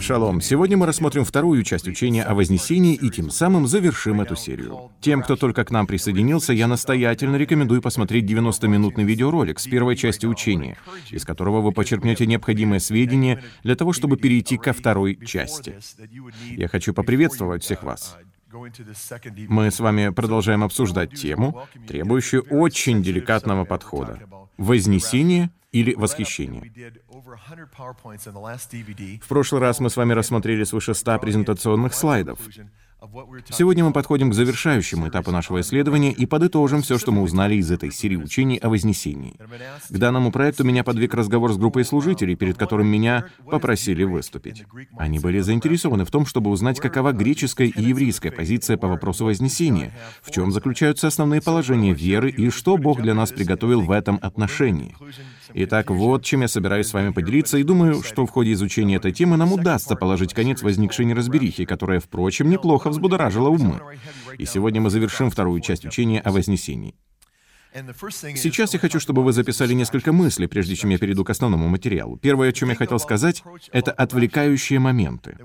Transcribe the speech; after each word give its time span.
Шалом. 0.00 0.40
Сегодня 0.40 0.76
мы 0.76 0.86
рассмотрим 0.86 1.24
вторую 1.24 1.62
часть 1.62 1.88
учения 1.88 2.22
о 2.22 2.34
Вознесении 2.34 2.94
и 2.94 3.10
тем 3.10 3.30
самым 3.30 3.66
завершим 3.66 4.20
эту 4.20 4.36
серию. 4.36 4.90
Тем, 5.00 5.22
кто 5.22 5.36
только 5.36 5.64
к 5.64 5.70
нам 5.70 5.86
присоединился, 5.86 6.52
я 6.52 6.66
настоятельно 6.66 7.36
рекомендую 7.36 7.82
посмотреть 7.82 8.24
90-минутный 8.24 9.04
видеоролик 9.04 9.58
с 9.58 9.66
первой 9.66 9.96
части 9.96 10.26
учения, 10.26 10.76
из 11.10 11.24
которого 11.24 11.60
вы 11.60 11.72
почерпнете 11.72 12.26
необходимые 12.26 12.80
сведения 12.80 13.42
для 13.62 13.76
того, 13.76 13.92
чтобы 13.92 14.16
перейти 14.16 14.56
ко 14.56 14.72
второй 14.72 15.18
части. 15.24 15.76
Я 16.56 16.68
хочу 16.68 16.94
поприветствовать 16.94 17.62
всех 17.62 17.82
вас. 17.82 18.16
Мы 19.48 19.70
с 19.70 19.80
вами 19.80 20.10
продолжаем 20.10 20.62
обсуждать 20.62 21.14
тему, 21.14 21.66
требующую 21.86 22.42
очень 22.50 23.02
деликатного 23.02 23.64
подхода. 23.64 24.20
Вознесение 24.58 25.50
или 25.72 25.94
восхищение. 25.94 26.70
В 29.22 29.28
прошлый 29.28 29.60
раз 29.60 29.80
мы 29.80 29.90
с 29.90 29.96
вами 29.96 30.12
рассмотрели 30.12 30.64
свыше 30.64 30.94
100 30.94 31.18
презентационных 31.18 31.94
слайдов. 31.94 32.38
Сегодня 33.50 33.84
мы 33.84 33.92
подходим 33.92 34.30
к 34.30 34.34
завершающему 34.34 35.08
этапу 35.08 35.32
нашего 35.32 35.60
исследования 35.60 36.12
и 36.12 36.24
подытожим 36.24 36.82
все, 36.82 36.98
что 36.98 37.10
мы 37.10 37.22
узнали 37.22 37.56
из 37.56 37.70
этой 37.70 37.90
серии 37.90 38.14
учений 38.14 38.58
о 38.58 38.68
Вознесении. 38.68 39.34
К 39.88 39.98
данному 39.98 40.30
проекту 40.30 40.62
меня 40.62 40.84
подвиг 40.84 41.12
разговор 41.14 41.52
с 41.52 41.56
группой 41.56 41.84
служителей, 41.84 42.36
перед 42.36 42.56
которым 42.56 42.86
меня 42.86 43.26
попросили 43.50 44.04
выступить. 44.04 44.64
Они 44.96 45.18
были 45.18 45.40
заинтересованы 45.40 46.04
в 46.04 46.12
том, 46.12 46.26
чтобы 46.26 46.50
узнать, 46.50 46.78
какова 46.78 47.12
греческая 47.12 47.66
и 47.66 47.82
еврейская 47.82 48.30
позиция 48.30 48.76
по 48.76 48.86
вопросу 48.86 49.24
Вознесения, 49.24 49.92
в 50.22 50.30
чем 50.30 50.52
заключаются 50.52 51.08
основные 51.08 51.42
положения 51.42 51.92
веры 51.92 52.30
и 52.30 52.50
что 52.50 52.76
Бог 52.76 53.02
для 53.02 53.14
нас 53.14 53.32
приготовил 53.32 53.82
в 53.82 53.90
этом 53.90 54.20
отношении. 54.22 54.94
Итак, 55.54 55.90
вот 55.90 56.24
чем 56.24 56.42
я 56.42 56.48
собираюсь 56.48 56.86
с 56.86 56.94
вами 56.94 57.10
поделиться, 57.10 57.58
и 57.58 57.62
думаю, 57.62 58.02
что 58.02 58.26
в 58.26 58.30
ходе 58.30 58.52
изучения 58.52 58.96
этой 58.96 59.12
темы 59.12 59.36
нам 59.36 59.52
удастся 59.52 59.96
положить 59.96 60.34
конец 60.34 60.62
возникшей 60.62 61.04
неразберихе, 61.04 61.66
которая, 61.66 62.00
впрочем, 62.00 62.48
неплохо 62.48 62.90
взбудоражила 62.90 63.48
умы. 63.48 63.80
И 64.38 64.46
сегодня 64.46 64.80
мы 64.80 64.90
завершим 64.90 65.30
вторую 65.30 65.60
часть 65.60 65.84
учения 65.84 66.20
о 66.20 66.32
Вознесении. 66.32 66.94
Сейчас 68.36 68.74
я 68.74 68.78
хочу, 68.78 69.00
чтобы 69.00 69.22
вы 69.24 69.32
записали 69.32 69.72
несколько 69.72 70.12
мыслей, 70.12 70.46
прежде 70.46 70.76
чем 70.76 70.90
я 70.90 70.98
перейду 70.98 71.24
к 71.24 71.30
основному 71.30 71.68
материалу. 71.68 72.16
Первое, 72.16 72.50
о 72.50 72.52
чем 72.52 72.68
я 72.68 72.74
хотел 72.74 72.98
сказать, 72.98 73.42
это 73.72 73.92
отвлекающие 73.92 74.78
моменты. 74.78 75.36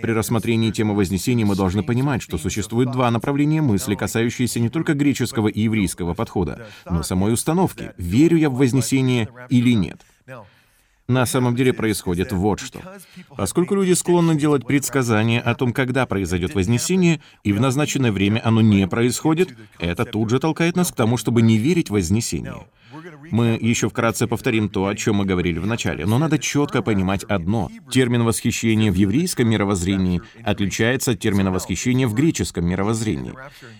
При 0.00 0.12
рассмотрении 0.12 0.70
темы 0.70 0.94
Вознесения 0.94 1.44
мы 1.44 1.56
должны 1.56 1.82
понимать, 1.82 2.22
что 2.22 2.38
существует 2.38 2.90
два 2.90 3.10
направления 3.10 3.60
мысли, 3.60 3.94
касающиеся 3.94 4.60
не 4.60 4.70
только 4.70 4.94
греческого 4.94 5.48
и 5.48 5.60
еврейского 5.60 6.14
подхода, 6.14 6.66
но 6.88 7.02
самой 7.02 7.32
установки, 7.32 7.92
верю 7.98 8.36
я 8.36 8.48
в 8.48 8.54
Вознесение 8.54 9.28
или 9.48 9.72
нет. 9.72 10.00
На 11.08 11.26
самом 11.26 11.56
деле 11.56 11.72
происходит 11.72 12.32
вот 12.32 12.60
что. 12.60 12.80
Поскольку 13.36 13.74
люди 13.74 13.92
склонны 13.92 14.36
делать 14.36 14.66
предсказания 14.66 15.40
о 15.40 15.54
том, 15.54 15.72
когда 15.72 16.06
произойдет 16.06 16.54
Вознесение, 16.54 17.20
и 17.42 17.52
в 17.52 17.60
назначенное 17.60 18.12
время 18.12 18.40
оно 18.44 18.60
не 18.60 18.86
происходит, 18.86 19.56
это 19.78 20.04
тут 20.04 20.30
же 20.30 20.38
толкает 20.38 20.76
нас 20.76 20.92
к 20.92 20.96
тому, 20.96 21.16
чтобы 21.16 21.42
не 21.42 21.58
верить 21.58 21.90
в 21.90 21.92
Вознесение. 21.92 22.66
Мы 23.32 23.58
еще 23.58 23.88
вкратце 23.88 24.26
повторим 24.26 24.68
то, 24.68 24.88
о 24.88 24.94
чем 24.94 25.16
мы 25.16 25.24
говорили 25.24 25.58
в 25.58 25.66
начале, 25.66 26.04
но 26.04 26.18
надо 26.18 26.38
четко 26.38 26.82
понимать 26.82 27.24
одно. 27.24 27.70
Термин 27.90 28.24
«восхищение» 28.24 28.92
в 28.92 28.94
еврейском 28.94 29.48
мировоззрении 29.48 30.20
отличается 30.44 31.12
от 31.12 31.18
термина 31.18 31.50
«восхищение» 31.50 32.06
в 32.06 32.12
греческом 32.12 32.66
мировоззрении. 32.66 33.32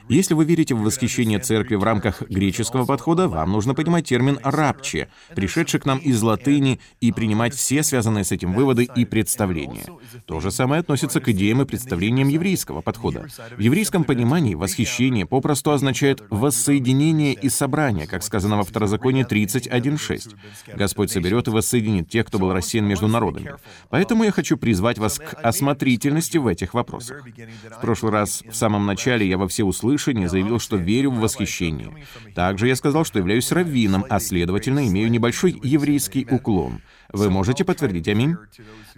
Если 0.09 0.32
вы 0.32 0.47
верите 0.47 0.75
в 0.75 0.81
восхищение 0.81 1.38
церкви 1.38 1.75
в 1.75 1.84
рамках 1.84 2.22
греческого 2.22 2.87
подхода, 2.87 3.28
вам 3.28 3.53
нужно 3.53 3.75
понимать 3.75 4.06
термин 4.06 4.38
«рабче», 4.43 5.09
пришедший 5.37 5.81
к 5.81 5.84
нам 5.84 5.99
из 5.99 6.22
латыни, 6.22 6.81
и 7.03 7.12
принимать 7.12 7.55
все 7.55 7.82
связанные 7.82 8.25
с 8.25 8.32
этим 8.32 8.55
выводы 8.55 8.88
и 8.97 9.05
представления. 9.05 9.84
То 10.25 10.41
же 10.41 10.50
самое 10.50 10.81
относится 10.81 11.21
к 11.21 11.28
идеям 11.28 11.60
и 11.60 11.66
представлениям 11.66 12.28
еврейского 12.28 12.81
подхода. 12.81 13.26
В 13.55 13.60
еврейском 13.60 14.05
понимании 14.05 14.55
восхищение 14.55 15.26
попросту 15.26 15.72
означает 15.72 16.22
воссоединение 16.31 17.34
и 17.34 17.50
собрание, 17.50 18.06
как 18.06 18.22
сказано 18.22 18.56
во 18.56 18.65
Второзаконии 18.65 19.25
3 19.25 19.41
31.6. 19.44 20.36
Господь 20.75 21.10
соберет 21.10 21.48
и 21.48 21.50
воссоединит 21.50 22.08
тех, 22.08 22.26
кто 22.26 22.38
был 22.38 22.53
рассеян 22.53 22.86
между 22.86 23.08
народами. 23.08 23.54
Поэтому 23.91 24.25
я 24.25 24.30
хочу 24.30 24.56
призвать 24.56 24.98
вас 24.98 25.19
к 25.19 25.34
осмотрительности 25.34 26.38
в 26.38 26.47
этих 26.47 26.75
вопросах. 26.75 27.25
В 27.70 27.81
прошлый 27.81 28.12
раз, 28.12 28.42
в 28.48 28.54
самом 28.54 28.86
начале, 28.86 29.28
я 29.28 29.38
во 29.38 29.48
всеуслышание 29.48 30.28
заявил, 30.28 30.58
что 30.58 30.76
верю 30.76 31.10
в 31.10 31.20
восхищение. 31.20 31.92
Также 32.34 32.69
я 32.69 32.76
сказал, 32.76 33.04
что 33.04 33.19
являюсь 33.19 33.50
раввином, 33.52 34.04
а 34.08 34.20
следовательно, 34.20 34.86
имею 34.86 35.10
небольшой 35.10 35.58
еврейский 35.62 36.26
уклон. 36.31 36.81
Вы 37.12 37.31
можете 37.31 37.64
подтвердить 37.64 38.08
аминь? 38.08 38.36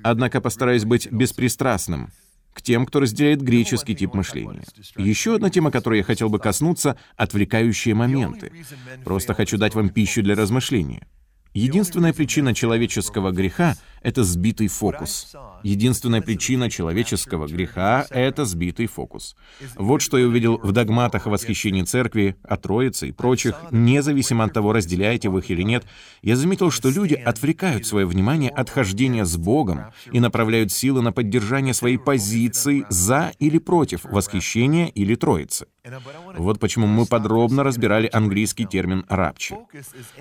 Однако 0.03 0.41
постараюсь 0.41 0.85
быть 0.85 1.11
беспристрастным 1.11 2.11
к 2.55 2.63
тем, 2.63 2.87
кто 2.87 3.01
разделяет 3.01 3.43
греческий 3.43 3.95
тип 3.95 4.15
мышления. 4.15 4.63
Еще 4.97 5.35
одна 5.35 5.51
тема, 5.51 5.71
которой 5.71 5.99
я 5.99 6.05
хотел 6.05 6.31
бы 6.31 6.39
коснуться— 6.39 6.97
отвлекающие 7.17 7.95
моменты. 7.95 8.53
Просто 9.05 9.35
хочу 9.35 9.59
дать 9.59 9.75
вам 9.75 9.91
пищу 9.91 10.23
для 10.23 10.35
размышления. 10.35 11.07
Единственная 11.53 12.13
причина 12.13 12.55
человеческого 12.55 13.31
греха— 13.31 13.77
это 14.05 14.23
сбитый 14.23 14.69
фокус. 14.69 15.35
Единственная 15.63 16.21
причина 16.21 16.71
человеческого 16.71 17.49
греха— 17.49 18.07
это 18.11 18.45
сбитый 18.45 18.87
фокус. 18.87 19.35
Вот 19.77 20.03
что 20.03 20.19
я 20.19 20.27
увидел 20.27 20.59
в 20.59 20.73
догматах 20.73 21.27
о 21.27 21.31
восхищении 21.31 21.83
церкви, 21.83 22.37
о 22.45 22.57
Троице 22.59 23.09
и 23.09 23.13
прочих, 23.13 23.57
независимо 23.71 24.45
от 24.45 24.53
того, 24.53 24.73
разделяете 24.73 25.31
вы 25.31 25.41
их 25.41 25.51
или 25.51 25.63
нет, 25.63 25.85
я 26.23 26.37
заметил, 26.37 26.71
что 26.71 26.91
люди 26.91 27.15
отвлекают 27.15 27.87
свое 27.87 28.07
внимание 28.07 28.51
от 28.51 28.69
хождения 28.69 29.25
с 29.25 29.37
Богом 29.39 29.87
и 30.13 30.21
направляют 30.21 30.71
силы 30.71 31.01
на 31.01 31.13
поддержание 31.13 31.73
своей 31.73 31.97
позиции 31.97 32.85
за 32.91 33.33
или 33.39 33.59
против 33.59 34.05
восхищения 34.05 34.89
или 34.89 35.15
Троицы. 35.15 35.67
Вот 36.37 36.61
почему 36.61 36.87
мы 36.87 37.07
подробно 37.07 37.63
разбирали 37.63 38.09
английский 38.13 38.65
термин 38.67 39.05
«рабче». 39.09 39.57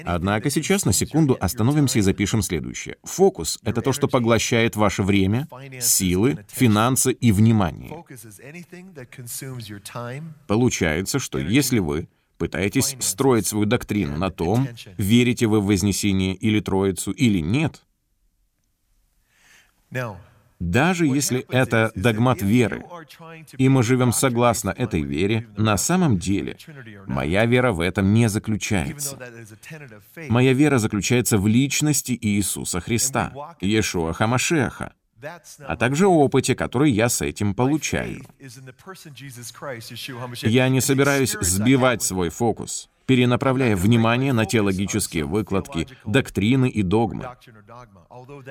Однако 0.04 0.50
сейчас 0.50 0.86
на 0.86 0.94
секунду 0.94 1.38
остановимся 1.40 2.00
и 2.00 2.02
запишем 2.02 2.42
следующее. 2.42 2.98
Фокус— 3.04 3.60
это 3.74 3.82
то, 3.82 3.92
что 3.94 4.08
поглощает 4.08 4.76
ваше 4.76 5.04
время, 5.04 5.48
силы, 5.82 6.46
финансы 6.50 7.12
и 7.12 7.32
внимание. 7.32 7.92
Получается, 10.48 11.20
что 11.20 11.38
если 11.38 11.80
вы 11.80 12.08
пытаетесь 12.38 12.96
строить 13.00 13.48
свою 13.48 13.66
доктрину 13.66 14.18
на 14.18 14.30
том, 14.30 14.68
верите 14.98 15.48
вы 15.48 15.60
в 15.60 15.66
Вознесение 15.66 16.36
или 16.36 16.60
Троицу 16.60 17.12
или 17.12 17.40
нет, 17.40 17.82
даже 20.72 21.06
если 21.06 21.46
это 21.50 21.92
догмат 21.96 22.42
веры, 22.42 22.86
и 23.58 23.70
мы 23.70 23.84
живем 23.84 24.12
согласно 24.12 24.70
этой 24.72 25.02
вере, 25.02 25.48
на 25.58 25.78
самом 25.78 26.18
деле 26.18 26.58
моя 27.08 27.46
вера 27.46 27.72
в 27.72 27.82
этом 27.82 28.14
не 28.14 28.30
заключается. 28.30 29.18
Моя 30.30 30.54
вера 30.54 30.78
заключается 30.78 31.38
в 31.38 31.48
личности 31.48 32.18
Иисуса 32.20 32.80
Христа, 32.80 33.56
Иешуа 33.62 34.14
Хамашеха, 34.14 34.94
а 35.60 35.76
также 35.78 36.08
опыте, 36.08 36.56
который 36.56 36.92
я 36.92 37.10
с 37.10 37.22
этим 37.22 37.54
получаю. 37.54 38.24
Я 40.42 40.70
не 40.70 40.82
собираюсь 40.82 41.38
сбивать 41.40 42.04
свой 42.04 42.30
фокус 42.30 42.90
перенаправляя 43.06 43.76
внимание 43.76 44.34
на 44.34 44.46
теологические 44.46 45.26
выкладки, 45.26 45.88
доктрины 46.06 46.70
и 46.70 46.82
догмы. 46.82 47.30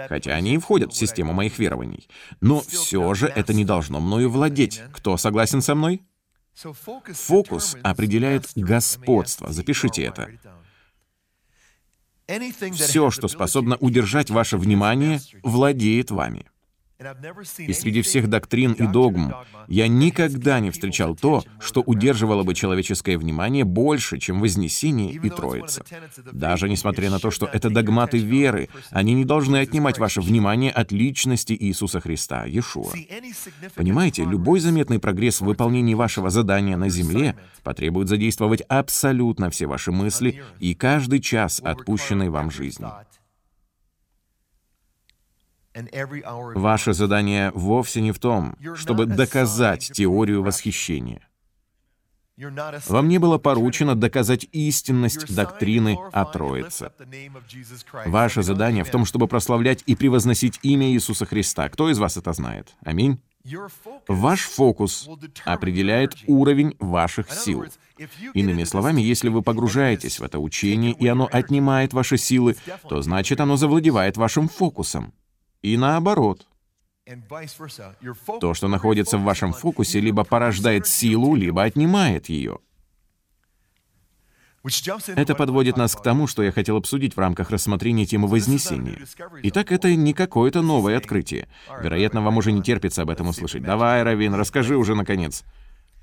Хотя 0.08 0.34
они 0.34 0.54
и 0.54 0.58
входят 0.58 0.92
в 0.92 0.96
систему 0.96 1.32
моих 1.32 1.58
верований. 1.58 2.08
Но 2.40 2.60
все 2.60 3.14
же 3.14 3.26
это 3.26 3.54
не 3.54 3.64
должно 3.64 4.00
мною 4.00 4.30
владеть. 4.30 4.82
Кто 4.92 5.16
согласен 5.16 5.62
со 5.62 5.74
мной? 5.74 6.02
Фокус 6.54 7.76
определяет 7.82 8.50
господство. 8.54 9.52
Запишите 9.52 10.02
это. 10.02 10.28
Все, 12.74 13.10
что 13.10 13.28
способно 13.28 13.76
удержать 13.76 14.30
ваше 14.30 14.56
внимание, 14.56 15.20
владеет 15.42 16.10
вами. 16.10 16.46
И 17.58 17.72
среди 17.72 18.02
всех 18.02 18.28
доктрин 18.28 18.72
и 18.72 18.86
догм 18.86 19.34
я 19.68 19.88
никогда 19.88 20.60
не 20.60 20.70
встречал 20.70 21.16
то, 21.16 21.44
что 21.60 21.80
удерживало 21.80 22.42
бы 22.42 22.54
человеческое 22.54 23.18
внимание 23.18 23.64
больше, 23.64 24.18
чем 24.18 24.40
Вознесение 24.40 25.12
и 25.12 25.30
Троица. 25.30 25.84
Даже 26.32 26.68
несмотря 26.68 27.10
на 27.10 27.18
то, 27.18 27.30
что 27.30 27.46
это 27.46 27.70
догматы 27.70 28.18
веры, 28.18 28.68
они 28.90 29.14
не 29.14 29.24
должны 29.24 29.58
отнимать 29.58 29.98
ваше 29.98 30.20
внимание 30.20 30.70
от 30.70 30.92
личности 30.92 31.56
Иисуса 31.58 32.00
Христа, 32.00 32.44
Иешуа. 32.44 32.92
Понимаете, 33.74 34.24
любой 34.24 34.60
заметный 34.60 34.98
прогресс 34.98 35.40
в 35.40 35.44
выполнении 35.44 35.94
вашего 35.94 36.30
задания 36.30 36.76
на 36.76 36.88
земле 36.88 37.36
потребует 37.62 38.08
задействовать 38.08 38.62
абсолютно 38.68 39.50
все 39.50 39.66
ваши 39.66 39.92
мысли 39.92 40.42
и 40.58 40.74
каждый 40.74 41.20
час 41.20 41.60
отпущенной 41.64 42.28
вам 42.28 42.50
жизни. 42.50 42.86
Ваше 46.54 46.92
задание 46.92 47.50
вовсе 47.54 48.00
не 48.00 48.12
в 48.12 48.18
том, 48.18 48.56
чтобы 48.74 49.06
доказать 49.06 49.90
теорию 49.92 50.42
восхищения. 50.42 51.28
Вам 52.88 53.08
не 53.08 53.18
было 53.18 53.38
поручено 53.38 53.94
доказать 53.94 54.46
истинность 54.52 55.34
доктрины 55.34 55.98
о 56.12 56.24
Троице. 56.24 56.90
Ваше 58.06 58.42
задание 58.42 58.84
в 58.84 58.90
том, 58.90 59.04
чтобы 59.04 59.28
прославлять 59.28 59.82
и 59.86 59.94
превозносить 59.94 60.58
имя 60.62 60.90
Иисуса 60.90 61.26
Христа. 61.26 61.68
Кто 61.68 61.90
из 61.90 61.98
вас 61.98 62.16
это 62.16 62.32
знает? 62.32 62.74
Аминь. 62.84 63.20
Ваш 64.08 64.42
фокус 64.42 65.08
определяет 65.44 66.14
уровень 66.26 66.74
ваших 66.78 67.30
сил. 67.32 67.64
Иными 68.34 68.64
словами, 68.64 69.02
если 69.02 69.28
вы 69.28 69.42
погружаетесь 69.42 70.18
в 70.18 70.22
это 70.22 70.38
учение, 70.38 70.92
и 70.92 71.06
оно 71.08 71.28
отнимает 71.30 71.92
ваши 71.92 72.16
силы, 72.16 72.56
то 72.88 73.02
значит 73.02 73.40
оно 73.40 73.56
завладевает 73.56 74.16
вашим 74.16 74.48
фокусом. 74.48 75.12
И 75.62 75.76
наоборот. 75.76 76.46
То, 78.40 78.54
что 78.54 78.68
находится 78.68 79.18
в 79.18 79.22
вашем 79.22 79.52
фокусе, 79.52 80.00
либо 80.00 80.24
порождает 80.24 80.86
силу, 80.86 81.34
либо 81.34 81.62
отнимает 81.62 82.28
ее. 82.28 82.58
Это 85.16 85.34
подводит 85.34 85.76
нас 85.76 85.96
к 85.96 86.02
тому, 86.02 86.28
что 86.28 86.42
я 86.42 86.52
хотел 86.52 86.76
обсудить 86.76 87.16
в 87.16 87.18
рамках 87.18 87.50
рассмотрения 87.50 88.06
темы 88.06 88.28
Вознесения. 88.28 88.96
Итак, 89.42 89.72
это 89.72 89.94
не 89.96 90.14
какое-то 90.14 90.62
новое 90.62 90.96
открытие. 90.96 91.48
Вероятно, 91.80 92.22
вам 92.22 92.36
уже 92.36 92.52
не 92.52 92.62
терпится 92.62 93.02
об 93.02 93.10
этом 93.10 93.28
услышать. 93.28 93.62
Давай, 93.62 94.04
Равин, 94.04 94.34
расскажи 94.34 94.76
уже 94.76 94.94
наконец. 94.94 95.42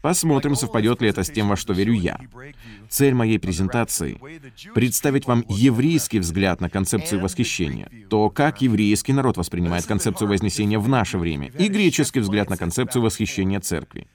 Посмотрим, 0.01 0.55
совпадет 0.55 1.01
ли 1.01 1.09
это 1.09 1.23
с 1.23 1.29
тем, 1.29 1.49
во 1.49 1.57
что 1.57 1.73
верю 1.73 1.93
я. 1.93 2.19
Цель 2.89 3.13
моей 3.13 3.37
презентации— 3.37 4.17
представить 4.73 5.27
вам 5.27 5.43
еврейский 5.49 6.19
взгляд 6.19 6.61
на 6.61 6.69
концепцию 6.69 7.21
восхищения, 7.21 7.89
то, 8.09 8.29
как 8.29 8.61
еврейский 8.61 9.11
народ 9.11 9.35
воспринимает 9.35 9.85
концепцию 9.85 10.29
Вознесения 10.29 10.79
в 10.79 10.87
наше 10.87 11.17
время, 11.17 11.47
и 11.57 11.67
греческий 11.67 12.21
взгляд 12.21 12.49
на 12.49 12.55
концепцию 12.55 13.01
восхищения 13.01 13.59
церкви. 13.59 14.07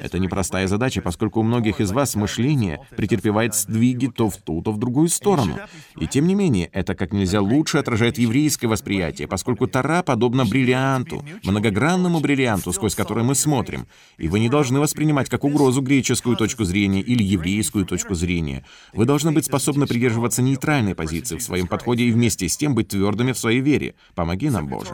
Это 0.00 0.18
непростая 0.18 0.66
задача, 0.66 1.02
поскольку 1.02 1.40
у 1.40 1.42
многих 1.44 1.80
из 1.80 1.92
вас 1.92 2.16
мышление 2.16 2.80
претерпевает 2.96 3.54
сдвиги 3.54 4.08
то 4.08 4.30
в 4.30 4.36
ту, 4.38 4.60
то 4.62 4.72
в 4.72 4.78
другую 4.78 5.08
сторону. 5.08 5.58
И 6.00 6.06
тем 6.06 6.26
не 6.26 6.34
менее, 6.34 6.68
это 6.72 6.94
как 6.94 7.12
нельзя 7.12 7.40
лучше 7.40 7.78
отражает 7.78 8.18
еврейское 8.18 8.66
восприятие, 8.66 9.28
поскольку 9.28 9.66
Тара 9.68 10.02
подобна 10.02 10.44
бриллианту, 10.44 11.24
многогранному 11.44 12.20
бриллианту, 12.20 12.72
сквозь 12.72 12.94
который 12.94 13.22
мы 13.22 13.34
смотрим, 13.34 13.86
и 14.16 14.28
вы 14.28 14.40
не 14.40 14.48
должны 14.48 14.80
воспринимать 14.80 15.27
воспринимать 15.28 15.30
как 15.30 15.44
угрозу 15.44 15.82
греческую 15.82 16.36
точку 16.36 16.64
зрения 16.64 17.00
или 17.00 17.22
еврейскую 17.22 17.84
точку 17.84 18.14
зрения. 18.14 18.64
Вы 18.92 19.04
должны 19.04 19.32
быть 19.32 19.44
способны 19.44 19.86
придерживаться 19.86 20.42
нейтральной 20.42 20.94
позиции 20.94 21.36
в 21.36 21.42
своем 21.42 21.66
подходе 21.66 22.04
и 22.04 22.12
вместе 22.12 22.48
с 22.48 22.56
тем 22.56 22.74
быть 22.74 22.88
твердыми 22.88 23.32
в 23.32 23.38
своей 23.38 23.60
вере. 23.60 23.94
Помоги 24.14 24.50
нам, 24.50 24.66
Боже. 24.66 24.90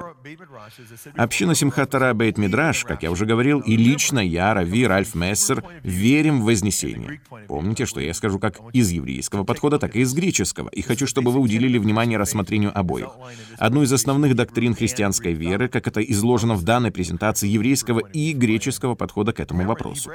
Община 1.17 1.55
Симхатара 1.55 2.15
Бейт 2.15 2.39
Мидраш, 2.39 2.85
как 2.85 3.03
я 3.03 3.11
уже 3.11 3.27
говорил, 3.27 3.61
и 3.61 3.77
лично 3.77 4.19
я, 4.19 4.55
Рави, 4.55 4.87
Ральф 4.87 5.15
Мессер, 5.15 5.63
верим 5.83 6.41
в 6.41 6.45
Вознесение. 6.45 7.21
Помните, 7.49 7.87
что 7.87 8.01
я 8.01 8.15
скажу 8.15 8.39
как 8.39 8.61
из 8.73 8.91
еврейского 8.91 9.45
подхода, 9.45 9.79
так 9.79 9.97
и 9.97 10.01
из 10.01 10.13
греческого, 10.15 10.69
и 10.69 10.83
хочу, 10.83 11.07
чтобы 11.07 11.31
вы 11.31 11.41
уделили 11.41 11.79
внимание 11.79 12.19
рассмотрению 12.19 12.77
обоих. 12.79 13.11
Одну 13.59 13.83
из 13.83 13.93
основных 13.93 14.35
доктрин 14.35 14.75
христианской 14.75 15.33
веры, 15.33 15.69
как 15.69 15.87
это 15.87 16.01
изложено 16.01 16.55
в 16.55 16.63
данной 16.63 16.91
презентации 16.91 17.49
еврейского 17.49 18.01
и 18.01 18.33
греческого 18.33 18.95
подхода 18.95 19.33
к 19.33 19.41
этому 19.41 19.65
вопросу. 19.65 20.11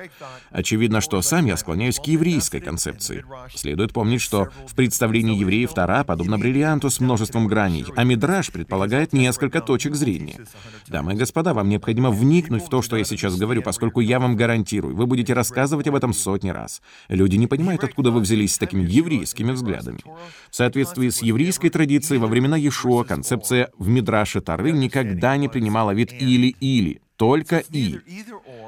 Очевидно, 0.52 1.02
что 1.02 1.22
сам 1.22 1.46
я 1.46 1.58
склоняюсь 1.58 2.00
к 2.00 2.06
еврейской 2.06 2.60
концепции. 2.60 3.26
Следует 3.54 3.94
помнить, 3.94 4.22
что 4.22 4.50
в 4.68 4.76
представлении 4.76 5.38
евреев 5.38 5.74
Тара 5.74 6.04
подобно 6.04 6.38
бриллианту 6.38 6.90
с 6.90 7.00
множеством 7.00 7.48
граней, 7.48 7.86
а 7.96 8.04
Мидраш 8.04 8.52
предполагает 8.52 9.14
несколько 9.14 9.62
точек 9.62 9.96
зрения. 9.96 10.40
Дамы 10.88 11.14
и 11.14 11.18
господа, 11.18 11.54
вам 11.54 11.70
необходимо 11.70 12.12
вникнуть 12.12 12.64
в 12.64 12.70
то, 12.70 12.82
что 12.82 12.98
я 12.98 13.04
сейчас 13.04 13.36
говорю, 13.36 13.62
поскольку 13.62 14.00
я 14.00 14.20
вам 14.20 14.36
гарантирую, 14.36 14.96
вы 14.96 15.06
будете 15.06 15.34
рассказывать 15.34 15.88
об 15.88 15.96
этом 15.96 16.14
сотни 16.14 16.50
раз. 16.50 16.82
Люди 17.08 17.36
не 17.36 17.48
понимают, 17.48 17.84
откуда 17.84 18.12
вы 18.12 18.22
взялись 18.22 18.56
с 18.56 18.58
такими 18.58 18.84
еврейскими 18.84 19.52
взглядами. 19.52 20.00
В 20.50 20.56
соответствии 20.56 21.10
с 21.10 21.22
еврейской 21.22 21.70
традицией, 21.70 22.20
во 22.20 22.28
времена 22.28 22.58
Иешуа 22.58 23.04
концепция 23.04 23.70
в 23.78 23.88
Мидраше 23.88 24.42
Тары 24.42 24.72
никогда 24.72 25.38
не 25.38 25.48
принимала 25.48 25.92
вид 25.92 26.12
«или-или», 26.14 27.02
только 27.20 27.58
«и». 27.70 28.00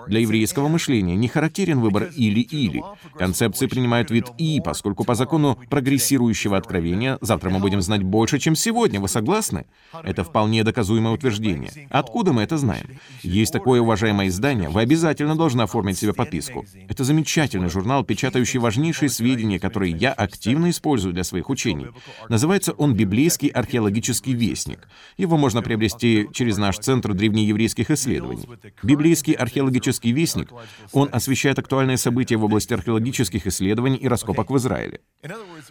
Для 0.07 0.19
еврейского 0.19 0.67
мышления 0.67 1.15
не 1.15 1.29
характерен 1.29 1.79
выбор 1.79 2.09
«или-или». 2.13 2.83
Концепции 3.17 3.65
принимают 3.65 4.11
вид 4.11 4.25
«и», 4.37 4.59
поскольку 4.63 5.05
по 5.05 5.15
закону 5.15 5.57
прогрессирующего 5.69 6.57
откровения 6.57 7.17
завтра 7.21 7.49
мы 7.49 7.59
будем 7.59 7.81
знать 7.81 8.03
больше, 8.03 8.39
чем 8.39 8.57
сегодня. 8.57 8.99
Вы 8.99 9.07
согласны? 9.07 9.65
Это 10.03 10.25
вполне 10.25 10.65
доказуемое 10.65 11.13
утверждение. 11.13 11.71
Откуда 11.89 12.33
мы 12.33 12.41
это 12.41 12.57
знаем? 12.57 12.99
Есть 13.23 13.53
такое 13.53 13.79
уважаемое 13.79 14.27
издание, 14.27 14.67
вы 14.67 14.81
обязательно 14.81 15.37
должны 15.37 15.61
оформить 15.61 15.97
себе 15.97 16.13
подписку. 16.13 16.65
Это 16.89 17.05
замечательный 17.05 17.69
журнал, 17.69 18.03
печатающий 18.03 18.59
важнейшие 18.59 19.07
сведения, 19.07 19.59
которые 19.59 19.93
я 19.93 20.11
активно 20.11 20.71
использую 20.71 21.13
для 21.13 21.23
своих 21.23 21.49
учений. 21.49 21.87
Называется 22.27 22.73
он 22.73 22.95
«Библейский 22.95 23.47
археологический 23.47 24.33
вестник». 24.33 24.89
Его 25.17 25.37
можно 25.37 25.61
приобрести 25.61 26.27
через 26.33 26.57
наш 26.57 26.79
Центр 26.79 27.13
древнееврейских 27.13 27.89
исследований. 27.91 28.40
Библейский 28.83 29.33
археологический 29.33 30.11
вестник, 30.11 30.49
он 30.91 31.09
освещает 31.11 31.59
актуальные 31.59 31.97
события 31.97 32.37
в 32.37 32.43
области 32.43 32.73
археологических 32.73 33.47
исследований 33.47 33.97
и 33.97 34.07
раскопок 34.07 34.49
в 34.49 34.57
Израиле. 34.57 35.01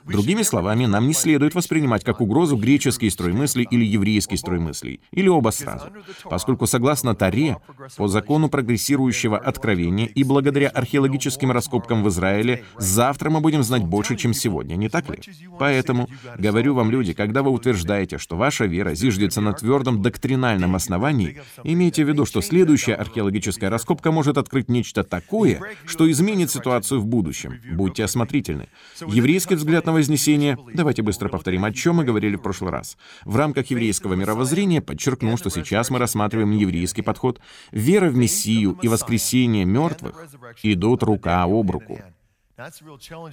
Другими 0.04 0.42
словами, 0.42 0.86
нам 0.86 1.06
не 1.06 1.14
следует 1.14 1.54
воспринимать 1.54 2.04
как 2.04 2.20
угрозу 2.20 2.56
греческие 2.56 3.10
строймысли 3.10 3.66
или 3.70 3.84
еврейские 3.84 4.38
строймысли, 4.38 5.00
или 5.12 5.28
оба 5.28 5.50
сразу, 5.50 5.86
поскольку 6.24 6.66
согласно 6.66 7.14
Таре, 7.14 7.58
по 7.96 8.08
закону 8.08 8.48
прогрессирующего 8.48 9.38
откровения 9.38 10.06
и 10.06 10.24
благодаря 10.24 10.68
археологическим 10.68 11.50
раскопкам 11.50 12.02
в 12.02 12.08
Израиле, 12.08 12.64
завтра 12.78 13.30
мы 13.30 13.40
будем 13.40 13.62
знать 13.62 13.84
больше, 13.84 14.16
чем 14.16 14.34
сегодня, 14.34 14.76
не 14.76 14.88
так 14.88 15.08
ли? 15.08 15.18
Поэтому, 15.58 16.08
говорю 16.38 16.74
вам, 16.74 16.90
люди, 16.90 17.12
когда 17.12 17.42
вы 17.42 17.50
утверждаете, 17.50 18.18
что 18.18 18.36
ваша 18.36 18.66
вера 18.66 18.94
зиждется 18.94 19.40
на 19.40 19.52
твердом 19.52 20.02
доктринальном 20.02 20.74
основании, 20.74 21.40
имейте 21.64 22.04
в 22.04 22.08
виду, 22.08 22.26
что 22.26 22.40
следующая 22.60 22.96
археологическая 22.96 23.70
раскопка 23.70 24.12
может 24.12 24.36
открыть 24.36 24.68
нечто 24.68 25.02
такое, 25.02 25.62
что 25.86 26.10
изменит 26.10 26.50
ситуацию 26.50 27.00
в 27.00 27.06
будущем. 27.06 27.58
Будьте 27.72 28.04
осмотрительны. 28.04 28.68
Еврейский 29.06 29.54
взгляд 29.54 29.86
на 29.86 29.92
Вознесение, 29.92 30.58
давайте 30.74 31.00
быстро 31.00 31.30
повторим, 31.30 31.64
о 31.64 31.72
чем 31.72 31.96
мы 31.96 32.04
говорили 32.04 32.36
в 32.36 32.42
прошлый 32.42 32.70
раз. 32.70 32.98
В 33.24 33.34
рамках 33.36 33.70
еврейского 33.70 34.12
мировоззрения 34.12 34.82
подчеркну, 34.82 35.38
что 35.38 35.48
сейчас 35.48 35.88
мы 35.88 35.98
рассматриваем 35.98 36.50
еврейский 36.50 37.00
подход. 37.00 37.40
Вера 37.72 38.10
в 38.10 38.16
Мессию 38.16 38.78
и 38.82 38.88
воскресение 38.88 39.64
мертвых 39.64 40.26
идут 40.62 41.02
рука 41.02 41.44
об 41.44 41.70
руку. 41.70 41.98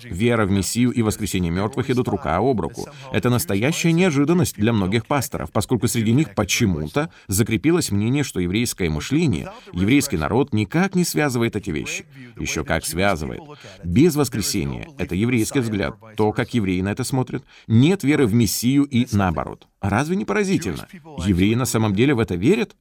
Вера 0.03 0.45
в 0.45 0.51
Мессию 0.51 0.91
и 0.91 1.01
воскресение 1.01 1.51
мертвых 1.51 1.89
идут 1.89 2.07
рука 2.07 2.37
об 2.37 2.61
руку. 2.61 2.87
Это 3.11 3.29
настоящая 3.29 3.91
неожиданность 3.91 4.55
для 4.55 4.71
многих 4.71 5.05
пасторов, 5.05 5.51
поскольку 5.51 5.87
среди 5.87 6.13
них 6.13 6.33
почему-то 6.33 7.09
закрепилось 7.27 7.91
мнение, 7.91 8.23
что 8.23 8.39
еврейское 8.39 8.89
мышление, 8.89 9.51
еврейский 9.73 10.17
народ 10.17 10.53
никак 10.53 10.95
не 10.95 11.03
связывает 11.03 11.55
эти 11.55 11.71
вещи. 11.71 12.05
Еще 12.39 12.63
как 12.63 12.85
связывает. 12.85 13.41
Без 13.83 14.15
воскресения— 14.15 14.87
это 14.97 15.15
еврейский 15.15 15.59
взгляд, 15.59 15.95
то, 16.15 16.31
как 16.31 16.53
евреи 16.53 16.81
на 16.81 16.91
это 16.91 17.03
смотрят. 17.03 17.43
Нет 17.67 18.03
веры 18.03 18.27
в 18.27 18.33
Мессию 18.33 18.83
и 18.83 19.07
наоборот. 19.11 19.67
Разве 19.81 20.15
не 20.15 20.25
поразительно? 20.25 20.87
Евреи 21.25 21.55
на 21.55 21.65
самом 21.65 21.93
деле 21.93 22.13
в 22.13 22.19
это 22.19 22.35
верят? 22.35 22.75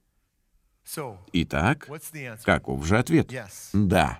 Итак, 1.33 1.89
каков 2.43 2.85
же 2.85 2.97
ответ? 2.97 3.31
Да. 3.73 4.19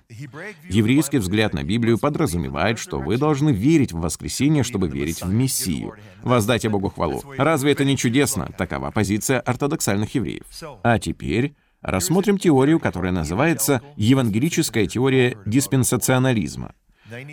Еврейский 0.68 1.18
взгляд 1.18 1.54
на 1.54 1.64
Библию 1.64 1.98
подразумевает, 1.98 2.78
что 2.78 3.00
вы 3.00 3.16
должны 3.16 3.50
верить 3.50 3.92
в 3.92 4.00
воскресение, 4.00 4.62
чтобы 4.62 4.88
верить 4.88 5.22
в 5.22 5.32
Мессию. 5.32 5.94
Воздайте 6.22 6.68
Богу 6.68 6.90
хвалу. 6.90 7.22
Разве 7.36 7.72
это 7.72 7.84
не 7.84 7.96
чудесно? 7.96 8.50
Такова 8.56 8.90
позиция 8.90 9.40
ортодоксальных 9.40 10.14
евреев. 10.14 10.44
А 10.82 10.98
теперь 10.98 11.54
рассмотрим 11.80 12.38
теорию, 12.38 12.80
которая 12.80 13.12
называется 13.12 13.82
«Евангелическая 13.96 14.86
теория 14.86 15.38
диспенсационализма». 15.46 16.74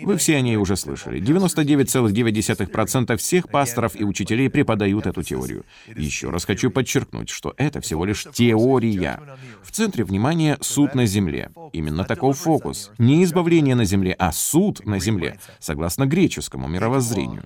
Вы 0.02 0.16
все 0.16 0.36
о 0.36 0.40
ней 0.40 0.56
уже 0.56 0.76
слышали. 0.76 1.20
99,9% 1.20 3.16
всех 3.16 3.48
пасторов 3.48 3.98
и 3.98 4.04
учителей 4.04 4.48
преподают 4.48 5.06
эту 5.06 5.22
теорию. 5.22 5.64
Еще 5.94 6.30
раз 6.30 6.44
хочу 6.44 6.70
подчеркнуть, 6.70 7.28
что 7.28 7.54
это 7.56 7.80
всего 7.80 8.04
лишь 8.04 8.26
теория. 8.32 9.20
В 9.62 9.70
центре 9.70 10.04
внимания 10.04 10.58
суд 10.60 10.94
на 10.94 11.06
земле. 11.06 11.50
Именно 11.72 12.04
таков 12.04 12.38
фокус. 12.38 12.90
Не 12.98 13.24
избавление 13.24 13.74
на 13.74 13.84
земле, 13.84 14.14
а 14.18 14.32
суд 14.32 14.84
на 14.86 14.98
земле, 14.98 15.38
согласно 15.58 16.06
греческому 16.06 16.68
мировоззрению. 16.68 17.44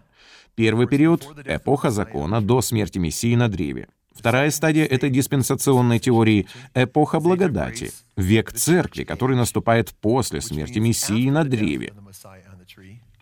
Первый 0.55 0.87
период— 0.87 1.27
эпоха 1.47 1.91
закона 1.91 2.41
до 2.41 2.61
смерти 2.61 2.99
Мессии 2.99 3.35
на 3.35 3.49
древе. 3.49 3.89
Вторая 4.15 4.51
стадия 4.51 4.85
этой 4.85 5.11
диспенсационной 5.11 5.99
теории— 5.99 6.47
эпоха 6.75 7.21
благодати, 7.21 7.93
век 8.17 8.53
церкви, 8.53 9.05
который 9.05 9.37
наступает 9.37 9.95
после 10.01 10.41
смерти 10.41 10.79
Мессии 10.79 11.31
на 11.31 11.45
древе. 11.45 11.93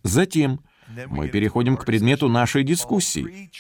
Затем 0.03 0.61
мы 1.09 1.29
переходим 1.29 1.77
к 1.77 1.85
предмету 1.85 2.29
нашей 2.29 2.65
дискуссии. 2.65 3.51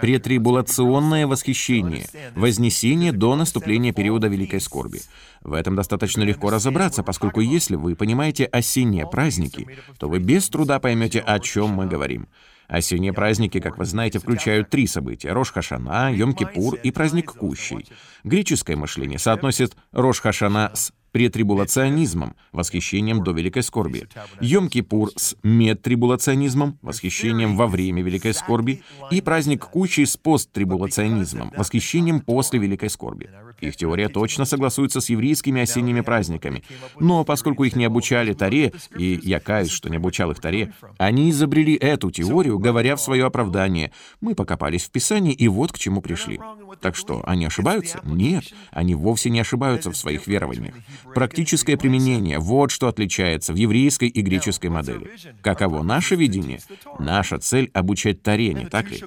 Претрибулационное 0.00 1.26
восхищение, 1.26 2.06
вознесение 2.34 3.12
до 3.12 3.36
наступления 3.36 3.92
периода 3.92 4.26
Великой 4.26 4.60
Скорби. 4.60 5.00
В 5.42 5.52
этом 5.52 5.76
достаточно 5.76 6.22
легко 6.22 6.50
разобраться, 6.50 7.02
поскольку 7.02 7.40
если 7.40 7.76
вы 7.76 7.94
понимаете 7.94 8.46
осенние 8.46 9.06
праздники, 9.06 9.68
то 9.98 10.08
вы 10.08 10.18
без 10.18 10.48
труда 10.48 10.80
поймете, 10.80 11.20
о 11.20 11.38
чем 11.38 11.70
мы 11.70 11.86
говорим. 11.86 12.28
Осенние 12.68 13.12
праздники, 13.12 13.60
как 13.60 13.78
вы 13.78 13.84
знаете, 13.84 14.18
включают 14.18 14.70
три 14.70 14.86
события— 14.86 15.28
Рош-Хашана, 15.32 16.14
Йом-Кипур 16.14 16.80
и 16.82 16.90
праздник 16.90 17.32
Кущей. 17.32 17.86
Греческое 18.24 18.76
мышление 18.76 19.18
соотносит 19.18 19.76
Рош-Хашана 19.92 20.70
с 20.74 20.92
претрибулационизмом, 21.12 22.36
восхищением 22.52 23.24
до 23.24 23.32
Великой 23.32 23.62
Скорби, 23.62 24.06
Йом-Кипур 24.40 25.08
с 25.16 25.34
медтрибулационизмом, 25.42 26.78
восхищением 26.82 27.56
во 27.56 27.66
время 27.66 28.02
Великой 28.02 28.34
Скорби, 28.34 28.82
и 29.10 29.22
праздник 29.22 29.64
Кучи 29.64 30.04
с 30.04 30.18
посттрибулационизмом, 30.18 31.52
восхищением 31.56 32.20
после 32.20 32.58
Великой 32.58 32.90
Скорби. 32.90 33.30
Их 33.60 33.76
теория 33.76 34.08
точно 34.08 34.44
согласуется 34.44 35.00
с 35.00 35.08
еврейскими 35.08 35.62
осенними 35.62 36.00
праздниками. 36.00 36.62
Но 36.98 37.24
поскольку 37.24 37.64
их 37.64 37.76
не 37.76 37.84
обучали 37.84 38.32
Таре, 38.32 38.72
и 38.96 39.18
я 39.22 39.40
каюсь, 39.40 39.70
что 39.70 39.88
не 39.88 39.96
обучал 39.96 40.30
их 40.30 40.40
Таре, 40.40 40.72
они 40.98 41.30
изобрели 41.30 41.74
эту 41.74 42.10
теорию, 42.10 42.58
говоря 42.58 42.96
в 42.96 43.00
свое 43.00 43.24
оправдание. 43.26 43.92
Мы 44.20 44.34
покопались 44.34 44.84
в 44.84 44.90
Писании, 44.90 45.32
и 45.32 45.48
вот 45.48 45.72
к 45.72 45.78
чему 45.78 46.00
пришли. 46.00 46.40
Так 46.80 46.96
что, 46.96 47.22
они 47.26 47.46
ошибаются? 47.46 48.00
Нет, 48.04 48.44
они 48.70 48.94
вовсе 48.94 49.30
не 49.30 49.40
ошибаются 49.40 49.90
в 49.90 49.96
своих 49.96 50.26
верованиях. 50.26 50.74
Практическое 51.14 51.76
применение— 51.76 52.38
вот 52.40 52.70
что 52.70 52.88
отличается 52.88 53.52
в 53.52 53.56
еврейской 53.56 54.08
и 54.08 54.20
греческой 54.20 54.70
модели. 54.70 55.10
Каково 55.42 55.82
наше 55.82 56.14
видение? 56.14 56.60
Наша 56.98 57.38
цель— 57.38 57.70
обучать 57.74 58.22
Таре, 58.22 58.52
не 58.52 58.66
так 58.66 58.90
ли? 58.90 59.02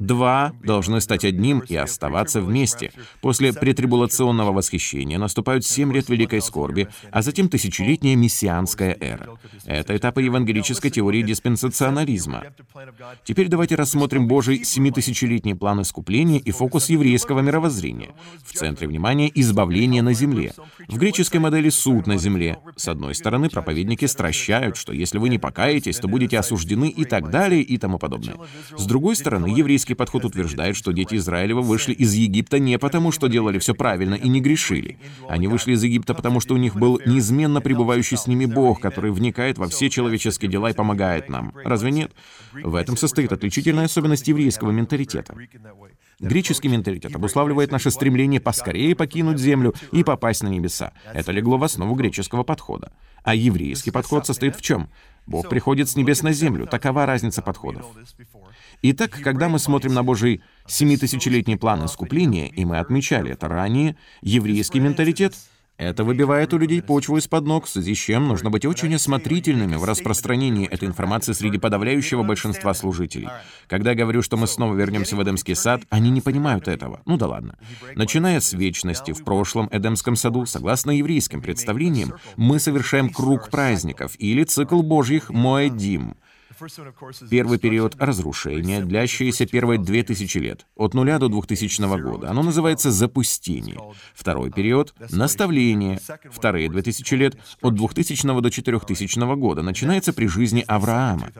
Два 0.00 0.52
должны 0.62 1.00
стать 1.00 1.24
одним 1.24 1.60
и 1.60 1.76
оставаться 1.76 2.40
вместе. 2.40 2.92
После 3.20 3.52
претребования 3.52 3.84
трибулационного 3.84 4.50
восхищения 4.50 5.18
наступают 5.18 5.64
семь 5.64 5.92
лет 5.92 6.08
великой 6.08 6.40
скорби, 6.40 6.88
а 7.12 7.20
затем 7.20 7.48
тысячелетняя 7.48 8.16
мессианская 8.16 8.96
эра. 8.98 9.38
Это 9.66 9.94
этапы 9.96 10.22
евангелической 10.22 10.90
теории 10.90 11.22
диспенсационализма. 11.22 12.44
Теперь 13.24 13.48
давайте 13.48 13.74
рассмотрим 13.74 14.26
Божий 14.26 14.64
семитысячелетний 14.64 15.54
план 15.54 15.82
искупления 15.82 16.38
и 16.38 16.50
фокус 16.50 16.88
еврейского 16.88 17.03
мировоззрения. 17.04 18.14
В 18.44 18.52
центре 18.52 18.88
внимания— 18.88 19.30
избавление 19.34 20.02
на 20.02 20.12
земле. 20.12 20.52
В 20.88 20.98
греческой 20.98 21.40
модели— 21.40 21.68
суд 21.70 22.06
на 22.06 22.16
земле. 22.16 22.58
С 22.76 22.88
одной 22.88 23.14
стороны, 23.14 23.48
проповедники 23.48 24.04
стращают, 24.06 24.76
что 24.76 24.92
если 24.92 25.18
вы 25.18 25.28
не 25.28 25.38
покаетесь, 25.38 25.98
то 25.98 26.08
будете 26.08 26.38
осуждены 26.38 26.88
и 26.88 27.04
так 27.04 27.30
далее 27.30 27.62
и 27.62 27.78
тому 27.78 27.98
подобное. 27.98 28.36
С 28.76 28.86
другой 28.86 29.16
стороны, 29.16 29.46
еврейский 29.46 29.94
подход 29.94 30.24
утверждает, 30.24 30.76
что 30.76 30.92
дети 30.92 31.16
Израилева 31.16 31.60
вышли 31.60 31.92
из 31.92 32.14
Египта 32.14 32.58
не 32.58 32.78
потому, 32.78 33.12
что 33.12 33.28
делали 33.28 33.58
все 33.58 33.74
правильно 33.74 34.14
и 34.14 34.28
не 34.28 34.40
грешили. 34.40 34.98
Они 35.28 35.48
вышли 35.48 35.72
из 35.72 35.82
Египта, 35.82 36.14
потому 36.14 36.40
что 36.40 36.54
у 36.54 36.56
них 36.56 36.76
был 36.76 37.00
неизменно 37.04 37.60
пребывающий 37.60 38.16
с 38.16 38.26
ними 38.26 38.46
Бог, 38.46 38.80
который 38.80 39.10
вникает 39.10 39.58
во 39.58 39.68
все 39.68 39.90
человеческие 39.90 40.50
дела 40.50 40.70
и 40.70 40.74
помогает 40.74 41.28
нам. 41.28 41.52
Разве 41.64 41.90
нет? 41.90 42.12
В 42.52 42.74
этом 42.74 42.96
состоит 42.96 43.32
отличительная 43.32 43.86
особенность 43.86 44.28
еврейского 44.28 44.70
менталитета. 44.70 45.34
Греческий 46.24 46.68
менталитет 46.68 47.14
обуславливает 47.14 47.70
наше 47.70 47.90
стремление 47.90 48.40
поскорее 48.40 48.94
покинуть 48.94 49.38
землю 49.38 49.74
и 49.92 50.02
попасть 50.02 50.42
на 50.42 50.48
небеса. 50.48 50.92
Это 51.12 51.32
легло 51.32 51.58
в 51.58 51.64
основу 51.64 51.94
греческого 51.94 52.42
подхода. 52.42 52.92
А 53.22 53.34
еврейский 53.34 53.90
подход 53.90 54.26
состоит 54.26 54.56
в 54.56 54.62
чем? 54.62 54.88
Бог 55.26 55.48
приходит 55.48 55.88
с 55.88 55.96
небес 55.96 56.22
на 56.22 56.32
землю. 56.32 56.66
Такова 56.66 57.06
разница 57.06 57.40
подходов. 57.40 57.86
Итак, 58.82 59.18
когда 59.22 59.48
мы 59.48 59.58
смотрим 59.58 59.94
на 59.94 60.02
Божий 60.02 60.42
семитысячелетний 60.66 61.56
план 61.56 61.86
искупления, 61.86 62.48
и 62.48 62.64
мы 62.64 62.78
отмечали 62.78 63.32
это 63.32 63.48
ранее, 63.48 63.96
еврейский 64.22 64.80
менталитет— 64.80 65.34
это 65.76 66.04
выбивает 66.04 66.54
у 66.54 66.58
людей 66.58 66.80
почву 66.82 67.16
из-под 67.16 67.46
ног, 67.46 67.66
в 67.66 67.68
связи 67.68 67.94
с 67.94 67.98
чем 67.98 68.28
нужно 68.28 68.48
быть 68.48 68.64
очень 68.64 68.94
осмотрительными 68.94 69.74
в 69.74 69.84
распространении 69.84 70.68
этой 70.68 70.86
информации 70.86 71.32
среди 71.32 71.58
подавляющего 71.58 72.22
большинства 72.22 72.74
служителей. 72.74 73.28
Когда 73.66 73.90
я 73.90 73.96
говорю, 73.96 74.22
что 74.22 74.36
мы 74.36 74.46
снова 74.46 74.74
вернемся 74.74 75.16
в 75.16 75.22
Эдемский 75.22 75.56
сад, 75.56 75.82
они 75.90 76.10
не 76.10 76.20
понимают 76.20 76.68
этого. 76.68 77.02
Ну 77.06 77.16
да 77.16 77.26
ладно. 77.26 77.58
Начиная 77.96 78.38
с 78.38 78.52
вечности 78.52 79.12
в 79.12 79.24
прошлом 79.24 79.68
Эдемском 79.72 80.14
саду, 80.14 80.46
согласно 80.46 80.92
еврейским 80.92 81.42
представлениям, 81.42 82.14
мы 82.36 82.60
совершаем 82.60 83.10
круг 83.10 83.50
праздников 83.50 84.12
или 84.18 84.44
цикл 84.44 84.82
Божьих 84.82 85.30
Моэдим. 85.30 86.16
Первый 87.30 87.58
период 87.58 87.96
разрушения, 87.98 88.80
длящийся 88.80 89.46
первые 89.46 89.78
две 89.78 90.02
тысячи 90.02 90.38
лет, 90.38 90.66
от 90.76 90.94
нуля 90.94 91.18
до 91.18 91.28
2000 91.28 92.00
года. 92.00 92.30
Оно 92.30 92.42
называется 92.42 92.90
запустение. 92.90 93.78
Второй 94.14 94.50
период— 94.50 94.94
наставление. 95.10 95.98
Вторые 96.30 96.68
две 96.70 96.82
тысячи 96.82 97.14
лет, 97.14 97.36
от 97.60 97.74
2000 97.74 98.40
до 98.40 98.50
4000 98.50 99.36
года, 99.36 99.62
начинается 99.62 100.12
при 100.12 100.26
жизни 100.26 100.64
Авраама. 100.66 101.30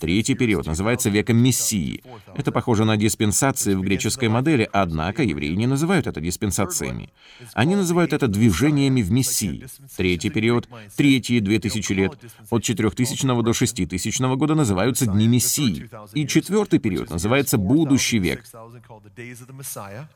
Третий 0.00 0.34
период 0.34 0.66
называется 0.66 1.10
веком 1.10 1.36
Мессии. 1.38 2.02
Это 2.34 2.52
похоже 2.52 2.84
на 2.84 2.96
диспенсации 2.96 3.74
в 3.74 3.80
греческой 3.80 4.28
модели, 4.28 4.68
однако 4.72 5.22
евреи 5.22 5.54
не 5.54 5.66
называют 5.66 6.06
это 6.06 6.20
диспенсациями. 6.20 7.10
Они 7.54 7.76
называют 7.76 8.12
это 8.12 8.28
движениями 8.28 9.02
в 9.02 9.10
Мессии. 9.10 9.66
Третий 9.96 10.30
период, 10.30 10.68
третьи 10.96 11.38
две 11.40 11.58
тысячи 11.58 11.92
лет, 11.92 12.18
от 12.50 12.62
4000 12.62 13.42
до 13.42 13.52
6000 13.52 14.20
года 14.36 14.54
называются 14.54 15.06
Дни 15.06 15.26
Мессии. 15.28 15.88
И 16.14 16.26
четвертый 16.26 16.78
период 16.78 17.10
называется 17.10 17.58
Будущий 17.58 18.18
век. 18.18 18.44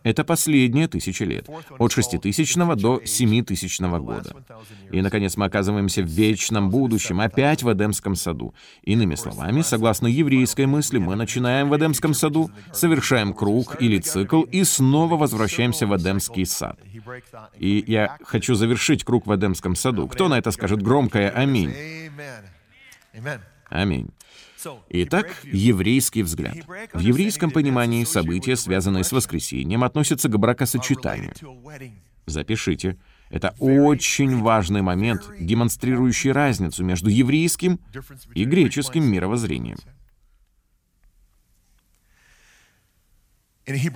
Это 0.02 0.24
последние 0.24 0.88
тысячи 0.88 1.22
лет, 1.22 1.48
от 1.78 1.92
6000 1.92 2.76
до 2.76 3.00
7000 3.04 3.80
года. 4.00 4.34
И, 4.90 5.00
наконец, 5.00 5.36
мы 5.36 5.46
оказываемся 5.46 6.02
в 6.02 6.06
вечном 6.06 6.70
будущем, 6.70 7.20
опять 7.20 7.62
в 7.62 7.72
Эдемском 7.72 8.14
саду. 8.14 8.54
Иными 8.82 9.14
словами, 9.14 9.62
согласно 9.66 10.06
еврейской 10.06 10.66
мысли, 10.66 10.98
мы 10.98 11.16
начинаем 11.16 11.68
в 11.68 11.76
Эдемском 11.76 12.14
саду, 12.14 12.50
совершаем 12.72 13.34
круг 13.34 13.80
или 13.80 13.98
цикл 13.98 14.42
и 14.42 14.64
снова 14.64 15.16
возвращаемся 15.16 15.86
в 15.86 15.96
Эдемский 15.96 16.46
сад. 16.46 16.78
И 17.58 17.84
я 17.86 18.16
хочу 18.24 18.54
завершить 18.54 19.04
круг 19.04 19.26
в 19.26 19.34
Эдемском 19.34 19.74
саду. 19.74 20.08
Кто 20.08 20.28
на 20.28 20.38
это 20.38 20.50
скажет 20.50 20.82
громкое 20.82 21.30
«Аминь»? 21.30 21.72
Аминь. 23.68 24.08
Итак, 24.88 25.26
еврейский 25.44 26.22
взгляд. 26.22 26.56
В 26.92 26.98
еврейском 26.98 27.50
понимании 27.50 28.04
события, 28.04 28.56
связанные 28.56 29.04
с 29.04 29.12
воскресением, 29.12 29.84
относятся 29.84 30.28
к 30.28 30.38
бракосочетанию. 30.38 31.34
Запишите. 32.26 32.96
Это 33.30 33.54
очень 33.58 34.40
важный 34.40 34.82
момент, 34.82 35.22
демонстрирующий 35.38 36.32
разницу 36.32 36.84
между 36.84 37.10
еврейским 37.10 37.80
и 38.34 38.44
греческим 38.44 39.04
мировоззрением. 39.04 39.78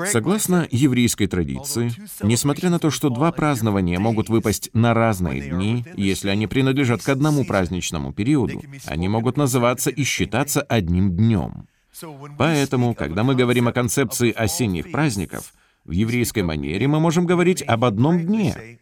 Согласно 0.06 0.66
еврейской 0.72 1.28
традиции, 1.28 1.92
несмотря 2.22 2.70
на 2.70 2.80
то, 2.80 2.90
что 2.90 3.08
два 3.08 3.30
празднования 3.30 4.00
могут 4.00 4.28
выпасть 4.28 4.68
на 4.72 4.94
разные 4.94 5.49
дни, 5.49 5.84
если 5.96 6.28
они 6.28 6.49
принадлежат 6.49 7.02
к 7.02 7.08
одному 7.08 7.44
праздничному 7.44 8.12
периоду, 8.12 8.60
они 8.87 9.08
могут 9.08 9.37
называться 9.37 9.90
и 9.90 10.02
считаться 10.02 10.60
одним 10.62 11.14
днем. 11.16 11.68
Поэтому, 12.37 12.94
когда 12.94 13.22
мы 13.22 13.37
говорим 13.37 13.68
о 13.68 13.72
концепции 13.72 14.32
осенних 14.32 14.90
праздников, 14.90 15.52
в 15.90 15.92
еврейской 15.92 16.44
манере 16.44 16.87
мы 16.87 17.00
можем 17.00 17.26
говорить 17.26 17.62
об 17.62 17.85
одном 17.85 18.25
дне. 18.25 18.78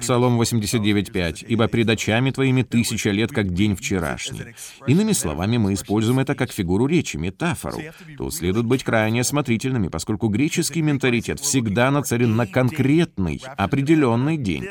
Псалом 0.00 0.38
89.5. 0.38 1.46
«Ибо 1.48 1.68
пред 1.68 1.88
очами 1.88 2.30
твоими 2.32 2.62
тысяча 2.62 3.10
лет, 3.10 3.30
как 3.30 3.54
день 3.54 3.74
вчерашний». 3.74 4.42
Иными 4.86 5.12
словами, 5.12 5.56
мы 5.56 5.72
используем 5.72 6.18
это 6.18 6.34
как 6.34 6.52
фигуру 6.52 6.86
речи, 6.86 7.16
метафору. 7.16 7.78
Тут 8.18 8.34
следует 8.34 8.66
быть 8.66 8.84
крайне 8.84 9.22
осмотрительными, 9.22 9.88
поскольку 9.88 10.28
греческий 10.28 10.82
менталитет 10.82 11.40
всегда 11.40 11.90
нацелен 11.90 12.36
на 12.36 12.46
конкретный, 12.46 13.40
определенный 13.56 14.36
день. 14.36 14.66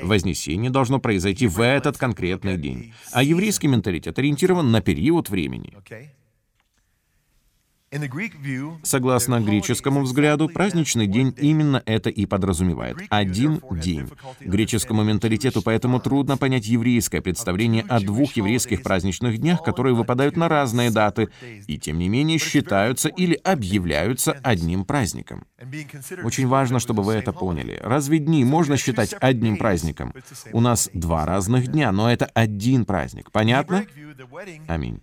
Вознесение 0.00 0.70
должно 0.70 1.00
произойти 1.00 1.48
в 1.48 1.60
этот 1.60 1.96
конкретный 1.98 2.56
день. 2.56 2.92
А 3.10 3.24
еврейский 3.24 3.66
менталитет 3.66 4.16
ориентирован 4.16 4.70
на 4.70 4.80
период 4.80 5.28
времени. 5.28 5.72
Согласно 8.84 9.40
греческому 9.40 10.02
взгляду, 10.02 10.48
праздничный 10.48 11.08
день 11.08 11.34
именно 11.36 11.82
это 11.86 12.08
и 12.08 12.24
подразумевает. 12.24 12.98
Один 13.08 13.60
день. 13.72 14.08
Греческому 14.38 15.02
менталитету 15.02 15.60
поэтому 15.60 15.98
трудно 15.98 16.36
понять 16.36 16.66
еврейское 16.66 17.20
представление 17.20 17.82
о 17.88 17.98
двух 17.98 18.36
еврейских 18.36 18.84
праздничных 18.84 19.38
днях, 19.38 19.64
которые 19.64 19.96
выпадают 19.96 20.36
на 20.36 20.48
разные 20.48 20.92
даты, 20.92 21.30
и 21.66 21.78
тем 21.78 21.98
не 21.98 22.08
менее 22.08 22.38
считаются 22.38 23.08
или 23.08 23.34
объявляются 23.42 24.32
одним 24.44 24.84
праздником. 24.84 25.44
Очень 26.22 26.46
важно, 26.46 26.78
чтобы 26.78 27.02
вы 27.02 27.14
это 27.14 27.32
поняли. 27.32 27.80
Разве 27.82 28.20
дни 28.20 28.44
можно 28.44 28.76
считать 28.76 29.16
одним 29.20 29.56
праздником? 29.56 30.14
У 30.52 30.60
нас 30.60 30.88
два 30.94 31.26
разных 31.26 31.66
дня, 31.66 31.90
но 31.90 32.08
это 32.08 32.26
один 32.34 32.84
праздник. 32.84 33.32
Понятно? 33.32 33.84
Аминь. 34.68 35.02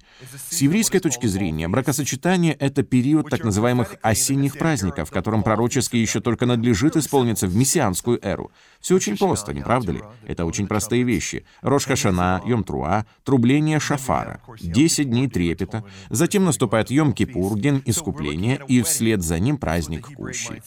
С 0.50 0.62
еврейской 0.62 1.00
точки 1.00 1.26
зрения, 1.26 1.68
бракосочетание— 1.68 2.54
это 2.60 2.77
период 2.84 3.30
так 3.30 3.44
называемых 3.44 3.96
осенних 4.02 4.58
праздников, 4.58 5.12
которым 5.12 5.44
пророчески 5.44 5.96
еще 5.96 6.20
только 6.20 6.46
надлежит 6.46 6.96
исполниться 6.96 7.48
в 7.48 7.56
мессианскую 7.56 8.20
эру. 8.26 8.52
Все 8.80 8.96
очень 8.96 9.18
просто, 9.18 9.54
не 9.54 9.62
правда 9.62 9.92
ли? 9.92 10.02
Это 10.26 10.46
очень 10.46 10.68
простые 10.68 11.04
вещи. 11.04 11.46
Рош 11.62 11.86
Хашана, 11.86 12.42
Йом 12.46 12.64
Труа, 12.64 13.06
трубление 13.24 13.80
шафара, 13.80 14.42
10 14.62 15.10
дней 15.10 15.28
трепета, 15.28 15.84
затем 16.10 16.46
наступает 16.46 16.92
Йом 16.92 17.14
Кипур, 17.14 17.58
день 17.58 17.82
искупления, 17.86 18.62
и 18.68 18.82
вслед 18.82 19.22
за 19.22 19.40
ним 19.40 19.58
праздник 19.58 20.08
Кущи. 20.16 20.62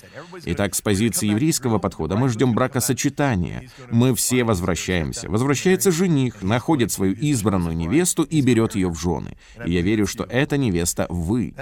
Итак, 0.47 0.75
с 0.75 0.81
позиции 0.81 1.29
еврейского 1.29 1.79
подхода 1.79 2.17
мы 2.17 2.29
ждем 2.29 2.55
бракосочетания. 2.55 3.71
Мы 3.91 4.15
все 4.15 4.45
возвращаемся. 4.45 5.29
Возвращается 5.29 5.91
жених, 5.91 6.43
находит 6.43 6.93
свою 6.93 7.15
избранную 7.15 7.77
невесту 7.77 8.23
и 8.23 8.41
берет 8.41 8.75
ее 8.75 8.89
в 8.89 8.99
жены. 8.99 9.37
И 9.65 9.73
я 9.73 9.83
верю, 9.83 10.07
что 10.07 10.25
эта 10.25 10.57
невеста 10.57 11.07
вы. 11.09 11.55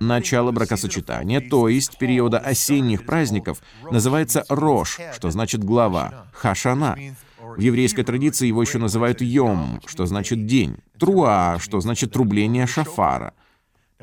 Начало 0.00 0.52
бракосочетания, 0.52 1.40
то 1.40 1.68
есть 1.68 1.98
периода 1.98 2.38
осенних 2.38 3.04
праздников, 3.06 3.62
называется 3.90 4.44
Рош, 4.48 4.98
что 5.14 5.30
значит 5.30 5.64
глава, 5.64 6.26
Хашана. 6.32 6.96
В 7.40 7.60
еврейской 7.60 8.02
традиции 8.02 8.46
его 8.46 8.62
еще 8.62 8.78
называют 8.78 9.20
Йом, 9.20 9.80
что 9.86 10.06
значит 10.06 10.46
день, 10.46 10.78
Труа, 10.98 11.58
что 11.60 11.80
значит 11.80 12.12
трубление 12.12 12.66
шафара. 12.66 13.34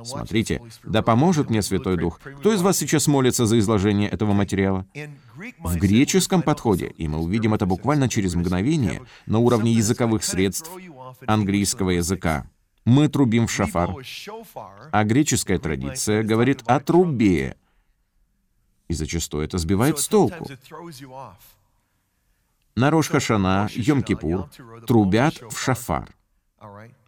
Смотрите, 0.03 0.61
да 0.83 1.01
поможет 1.01 1.49
мне 1.49 1.61
Святой 1.61 1.97
Дух. 1.97 2.19
Кто 2.39 2.53
из 2.53 2.61
вас 2.61 2.77
сейчас 2.77 3.07
молится 3.07 3.45
за 3.45 3.59
изложение 3.59 4.09
этого 4.09 4.33
материала? 4.33 4.85
В 5.59 5.77
греческом 5.77 6.41
подходе, 6.41 6.87
и 6.87 7.07
мы 7.07 7.19
увидим 7.19 7.53
это 7.53 7.65
буквально 7.65 8.09
через 8.09 8.35
мгновение, 8.35 9.01
на 9.25 9.39
уровне 9.39 9.73
языковых 9.73 10.23
средств 10.23 10.71
английского 11.27 11.91
языка, 11.91 12.45
мы 12.85 13.07
трубим 13.07 13.47
в 13.47 13.51
шафар, 13.51 13.91
а 14.91 15.03
греческая 15.03 15.59
традиция 15.59 16.23
говорит 16.23 16.63
о 16.65 16.79
трубе, 16.79 17.57
и 18.87 18.93
зачастую 18.93 19.45
это 19.45 19.57
сбивает 19.57 19.99
с 19.99 20.07
толку. 20.07 20.47
На 22.75 22.89
Рош-Хашана, 22.89 23.67
Йом-Кипур 23.67 24.85
трубят 24.85 25.41
в 25.49 25.57
шафар. 25.57 26.09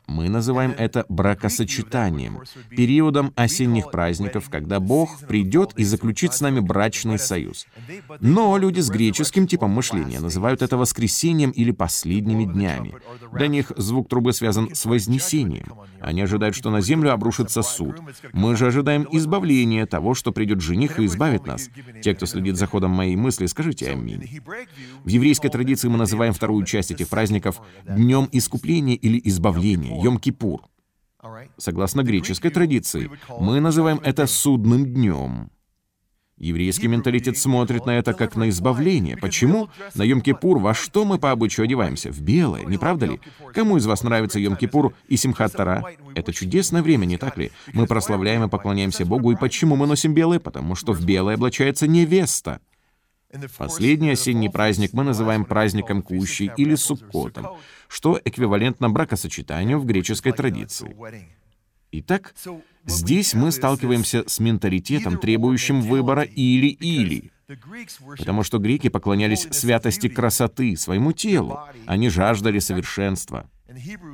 Мы 0.07 0.27
называем 0.27 0.75
это 0.77 1.05
бракосочетанием, 1.07 2.39
периодом 2.69 3.31
осенних 3.35 3.89
праздников, 3.89 4.49
когда 4.49 4.79
Бог 4.79 5.19
придет 5.27 5.73
и 5.77 5.83
заключит 5.83 6.33
с 6.33 6.41
нами 6.41 6.59
брачный 6.59 7.17
союз. 7.17 7.65
Но 8.19 8.57
люди 8.57 8.81
с 8.81 8.89
греческим 8.89 9.47
типом 9.47 9.71
мышления 9.71 10.19
называют 10.19 10.61
это 10.61 10.77
воскресением 10.77 11.51
или 11.51 11.71
последними 11.71 12.43
днями. 12.43 12.95
Для 13.31 13.47
них 13.47 13.71
звук 13.77 14.09
трубы 14.09 14.33
связан 14.33 14.75
с 14.75 14.85
вознесением. 14.85 15.73
Они 16.01 16.21
ожидают, 16.21 16.55
что 16.55 16.69
на 16.69 16.81
землю 16.81 17.13
обрушится 17.13 17.61
суд. 17.61 17.95
Мы 18.33 18.57
же 18.57 18.67
ожидаем 18.67 19.07
избавления 19.11 19.85
того, 19.85 20.15
что 20.15 20.33
придет 20.33 20.59
жених 20.61 20.99
и 20.99 21.05
избавит 21.05 21.45
нас. 21.45 21.69
Те, 22.01 22.13
кто 22.13 22.25
следит 22.25 22.57
за 22.57 22.67
ходом 22.67 22.91
моей 22.91 23.15
мысли, 23.15 23.45
скажите 23.45 23.89
«Аминь». 23.89 24.41
В 25.03 25.07
еврейской 25.07 25.49
традиции 25.49 25.87
мы 25.87 25.97
называем 25.97 26.33
вторую 26.33 26.65
часть 26.65 26.91
этих 26.91 27.07
праздников 27.07 27.61
Днем 27.87 28.27
Искупления 28.31 28.95
или 28.95 29.19
Избавления. 29.23 29.92
Йом-Кипур. 30.01 30.61
Согласно 31.57 32.03
греческой 32.03 32.51
традиции, 32.51 33.09
мы 33.39 33.59
называем 33.59 33.99
это 34.03 34.27
судным 34.27 34.85
днем. 34.85 35.49
Еврейский 36.37 36.87
менталитет 36.87 37.37
смотрит 37.37 37.85
на 37.85 37.91
это 37.91 38.13
как 38.13 38.35
на 38.35 38.49
избавление. 38.49 39.15
Почему? 39.15 39.69
На 39.95 40.01
Йом-Кипур 40.01 40.59
во 40.59 40.73
что 40.73 41.05
мы 41.05 41.17
по 41.17 41.31
обычаю 41.31 41.65
одеваемся? 41.65 42.11
В 42.11 42.21
белое, 42.21 42.65
не 42.65 42.77
правда 42.77 43.05
ли? 43.05 43.21
Кому 43.53 43.77
из 43.77 43.85
вас 43.85 44.03
нравится 44.03 44.39
Йом-Кипур 44.39 44.93
и 45.07 45.15
Симхат 45.15 45.53
Тара? 45.53 45.85
Это 46.15 46.33
чудесное 46.33 46.81
время, 46.81 47.05
не 47.05 47.17
так 47.17 47.37
ли? 47.37 47.51
Мы 47.73 47.85
прославляем 47.85 48.43
и 48.43 48.49
поклоняемся 48.49 49.05
Богу. 49.05 49.31
И 49.31 49.35
почему 49.35 49.75
мы 49.75 49.87
носим 49.87 50.13
белое? 50.13 50.39
Потому 50.39 50.75
что 50.75 50.91
в 50.91 51.05
белое 51.05 51.35
облачается 51.35 51.87
невеста. 51.87 52.59
Последний 53.57 54.11
осенний 54.11 54.49
праздник 54.49 54.93
мы 54.93 55.03
называем 55.03 55.45
праздником 55.45 56.01
Кущи 56.01 56.51
или 56.57 56.75
Суккотом 56.75 57.47
что 57.93 58.19
эквивалентно 58.25 58.89
бракосочетанию 58.89 59.79
в 59.79 59.85
греческой 59.85 60.31
традиции. 60.31 60.95
Итак, 61.91 62.33
здесь 62.87 63.35
мы 63.35 63.51
сталкиваемся 63.51 64.23
с 64.27 64.39
менталитетом, 64.39 65.19
требующим 65.19 65.81
выбора 65.81 66.23
или-или. 66.23 67.31
Потому 68.17 68.41
что 68.41 68.57
греки 68.57 68.89
поклонялись 68.89 69.47
святости 69.51 70.09
красоты, 70.09 70.75
своему 70.75 71.11
телу. 71.11 71.59
Они 71.85 72.09
жаждали 72.09 72.57
совершенства. 72.57 73.47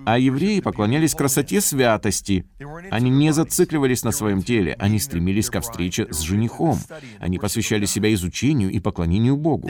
А 0.06 0.18
евреи 0.18 0.60
поклонялись 0.60 1.16
красоте 1.16 1.62
святости. 1.62 2.46
Они 2.92 3.10
не 3.10 3.34
зацикливались 3.34 4.04
на 4.04 4.12
своем 4.12 4.42
теле, 4.42 4.76
они 4.80 5.00
стремились 5.00 5.50
ко 5.50 5.62
встрече 5.62 6.08
с 6.12 6.20
женихом. 6.20 6.78
Они 7.20 7.40
посвящали 7.40 7.86
себя 7.86 8.14
изучению 8.14 8.72
и 8.72 8.80
поклонению 8.80 9.38
Богу. 9.38 9.70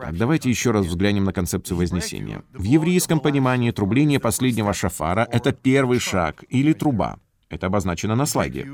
Так, 0.00 0.16
давайте 0.16 0.48
еще 0.48 0.70
раз 0.70 0.86
взглянем 0.86 1.24
на 1.24 1.32
концепцию 1.32 1.78
Вознесения. 1.78 2.42
В 2.52 2.62
еврейском 2.62 3.18
понимании 3.18 3.72
трубление 3.72 4.20
последнего 4.20 4.72
шафара— 4.72 5.26
это 5.32 5.52
первый 5.52 5.98
шаг 5.98 6.44
или 6.48 6.72
труба. 6.72 7.18
Это 7.48 7.66
обозначено 7.66 8.14
на 8.14 8.26
слайде. 8.26 8.68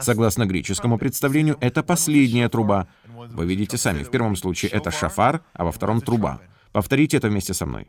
Согласно 0.00 0.46
греческому 0.46 0.96
представлению, 0.96 1.56
это 1.60 1.82
последняя 1.82 2.48
труба. 2.48 2.86
Вы 3.06 3.46
видите 3.46 3.76
сами, 3.76 4.04
в 4.04 4.10
первом 4.10 4.36
случае 4.36 4.70
это 4.70 4.90
шафар, 4.90 5.42
а 5.52 5.64
во 5.64 5.72
втором— 5.72 6.00
труба. 6.02 6.40
Повторите 6.72 7.18
это 7.18 7.28
вместе 7.28 7.52
со 7.52 7.66
мной. 7.66 7.86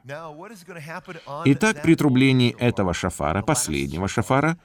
Итак, 1.45 1.81
при 1.81 1.95
трублении 1.95 2.55
этого 2.59 2.93
шафара, 2.93 3.41
последнего 3.41 4.07
шафара, 4.07 4.57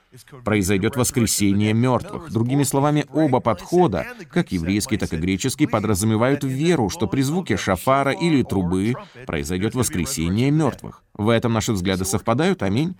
произойдет 0.44 0.96
воскресение 0.96 1.72
мертвых. 1.72 2.32
Другими 2.32 2.64
словами, 2.64 3.06
оба 3.12 3.40
подхода, 3.40 4.06
как 4.30 4.50
еврейский, 4.50 4.96
так 4.96 5.12
и 5.12 5.16
греческий, 5.16 5.66
подразумевают 5.66 6.42
веру, 6.42 6.90
что 6.90 7.06
при 7.06 7.22
звуке 7.22 7.56
шафара 7.56 8.12
или 8.12 8.42
трубы 8.42 8.94
произойдет 9.26 9.74
воскресение 9.74 10.50
мертвых. 10.50 11.02
В 11.14 11.28
этом 11.28 11.52
наши 11.52 11.72
взгляды 11.72 12.04
совпадают? 12.04 12.62
Аминь. 12.62 12.96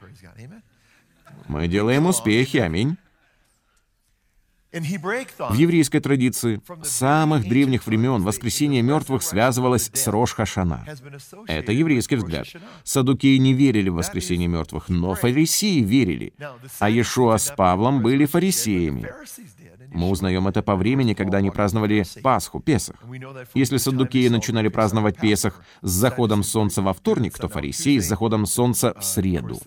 Мы 1.49 1.67
делаем 1.67 2.07
успехи. 2.07 2.59
Аминь. 2.59 2.97
В 4.71 5.55
еврейской 5.55 6.01
традиции 6.01 6.61
с 6.83 6.89
самых 6.89 7.49
древних 7.49 7.87
времен 7.87 8.23
воскресение 8.23 8.83
мертвых 8.83 9.23
связывалось 9.23 9.91
с 9.95 10.07
Рош 10.09 10.35
Хашана. 10.35 10.85
Это 11.47 11.73
еврейский 11.73 12.17
взгляд. 12.17 12.47
Садукеи 12.85 13.39
не 13.39 13.55
верили 13.55 13.89
в 13.89 13.95
воскресение 13.95 14.49
мертвых, 14.49 14.91
но 14.91 15.15
фарисеи 15.15 15.81
верили. 15.81 16.35
А 16.81 16.91
Иешуа 16.91 17.39
с 17.39 17.51
Павлом 17.57 18.03
были 18.03 18.27
фарисеями. 18.27 19.11
Мы 19.91 20.11
узнаем 20.11 20.47
это 20.49 20.63
по 20.63 20.77
времени, 20.77 21.15
когда 21.15 21.39
они 21.39 21.51
праздновали 21.51 22.05
Пасху, 22.23 22.61
Песах. 22.61 22.97
Если 23.55 23.77
саддукеи 23.79 24.29
начинали 24.29 24.69
праздновать 24.69 25.19
Песах 25.19 25.63
с 25.83 25.91
заходом 25.91 26.43
солнца 26.43 26.83
во 26.83 26.93
вторник, 26.93 27.39
то 27.39 27.49
фарисеи 27.49 27.99
с 27.99 28.07
заходом 28.07 28.47
солнца 28.47 28.95
в 28.99 29.03
среду. 29.03 29.59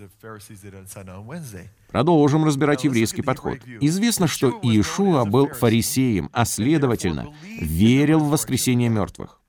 Продолжим 1.92 2.46
разбирать 2.46 2.84
еврейский 2.84 3.22
подход. 3.22 3.60
Известно, 3.80 4.28
что 4.28 4.60
Иешуа 4.62 5.26
был 5.26 5.48
фарисеем, 5.48 6.30
а 6.32 6.46
следовательно, 6.46 7.34
верил 7.60 8.20
в 8.20 8.30
воскресение 8.30 8.90
мертвых. 8.90 9.40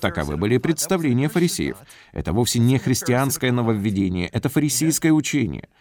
Таковы 0.00 0.36
были 0.36 0.58
представления 0.58 1.28
фарисеев. 1.28 1.76
Это 2.12 2.32
вовсе 2.32 2.60
не 2.60 2.78
христианское 2.78 3.50
нововведение, 3.50 4.28
это 4.28 4.48
фарисейское 4.48 5.10
учение— 5.10 5.68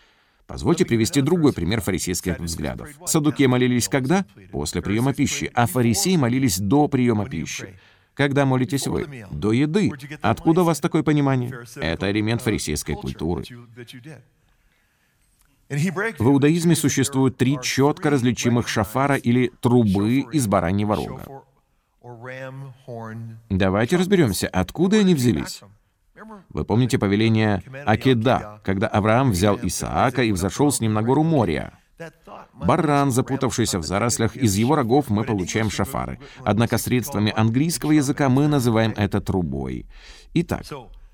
Позвольте 0.47 0.85
привести 0.85 1.21
другой 1.21 1.53
пример 1.53 1.81
фарисейских 1.81 2.39
взглядов. 2.39 2.89
Садуки 3.05 3.45
молились 3.45 3.87
когда? 3.87 4.25
После 4.51 4.81
приема 4.81 5.13
пищи, 5.13 5.49
а 5.53 5.67
фарисеи 5.67 6.15
молились 6.15 6.59
до 6.59 6.87
приема 6.87 7.27
пищи. 7.27 7.79
Когда 8.13 8.45
молитесь 8.45 8.87
вы? 8.87 9.25
До 9.31 9.51
еды. 9.51 9.91
Откуда 10.21 10.61
у 10.61 10.65
вас 10.65 10.79
такое 10.79 11.03
понимание? 11.03 11.65
Это 11.77 12.11
элемент 12.11 12.41
фарисейской 12.41 12.95
культуры. 12.95 13.43
В 15.69 16.27
иудаизме 16.27 16.75
существуют 16.75 17.37
три 17.37 17.57
четко 17.61 18.09
различимых 18.09 18.67
шафара 18.67 19.15
или 19.15 19.51
трубы 19.61 20.19
из 20.31 20.45
бараньего 20.45 20.95
рога. 20.95 21.25
Давайте 23.49 23.95
разберемся, 23.95 24.47
откуда 24.49 24.97
они 24.97 25.15
взялись. 25.15 25.61
Вы 26.49 26.65
помните 26.65 26.97
повеление 26.97 27.63
Акеда, 27.85 28.61
когда 28.63 28.87
Авраам 28.87 29.31
взял 29.31 29.59
Исаака 29.61 30.23
и 30.23 30.31
взошел 30.31 30.71
с 30.71 30.79
ним 30.79 30.93
на 30.93 31.01
гору 31.01 31.23
Мория? 31.23 31.79
Баран, 32.53 33.11
запутавшийся 33.11 33.79
в 33.79 33.83
зарослях, 33.83 34.35
из 34.35 34.55
его 34.55 34.75
рогов 34.75 35.09
мы 35.09 35.23
получаем 35.23 35.69
шафары. 35.69 36.19
Однако 36.43 36.77
средствами 36.77 37.33
английского 37.35 37.91
языка 37.91 38.29
мы 38.29 38.47
называем 38.47 38.93
это 38.95 39.21
трубой. 39.21 39.85
Итак, 40.33 40.63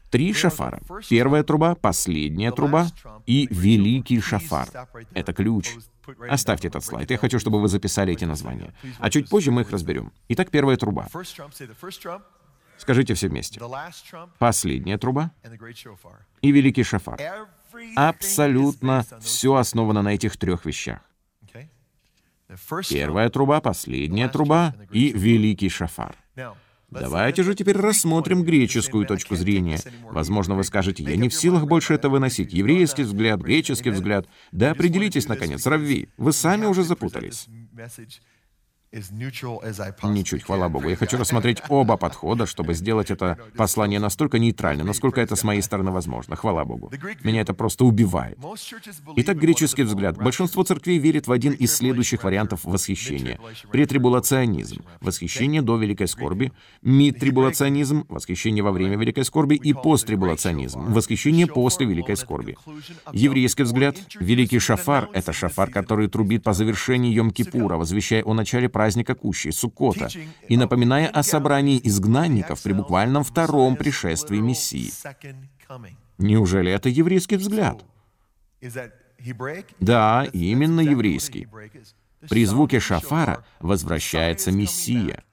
Три 0.09 0.33
шафара. 0.33 0.81
Первая 1.07 1.43
труба, 1.43 1.75
последняя 1.75 2.51
труба 2.51 2.87
и 3.27 3.47
великий 3.51 4.19
шафар. 4.19 4.67
Это 5.13 5.33
ключ. 5.33 5.75
Оставьте 6.27 6.67
этот 6.67 6.83
слайд. 6.83 7.11
Я 7.11 7.17
хочу, 7.17 7.37
чтобы 7.37 7.61
вы 7.61 7.67
записали 7.67 8.13
эти 8.13 8.25
названия. 8.25 8.73
А 8.97 9.09
чуть 9.11 9.29
позже 9.29 9.51
мы 9.51 9.61
их 9.61 9.71
разберем. 9.71 10.11
Итак, 10.29 10.49
первая 10.49 10.77
труба. 10.77 11.07
Скажите 12.79 13.13
все 13.13 13.27
вместе. 13.27 13.61
Последняя 14.39 14.97
труба 14.97 15.31
и 16.41 16.51
великий 16.51 16.83
шафар. 16.83 17.19
Абсолютно 17.95 19.05
все 19.21 19.55
основано 19.55 20.01
на 20.01 20.13
этих 20.15 20.37
трех 20.37 20.65
вещах. 20.65 20.99
Первая 22.89 23.29
труба, 23.29 23.61
последняя 23.61 24.27
труба 24.27 24.75
и 24.91 25.11
великий 25.11 25.69
шафар. 25.69 26.15
Давайте 26.89 27.43
же 27.43 27.53
теперь 27.53 27.77
рассмотрим 27.77 28.43
греческую 28.43 29.05
точку 29.05 29.35
зрения. 29.35 29.79
Возможно, 30.03 30.55
вы 30.55 30.63
скажете, 30.63 31.03
я 31.03 31.15
не 31.17 31.29
в 31.29 31.33
силах 31.33 31.67
больше 31.67 31.93
это 31.93 32.09
выносить. 32.09 32.51
Еврейский 32.51 33.03
взгляд, 33.03 33.41
греческий 33.41 33.91
взгляд. 33.91 34.27
Да 34.51 34.71
определитесь, 34.71 35.27
наконец, 35.27 35.67
Равви. 35.67 36.09
Вы 36.17 36.33
сами 36.33 36.65
уже 36.65 36.83
запутались. 36.83 37.47
Ничуть, 38.91 40.43
хвала 40.43 40.67
Богу. 40.67 40.89
Я 40.89 40.95
хочу 40.95 41.17
рассмотреть 41.17 41.61
оба 41.69 41.95
подхода, 41.95 42.47
чтобы 42.47 42.73
сделать 42.73 43.11
это 43.11 43.37
послание 43.55 43.99
настолько 43.99 44.39
нейтральным, 44.39 44.87
насколько 44.87 45.21
это 45.21 45.35
с 45.35 45.43
моей 45.43 45.61
стороны 45.61 45.91
возможно. 45.91 46.35
Хвала 46.35 46.65
Богу. 46.65 46.91
Меня 47.23 47.41
это 47.41 47.53
просто 47.53 47.85
убивает. 47.85 48.37
Итак, 49.15 49.37
греческий 49.37 49.83
взгляд. 49.83 50.17
Большинство 50.17 50.63
церквей 50.63 50.97
верит 50.97 51.27
в 51.27 51.31
один 51.31 51.53
из 51.53 51.75
следующих 51.75 52.23
вариантов 52.23 52.61
восхищения. 52.63 53.39
Претрибулационизм. 53.71 54.83
Восхищение 55.01 55.61
до 55.61 55.77
великой 55.77 56.07
скорби. 56.07 56.51
Мидтрибулационизм. 56.81 58.05
Восхищение 58.09 58.63
во 58.63 58.71
время 58.71 58.97
великой 58.97 59.23
скорби. 59.23 59.55
И 59.55 59.73
посттрибулационизм. 59.73 60.93
Восхищение 60.93 61.45
после 61.45 61.85
великой 61.85 62.17
скорби. 62.17 62.57
Еврейский 63.13 63.63
взгляд. 63.63 63.97
Великий 64.19 64.59
шафар— 64.59 65.09
это 65.13 65.31
шафар, 65.31 65.69
который 65.69 66.07
трубит 66.07 66.43
по 66.43 66.53
завершении 66.53 67.15
Йом-Кипура, 67.15 67.77
возвещая 67.77 68.23
о 68.23 68.33
начале 68.33 68.67
праздника 68.79 69.13
Кущи, 69.13 69.51
Суккота, 69.51 70.07
и 70.47 70.55
напоминая 70.55 71.09
о 71.09 71.21
собрании 71.21 71.81
изгнанников 71.83 72.63
при 72.63 72.71
буквальном 72.71 73.25
втором 73.25 73.75
пришествии 73.75 74.37
Мессии. 74.37 74.93
Неужели 76.17 76.71
это 76.71 76.87
еврейский 76.87 77.35
взгляд? 77.35 77.83
Да, 79.81 80.25
именно 80.31 80.79
еврейский. 80.79 81.49
При 82.29 82.45
звуке 82.45 82.79
шафара 82.79 83.45
возвращается 83.59 84.53
Мессия. 84.53 85.25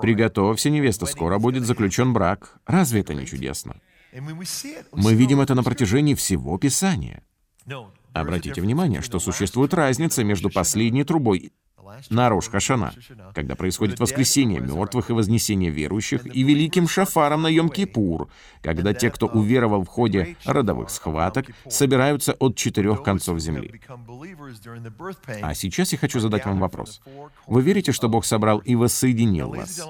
Приготовься, 0.00 0.70
невеста, 0.70 1.06
скоро 1.06 1.40
будет 1.40 1.64
заключен 1.64 2.12
брак. 2.12 2.60
Разве 2.66 3.00
это 3.00 3.14
не 3.14 3.26
чудесно? 3.26 3.80
Мы 4.12 5.14
видим 5.14 5.40
это 5.40 5.56
на 5.56 5.64
протяжении 5.64 6.14
всего 6.14 6.56
Писания. 6.56 7.24
Обратите 8.14 8.60
внимание, 8.60 9.02
что 9.02 9.18
существует 9.18 9.74
разница 9.74 10.22
между 10.22 10.48
последней 10.48 11.02
трубой 11.02 11.52
на 12.10 12.28
Рош 12.28 12.48
Хашана, 12.48 12.94
когда 13.34 13.56
происходит 13.56 13.98
воскресение 13.98 14.60
мертвых 14.60 15.10
и 15.10 15.12
вознесение 15.12 15.70
верующих, 15.70 16.24
и 16.24 16.42
великим 16.42 16.88
шафаром 16.88 17.42
на 17.42 17.52
Йом-Кипур, 17.52 18.28
когда 18.62 18.94
те, 18.94 19.10
кто 19.10 19.26
уверовал 19.26 19.82
в 19.82 19.88
ходе 19.88 20.36
родовых 20.44 20.90
схваток, 20.90 21.46
собираются 21.68 22.34
от 22.34 22.56
четырех 22.56 23.02
концов 23.02 23.40
земли. 23.40 23.80
А 25.42 25.54
сейчас 25.54 25.92
я 25.92 25.98
хочу 25.98 26.20
задать 26.20 26.46
вам 26.46 26.60
вопрос. 26.60 27.00
Вы 27.46 27.62
верите, 27.62 27.92
что 27.92 28.08
Бог 28.08 28.24
собрал 28.24 28.58
и 28.58 28.76
воссоединил 28.76 29.50
вас? 29.50 29.80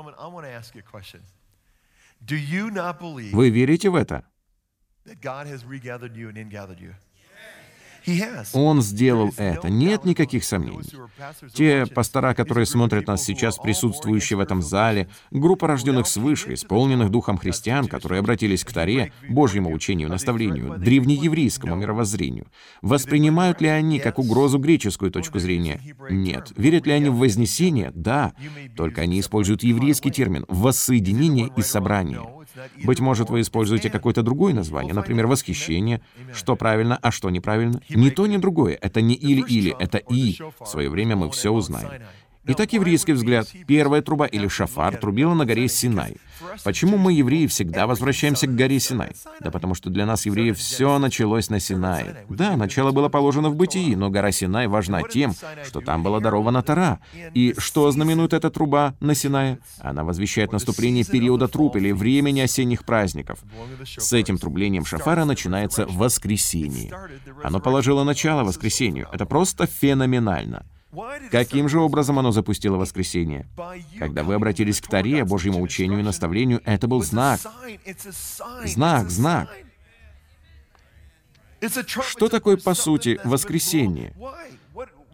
Вы 3.33 3.51
верите 3.51 3.91
в 3.91 3.95
это? 3.95 4.25
Он 8.53 8.83
сделал 8.83 9.33
это, 9.37 9.69
нет 9.69 10.05
никаких 10.05 10.45
сомнений. 10.45 10.91
Те 11.53 11.87
пастора, 11.87 12.35
которые 12.35 12.67
смотрят 12.67 13.07
нас 13.07 13.23
сейчас, 13.23 13.59
присутствующие 13.59 14.37
в 14.37 14.41
этом 14.41 14.63
зале, 14.63 15.09
группа 15.31 15.67
рожденных 15.67 16.07
свыше, 16.07 16.55
исполненных 16.55 17.11
Духом 17.11 17.39
христиан, 17.39 17.87
которые 17.89 18.21
обратились 18.21 18.65
к 18.65 18.73
Таре, 18.73 19.13
Божьему 19.29 19.73
учению, 19.73 20.09
наставлению, 20.09 20.79
древнееврейскому 20.79 21.77
мировоззрению, 21.77 22.47
воспринимают 22.83 23.61
ли 23.61 23.69
они 23.69 23.99
как 23.99 24.19
угрозу 24.19 24.59
греческую 24.59 25.11
точку 25.11 25.39
зрения? 25.39 25.81
Нет. 26.11 26.53
Верят 26.57 26.87
ли 26.87 26.93
они 26.93 27.09
в 27.09 27.17
вознесение? 27.17 27.93
Да. 27.95 28.35
Только 28.77 29.03
они 29.03 29.21
используют 29.21 29.63
еврейский 29.63 30.11
термин 30.11 30.45
«воссоединение 30.49 31.51
и 31.57 31.63
собрание». 31.63 32.44
Быть 32.85 33.01
может, 33.01 33.31
вы 33.31 33.41
используете 33.41 33.91
какое-то 33.91 34.23
другое 34.23 34.55
название, 34.55 34.95
например, 34.95 35.27
восхищение. 35.27 36.01
Что 36.33 36.57
правильно, 36.57 36.99
а 37.03 37.11
что 37.11 37.31
неправильно? 37.31 37.81
Ни 37.89 38.11
то, 38.11 38.27
ни 38.27 38.37
другое. 38.37 38.79
Это 38.81 39.01
не 39.01 39.15
или-или, 39.15 39.75
это 39.79 39.99
и. 39.99 40.39
В 40.61 40.67
свое 40.67 40.89
время 40.89 41.17
мы 41.17 41.31
все 41.31 41.51
узнаем. 41.51 42.03
Итак, 42.47 42.73
еврейский 42.75 43.13
взгляд. 43.13 43.49
Первая 43.67 44.03
труба 44.03 44.27
или 44.27 44.49
шафар 44.49 44.97
трубила 44.97 45.33
на 45.33 45.47
горе 45.47 45.67
Синай. 45.67 46.17
Почему 46.63 46.99
мы, 46.99 47.15
евреи, 47.15 47.47
всегда 47.47 47.87
возвращаемся 47.87 48.47
к 48.47 48.55
горе 48.55 48.79
Синай? 48.81 49.13
Да 49.41 49.51
потому 49.51 49.75
что 49.75 49.89
для 49.89 50.05
нас, 50.05 50.27
евреев, 50.27 50.59
все 50.59 50.99
началось 50.99 51.49
на 51.49 51.59
Синае. 51.59 52.27
Да, 52.29 52.57
начало 52.57 52.93
было 52.93 53.09
положено 53.09 53.49
в 53.49 53.57
бытии, 53.57 53.95
но 53.97 54.11
гора 54.11 54.31
Синай 54.31 54.67
важна 54.67 55.03
тем, 55.03 55.35
что 55.65 55.81
там 55.81 56.03
была 56.03 56.21
дарована 56.21 56.63
Тара. 56.63 57.01
И 57.33 57.55
что 57.57 57.91
знаменует 57.91 58.35
эта 58.35 58.51
труба 58.51 58.95
на 59.01 59.15
Синае? 59.15 59.59
Она 59.79 60.05
возвещает 60.05 60.53
наступление 60.53 61.05
периода 61.05 61.49
труб 61.49 61.77
или 61.77 61.93
времени 61.93 62.41
осенних 62.41 62.85
праздников. 62.85 63.39
С 63.85 64.13
этим 64.13 64.37
трублением 64.37 64.85
шафара 64.85 65.25
начинается 65.25 65.87
воскресенье. 65.87 66.93
Оно 67.43 67.61
положило 67.61 68.05
начало 68.05 68.45
воскресению. 68.45 69.09
Это 69.13 69.25
просто 69.25 69.67
феноменально. 69.67 70.67
Каким 71.31 71.69
же 71.69 71.81
образом 71.81 72.19
оно 72.19 72.33
запустило 72.33 72.77
воскресение? 72.77 73.47
Когда 73.99 74.23
вы 74.23 74.35
обратились 74.35 74.81
к 74.81 74.87
Таре, 74.87 75.25
Божьему 75.25 75.61
учению 75.61 76.01
и 76.01 76.03
наставлению, 76.03 76.61
это 76.65 76.87
был 76.89 77.03
знак. 77.03 77.41
Знак, 78.65 79.11
знак. 79.11 79.49
Что 81.87 82.29
такое, 82.29 82.57
по 82.57 82.75
сути, 82.75 83.21
воскресение? 83.25 84.15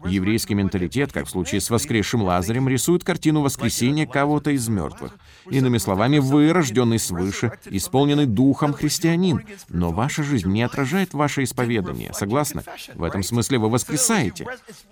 Еврейский 0.05 0.55
менталитет, 0.55 1.11
как 1.11 1.27
в 1.27 1.29
случае 1.29 1.61
с 1.61 1.69
воскресшим 1.69 2.23
Лазарем, 2.23 2.67
рисует 2.67 3.03
картину 3.03 3.41
воскресения 3.41 4.07
кого-то 4.07 4.51
из 4.51 4.67
мертвых. 4.67 5.15
Иными 5.49 5.77
словами, 5.77 6.19
вы, 6.19 6.53
рожденный 6.53 6.99
свыше, 6.99 7.53
исполненный 7.65 8.25
духом 8.25 8.73
христианин, 8.73 9.41
но 9.69 9.91
ваша 9.91 10.23
жизнь 10.23 10.49
не 10.49 10.63
отражает 10.63 11.13
ваше 11.13 11.43
исповедание. 11.43 12.13
Согласны? 12.13 12.63
В 12.95 13.03
этом 13.03 13.23
смысле 13.23 13.57
вы 13.57 13.69
воскресаете. 13.69 14.45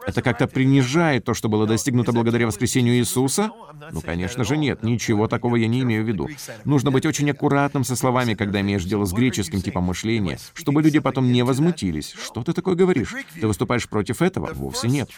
Это 0.05 0.21
как-то 0.21 0.47
принижает 0.47 1.25
то, 1.25 1.33
что 1.33 1.49
было 1.49 1.67
достигнуто 1.67 2.11
благодаря 2.11 2.47
воскресению 2.47 2.95
Иисуса? 2.95 3.51
Ну, 3.91 4.01
конечно 4.01 4.43
же, 4.43 4.57
нет. 4.57 4.83
Ничего 4.83 5.27
такого 5.27 5.55
я 5.55 5.67
не 5.67 5.81
имею 5.81 6.03
в 6.03 6.07
виду. 6.07 6.29
Нужно 6.65 6.91
быть 6.91 7.05
очень 7.05 7.29
аккуратным 7.29 7.83
со 7.83 7.95
словами, 7.95 8.33
когда 8.33 8.61
имеешь 8.61 8.83
дело 8.85 9.05
с 9.05 9.13
греческим 9.13 9.61
типом 9.61 9.85
мышления, 9.85 10.39
чтобы 10.53 10.81
люди 10.81 10.99
потом 10.99 11.31
не 11.31 11.43
возмутились. 11.43 12.13
Что 12.23 12.43
ты 12.43 12.53
такое 12.53 12.75
говоришь? 12.75 13.15
Ты 13.39 13.47
выступаешь 13.47 13.87
против 13.87 14.21
этого? 14.21 14.49
Вовсе 14.53 14.87
нет. 14.87 15.09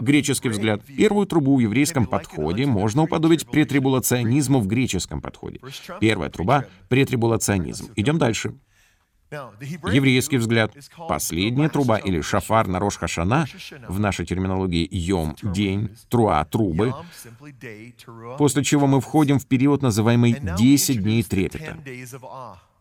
Греческий 0.00 0.48
взгляд. 0.48 0.82
Первую 0.84 1.26
трубу 1.26 1.56
в 1.56 1.60
еврейском 1.60 2.06
подходе 2.06 2.66
можно 2.66 3.02
уподобить 3.02 3.46
претрибулационизму 3.46 4.60
в 4.60 4.66
греческом 4.88 5.20
подходе. 5.20 5.60
Первая 6.00 6.30
труба— 6.30 6.64
претрибулационизм. 6.88 7.92
Идем 7.96 8.18
дальше. 8.18 8.54
Еврейский 9.92 10.38
взгляд. 10.38 10.72
Последняя 11.08 11.68
труба 11.68 11.98
или 11.98 12.22
шафар 12.22 12.66
на 12.66 12.78
Рош 12.78 12.96
Хашана, 12.96 13.46
в 13.86 14.00
нашей 14.00 14.24
терминологии 14.24 14.88
Йом— 14.90 15.36
день, 15.42 15.90
Труа— 16.08 16.42
трубы, 16.50 16.94
после 18.38 18.64
чего 18.64 18.86
мы 18.86 19.02
входим 19.02 19.38
в 19.38 19.46
период, 19.46 19.82
называемый 19.82 20.32
«10 20.32 21.02
дней 21.02 21.22
трепета». 21.22 21.76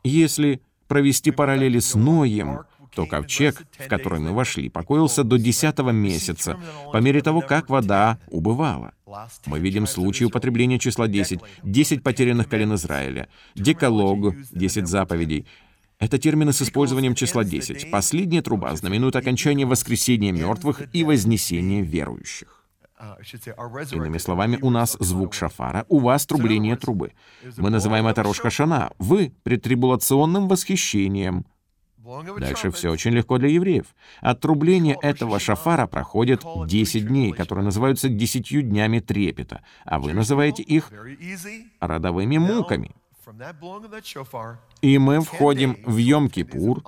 Если 0.06 0.62
провести 0.88 1.32
параллели 1.32 1.80
с 1.80 1.96
Ноем, 1.96 2.62
то 2.94 3.06
ковчег, 3.06 3.64
в 3.78 3.88
который 3.88 4.20
мы 4.20 4.34
вошли, 4.34 4.70
покоился 4.70 5.24
до 5.24 5.38
десятого 5.38 5.92
месяца, 5.92 6.60
по 6.92 6.98
мере 6.98 7.22
того, 7.22 7.42
как 7.42 7.70
вода 7.70 8.20
убывала. 8.28 8.94
Мы 9.46 9.60
видим 9.60 9.88
случаи 9.88 10.26
употребления 10.26 10.80
числа 10.80 11.08
10, 11.08 11.40
10 11.64 12.04
потерянных 12.04 12.50
колен 12.50 12.74
Израиля, 12.76 13.30
декалог, 13.56 14.36
10 14.52 14.88
заповедей. 14.88 15.48
Это 16.00 16.20
термины 16.20 16.54
с 16.54 16.62
использованием 16.62 17.16
числа 17.16 17.44
10. 17.44 17.90
Последняя 17.90 18.42
труба 18.42 18.76
знаменует 18.76 19.16
окончание 19.16 19.66
воскресения 19.66 20.32
мертвых 20.32 20.84
и 20.94 21.04
вознесения 21.04 21.82
верующих. 21.82 22.64
Иными 23.92 24.18
словами, 24.18 24.58
у 24.62 24.70
нас 24.70 24.98
звук 25.00 25.34
шафара, 25.34 25.86
у 25.88 26.00
вас 26.00 26.26
трубление 26.26 26.76
трубы. 26.76 27.14
Мы 27.58 27.70
называем 27.70 28.08
это 28.08 28.24
Рош 28.24 28.40
Хашана, 28.40 28.92
вы— 28.98 29.34
претрибулационным 29.44 30.48
восхищением— 30.48 31.46
Дальше 32.40 32.72
все 32.72 32.90
очень 32.90 33.12
легко 33.12 33.38
для 33.38 33.50
евреев. 33.50 33.96
Отрубление 34.22 34.98
этого 35.02 35.40
шафара 35.40 35.88
проходит 35.88 36.44
10 36.66 37.08
дней, 37.08 37.34
которые 37.34 37.66
называются 37.66 38.08
десятью 38.08 38.62
днями 38.62 39.00
трепета, 39.00 39.62
а 39.84 40.00
вы 40.00 40.14
называете 40.14 40.64
их 40.64 40.92
родовыми 41.80 42.38
муками. 42.38 42.96
И 44.82 44.98
мы 44.98 45.20
входим 45.22 45.78
в 45.86 45.98
Йом-Кипур, 45.98 46.82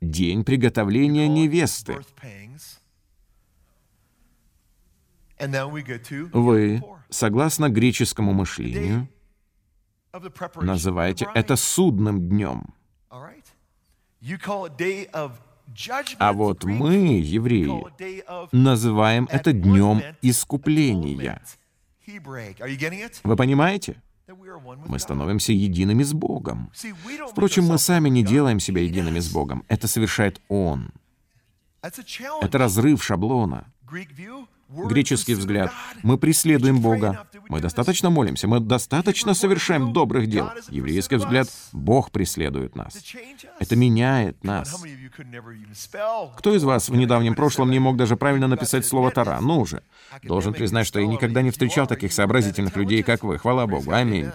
день 0.00 0.44
приготовления 0.44 1.28
невесты. 1.28 1.98
Вы, 6.32 6.82
согласно 7.08 7.68
греческому 7.68 8.32
мышлению, 8.32 9.08
называете 10.56 11.28
это 11.34 11.54
судным 11.54 12.28
днем. 12.28 12.74
А 16.18 16.32
вот 16.32 16.64
мы, 16.64 16.94
евреи, 17.20 17.84
называем 18.52 19.28
это 19.30 19.52
днем 19.52 20.02
искупления. 20.22 21.42
Вы 23.22 23.36
понимаете? 23.36 24.02
Мы 24.86 24.98
становимся 24.98 25.52
едиными 25.52 26.02
с 26.02 26.14
Богом. 26.14 26.70
Впрочем, 27.30 27.64
мы 27.64 27.78
сами 27.78 28.08
не 28.08 28.22
делаем 28.24 28.60
себя 28.60 28.82
едиными 28.82 29.18
с 29.18 29.30
Богом. 29.30 29.64
Это 29.68 29.86
совершает 29.88 30.40
Он. 30.48 30.90
Это 31.82 32.58
разрыв 32.58 33.04
шаблона. 33.04 33.66
Греческий 34.74 35.34
взгляд. 35.34 35.72
Мы 36.02 36.18
преследуем 36.18 36.80
Бога. 36.80 37.26
Мы 37.48 37.60
достаточно 37.60 38.10
молимся, 38.10 38.48
мы 38.48 38.60
достаточно 38.60 39.34
совершаем 39.34 39.92
добрых 39.92 40.28
дел. 40.28 40.50
Еврейский 40.68 41.16
взгляд. 41.16 41.48
Бог 41.72 42.10
преследует 42.10 42.76
нас. 42.76 42.96
Это 43.58 43.76
меняет 43.76 44.42
нас. 44.42 44.82
Кто 46.36 46.54
из 46.54 46.64
вас 46.64 46.88
в 46.88 46.94
недавнем 46.94 47.34
прошлом 47.34 47.70
не 47.70 47.78
мог 47.78 47.96
даже 47.96 48.16
правильно 48.16 48.48
написать 48.48 48.86
слово 48.86 49.10
«тара»? 49.10 49.38
Ну 49.40 49.60
уже. 49.60 49.82
Должен 50.22 50.52
признать, 50.52 50.86
что 50.86 51.00
я 51.00 51.06
никогда 51.06 51.42
не 51.42 51.50
встречал 51.50 51.86
таких 51.86 52.12
сообразительных 52.12 52.76
людей, 52.76 53.02
как 53.02 53.22
вы. 53.22 53.38
Хвала 53.38 53.66
Богу. 53.66 53.92
Аминь. 53.92 54.30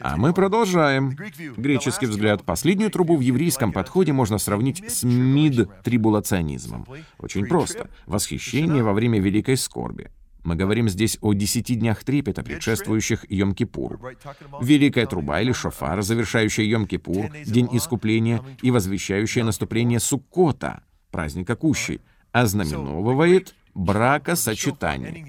А 0.00 0.16
мы 0.16 0.32
продолжаем. 0.32 1.16
Греческий 1.56 2.06
взгляд. 2.06 2.42
Последнюю 2.44 2.90
трубу 2.90 3.16
в 3.16 3.20
еврейском 3.20 3.72
подходе 3.72 4.12
можно 4.12 4.38
сравнить 4.38 4.82
с 4.90 5.04
мид-трибулационизмом. 5.04 6.86
Очень 7.18 7.46
просто. 7.46 7.88
Восхищение 8.06 8.82
во 8.82 8.92
время 8.92 9.20
великой 9.20 9.56
скорби. 9.56 10.10
Мы 10.42 10.56
говорим 10.56 10.88
здесь 10.88 11.18
о 11.20 11.34
десяти 11.34 11.74
днях 11.74 12.02
трепета, 12.02 12.42
предшествующих 12.42 13.24
Йом-Кипуру. 13.30 14.16
Великая 14.62 15.06
труба 15.06 15.40
или 15.42 15.52
шофар, 15.52 16.00
завершающая 16.00 16.64
Йом-Кипур, 16.64 17.44
день 17.44 17.68
искупления 17.72 18.42
и 18.62 18.70
возвещающая 18.70 19.44
наступление 19.44 20.00
Суккота, 20.00 20.82
праздника 21.10 21.56
Кущи, 21.56 22.00
ознаменовывает 22.32 23.54
бракосочетание. 23.74 25.26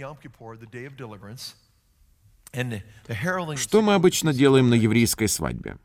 Что 3.55 3.81
мы 3.81 3.93
обычно 3.93 4.33
делаем 4.33 4.69
на 4.69 4.73
еврейской 4.73 5.27
свадьбе? 5.27 5.77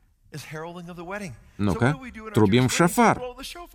Ну-ка, 1.58 1.96
трубим 2.34 2.68
в 2.68 2.74
шафар. 2.74 3.20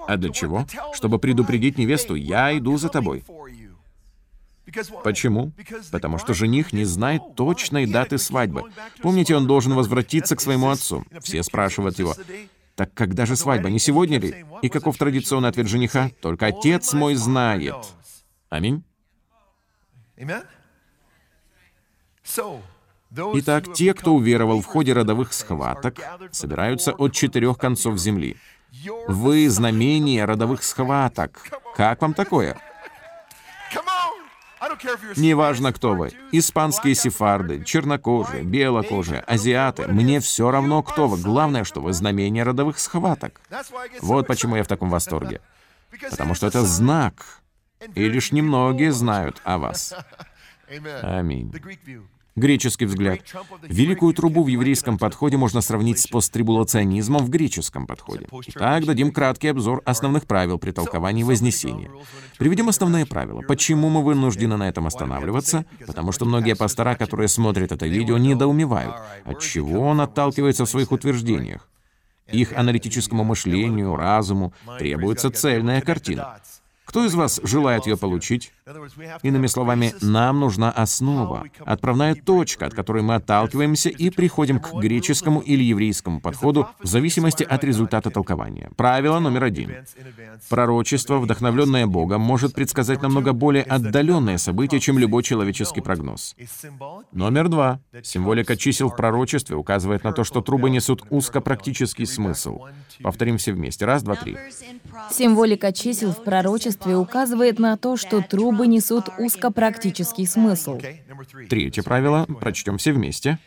А 0.08 0.18
для 0.18 0.32
чего? 0.32 0.68
Чтобы 0.94 1.20
предупредить 1.20 1.78
невесту, 1.78 2.16
я 2.16 2.56
иду 2.58 2.78
за 2.78 2.90
тобой. 2.90 3.24
Почему? 5.04 5.52
Потому 5.92 6.18
что 6.18 6.34
жених 6.34 6.72
не 6.72 6.86
знает 6.86 7.22
точной 7.36 7.86
даты 7.86 8.18
свадьбы. 8.18 8.72
Помните, 9.02 9.36
он 9.36 9.48
должен 9.48 9.74
возвратиться 9.74 10.36
к 10.36 10.42
своему 10.42 10.70
отцу. 10.70 11.06
Все 11.22 11.44
спрашивают 11.44 12.00
его, 12.00 12.16
так 12.76 12.94
когда 12.94 13.26
же 13.26 13.36
свадьба, 13.36 13.70
не 13.70 13.80
сегодня 13.80 14.20
ли? 14.20 14.46
И 14.62 14.70
каков 14.70 14.98
традиционный 14.98 15.50
ответ 15.50 15.68
жениха? 15.68 16.10
Только 16.22 16.48
отец 16.48 16.94
мой 16.94 17.16
знает. 17.16 17.76
Аминь. 18.50 18.84
Итак, 23.14 23.74
те, 23.74 23.94
кто 23.94 24.14
уверовал 24.14 24.62
в 24.62 24.66
ходе 24.66 24.94
родовых 24.94 25.34
схваток, 25.34 25.96
собираются 26.32 26.94
от 26.94 27.14
четырех 27.14 27.58
концов 27.58 27.98
земли. 27.98 28.38
Вы— 29.08 29.50
знамение 29.50 30.24
родовых 30.26 30.64
схваток. 30.64 31.42
Как 31.76 32.02
вам 32.02 32.14
такое? 32.14 32.58
Неважно, 35.18 35.74
кто 35.74 35.94
вы. 35.94 36.12
Испанские 36.32 36.96
сефарды, 36.96 37.64
чернокожие, 37.64 38.44
белокожие, 38.44 39.22
азиаты. 39.22 39.88
Мне 39.88 40.20
все 40.20 40.52
равно, 40.52 40.82
кто 40.84 41.08
вы. 41.08 41.18
Главное, 41.18 41.64
что 41.64 41.82
вы 41.82 41.94
знамение 41.94 42.44
родовых 42.44 42.80
схваток. 42.80 43.42
Вот 44.02 44.28
почему 44.28 44.56
я 44.56 44.64
в 44.64 44.68
таком 44.68 44.90
восторге. 44.90 45.42
Потому 46.10 46.34
что 46.34 46.48
это 46.48 46.64
знак. 46.64 47.42
И 47.96 48.08
лишь 48.08 48.32
немногие 48.32 48.92
знают 48.92 49.42
о 49.44 49.58
вас. 49.58 49.94
Аминь. 51.02 51.52
Греческий 52.36 52.86
взгляд. 52.86 53.20
Великую 53.64 54.14
трубу 54.14 54.44
в 54.44 54.48
еврейском 54.48 54.98
подходе 54.98 55.36
можно 55.36 55.60
сравнить 55.60 56.00
с 56.00 56.08
посттрибулационизмом 56.08 57.26
в 57.26 57.30
греческом 57.30 57.86
подходе. 57.86 58.28
Итак, 58.48 58.86
дадим 58.86 59.12
краткий 59.12 59.50
обзор 59.50 59.82
основных 59.86 60.26
правил 60.26 60.58
при 60.58 60.72
толковании 60.72 61.24
Вознесения. 61.24 61.92
Приведем 62.38 62.70
основные 62.70 63.06
правила. 63.06 63.42
Почему 63.42 63.90
мы 63.90 64.02
вынуждены 64.02 64.56
на 64.56 64.70
этом 64.70 64.88
останавливаться? 64.88 65.66
Потому 65.86 66.14
что 66.14 66.26
многие 66.26 66.56
пастора, 66.56 66.96
которые 66.96 67.28
смотрят 67.28 67.74
это 67.74 67.86
видео, 67.86 68.18
недоумевают, 68.18 68.96
от 69.26 69.42
чего 69.42 69.82
он 69.82 70.00
отталкивается 70.00 70.66
в 70.66 70.70
своих 70.70 70.92
утверждениях. 70.92 71.68
Их 72.32 72.54
аналитическому 72.54 73.26
мышлению, 73.26 73.98
разуму 73.98 74.54
требуется 74.80 75.32
цельная 75.32 75.82
картина. 75.82 76.40
Кто 76.92 77.06
из 77.06 77.16
вас 77.16 77.40
желает 77.42 77.86
ее 77.88 77.96
получить? 77.96 78.52
Иными 79.24 79.48
словами, 79.48 79.94
нам 80.02 80.42
нужна 80.42 80.70
основа, 80.72 81.46
отправная 81.62 82.16
точка, 82.16 82.66
от 82.66 82.74
которой 82.74 83.02
мы 83.02 83.16
отталкиваемся 83.16 83.88
и 83.88 84.10
приходим 84.10 84.60
к 84.60 84.74
греческому 84.74 85.40
или 85.40 85.64
еврейскому 85.64 86.20
подходу 86.20 86.68
в 86.84 86.86
зависимости 86.86 87.44
от 87.44 87.64
результата 87.64 88.10
толкования. 88.10 88.72
Правило 88.76 89.20
номер 89.20 89.46
один. 89.46 89.72
Пророчество, 90.50 91.20
вдохновленное 91.20 91.88
Богом, 91.88 92.20
может 92.20 92.54
предсказать 92.54 93.02
намного 93.02 93.32
более 93.32 93.64
отдаленные 93.64 94.38
события, 94.38 94.82
чем 94.82 95.00
любой 95.00 95.24
человеческий 95.24 95.80
прогноз. 95.80 96.36
Номер 97.14 97.48
два. 97.48 97.80
Символика 98.04 98.58
чисел 98.58 98.90
в 98.90 98.98
пророчестве 98.98 99.56
указывает 99.56 100.04
на 100.04 100.12
то, 100.12 100.26
что 100.26 100.42
трубы 100.42 100.70
несут 100.70 101.04
узкопрактический 101.10 102.06
смысл. 102.06 102.66
Повторим 103.02 103.38
все 103.38 103.54
вместе. 103.54 103.86
Раз, 103.86 104.04
два, 104.04 104.16
три. 104.16 104.38
Символика 105.10 105.72
чисел 105.72 106.12
в 106.12 106.22
пророчестве 106.26 106.81
указывает 106.90 107.60
на 107.60 107.78
то, 107.78 107.98
что 107.98 108.22
трубы 108.22 108.68
несут 108.68 109.10
узкопрактический 109.18 110.28
смысл. 110.28 110.80
Третье 111.50 111.84
правило. 111.84 112.26
Прочтем 112.40 112.78
все 112.78 112.94
вместе. 112.94 113.38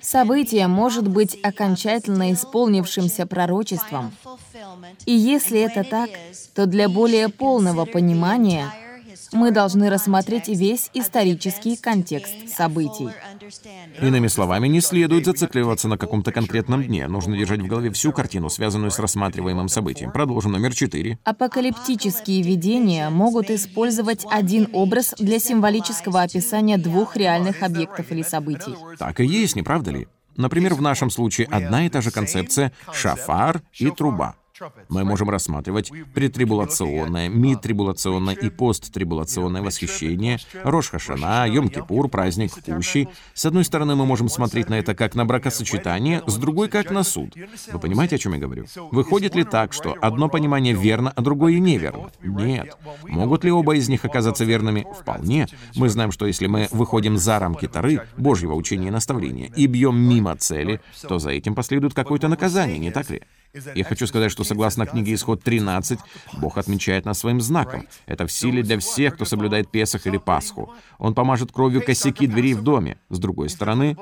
Событие 0.00 0.66
может 0.68 1.08
быть 1.08 1.38
окончательно 1.42 2.32
исполнившимся 2.32 3.26
пророчеством. 3.26 4.12
И 5.06 5.12
если 5.12 5.60
это 5.60 5.84
так, 5.84 6.10
то 6.54 6.66
для 6.66 6.88
более 6.88 7.28
полного 7.28 7.84
понимания 7.84 8.70
мы 9.32 9.50
должны 9.50 9.90
рассмотреть 9.90 10.48
весь 10.48 10.90
исторический 10.94 11.76
контекст 11.76 12.48
событий. 12.48 13.08
Иными 14.00 14.28
словами, 14.28 14.68
не 14.68 14.80
следует 14.80 15.24
зацикливаться 15.24 15.88
на 15.88 15.98
каком-то 15.98 16.32
конкретном 16.32 16.82
дне. 16.82 17.06
Нужно 17.08 17.36
держать 17.36 17.60
в 17.60 17.66
голове 17.66 17.90
всю 17.90 18.12
картину, 18.12 18.48
связанную 18.48 18.90
с 18.90 18.98
рассматриваемым 18.98 19.68
событием. 19.68 20.12
Продолжим 20.12 20.52
номер 20.52 20.74
четыре. 20.74 21.18
Апокалиптические 21.24 22.42
видения 22.42 23.10
могут 23.10 23.50
использовать 23.50 24.26
один 24.30 24.68
образ 24.72 25.14
для 25.18 25.38
символического 25.38 26.22
описания 26.22 26.78
двух 26.78 27.16
реальных 27.16 27.62
объектов 27.62 28.10
или 28.12 28.22
событий. 28.22 28.74
Так 28.98 29.20
и 29.20 29.26
есть, 29.26 29.56
не 29.56 29.62
правда 29.62 29.90
ли? 29.90 30.08
Например, 30.36 30.74
в 30.74 30.82
нашем 30.82 31.10
случае 31.10 31.46
одна 31.50 31.86
и 31.86 31.90
та 31.90 32.00
же 32.00 32.10
концепция— 32.10 32.72
шафар 32.92 33.62
и 33.74 33.90
труба. 33.90 34.36
Мы 34.88 35.04
можем 35.04 35.30
рассматривать 35.30 35.90
претрибулационное, 36.14 37.28
мидтрибулационное 37.28 38.34
и 38.34 38.50
посттрибулационное 38.50 39.62
восхищение, 39.62 40.38
Рош-Хашана, 40.64 41.48
Йом-Кипур, 41.48 42.08
праздник 42.08 42.52
Кущи. 42.64 43.08
С 43.34 43.46
одной 43.46 43.64
стороны, 43.64 43.94
мы 43.96 44.06
можем 44.06 44.28
смотреть 44.28 44.68
на 44.68 44.78
это 44.78 44.94
как 44.94 45.14
на 45.14 45.24
бракосочетание, 45.24 46.22
с 46.26 46.36
другой— 46.36 46.68
как 46.70 46.90
на 46.90 47.02
суд. 47.02 47.34
Вы 47.72 47.78
понимаете, 47.78 48.16
о 48.16 48.18
чем 48.18 48.34
я 48.34 48.38
говорю? 48.38 48.66
Выходит 48.90 49.34
ли 49.34 49.44
так, 49.44 49.72
что 49.72 49.96
одно 50.00 50.28
понимание 50.28 50.74
верно, 50.74 51.12
а 51.14 51.22
другое 51.22 51.58
неверно? 51.58 52.10
Нет. 52.22 52.76
Могут 53.04 53.44
ли 53.44 53.52
оба 53.52 53.76
из 53.76 53.88
них 53.88 54.04
оказаться 54.04 54.44
верными? 54.44 54.86
Вполне. 55.00 55.46
Мы 55.76 55.88
знаем, 55.88 56.12
что 56.12 56.26
если 56.26 56.46
мы 56.46 56.68
выходим 56.70 57.16
за 57.16 57.38
рамки 57.38 57.66
Тары, 57.68 58.02
Божьего 58.16 58.54
учения 58.54 58.88
и 58.88 58.90
наставления, 58.90 59.50
и 59.56 59.66
бьем 59.66 59.96
мимо 59.96 60.36
цели, 60.36 60.80
то 61.08 61.18
за 61.18 61.30
этим 61.30 61.54
последует 61.54 61.94
какое-то 61.94 62.28
наказание, 62.28 62.78
не 62.78 62.90
так 62.90 63.10
ли? 63.10 63.22
Я 63.74 63.84
хочу 63.84 64.06
сказать, 64.06 64.32
что 64.32 64.44
согласно 64.52 64.84
книге 64.84 65.14
Исход 65.14 65.42
13, 65.42 65.98
Бог 66.34 66.58
отмечает 66.58 67.06
нас 67.06 67.20
своим 67.20 67.40
знаком. 67.40 67.86
Это 68.04 68.26
в 68.26 68.32
силе 68.32 68.62
для 68.62 68.78
всех, 68.78 69.14
кто 69.14 69.24
соблюдает 69.24 69.70
Песах 69.70 70.06
или 70.06 70.18
Пасху. 70.18 70.74
Он 70.98 71.14
помажет 71.14 71.50
кровью 71.50 71.82
косяки 71.82 72.26
дверей 72.26 72.52
в 72.52 72.62
доме. 72.62 72.98
С 73.08 73.18
другой 73.18 73.48
стороны, 73.48 73.96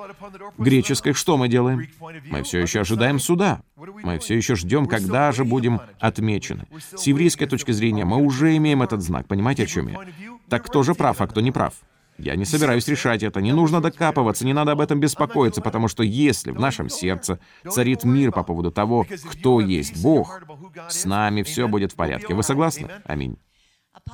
греческой 0.59 1.13
что 1.13 1.37
мы 1.37 1.47
делаем? 1.47 1.87
Мы 2.01 2.43
все 2.43 2.59
еще 2.59 2.81
ожидаем 2.81 3.21
суда. 3.21 3.63
Мы 3.77 4.19
все 4.19 4.37
еще 4.37 4.57
ждем, 4.57 4.87
когда 4.87 5.31
же 5.31 5.45
будем 5.45 5.81
отмечены. 6.01 6.67
С 6.97 7.07
еврейской 7.07 7.47
точки 7.47 7.71
зрения 7.71 8.05
мы 8.05 8.17
уже 8.17 8.57
имеем 8.57 8.83
этот 8.83 9.03
знак. 9.03 9.29
Понимаете, 9.29 9.63
о 9.63 9.67
чем 9.67 9.87
я? 9.87 10.01
Так 10.49 10.67
кто 10.67 10.83
же 10.83 10.95
прав, 10.97 11.21
а 11.21 11.29
кто 11.29 11.41
не 11.41 11.53
прав? 11.53 11.75
Я 12.21 12.37
не 12.37 12.45
собираюсь 12.45 12.87
решать 12.89 13.23
это, 13.23 13.41
не 13.41 13.53
нужно 13.53 13.81
докапываться, 13.81 14.45
не 14.45 14.53
надо 14.53 14.73
об 14.73 14.81
этом 14.81 15.01
беспокоиться, 15.01 15.63
потому 15.63 15.89
что 15.89 16.03
если 16.03 16.51
в 16.51 16.61
нашем 16.61 16.89
сердце 16.89 17.41
царит 17.69 18.05
мир 18.05 18.31
по 18.31 18.43
поводу 18.43 18.71
того, 18.71 19.07
кто 19.31 19.61
есть 19.61 20.03
Бог, 20.03 20.43
с 20.89 21.05
нами 21.05 21.43
все 21.43 21.67
будет 21.67 21.93
в 21.93 21.97
порядке. 21.97 22.35
Вы 22.35 22.43
согласны? 22.43 22.89
Аминь. 23.05 23.39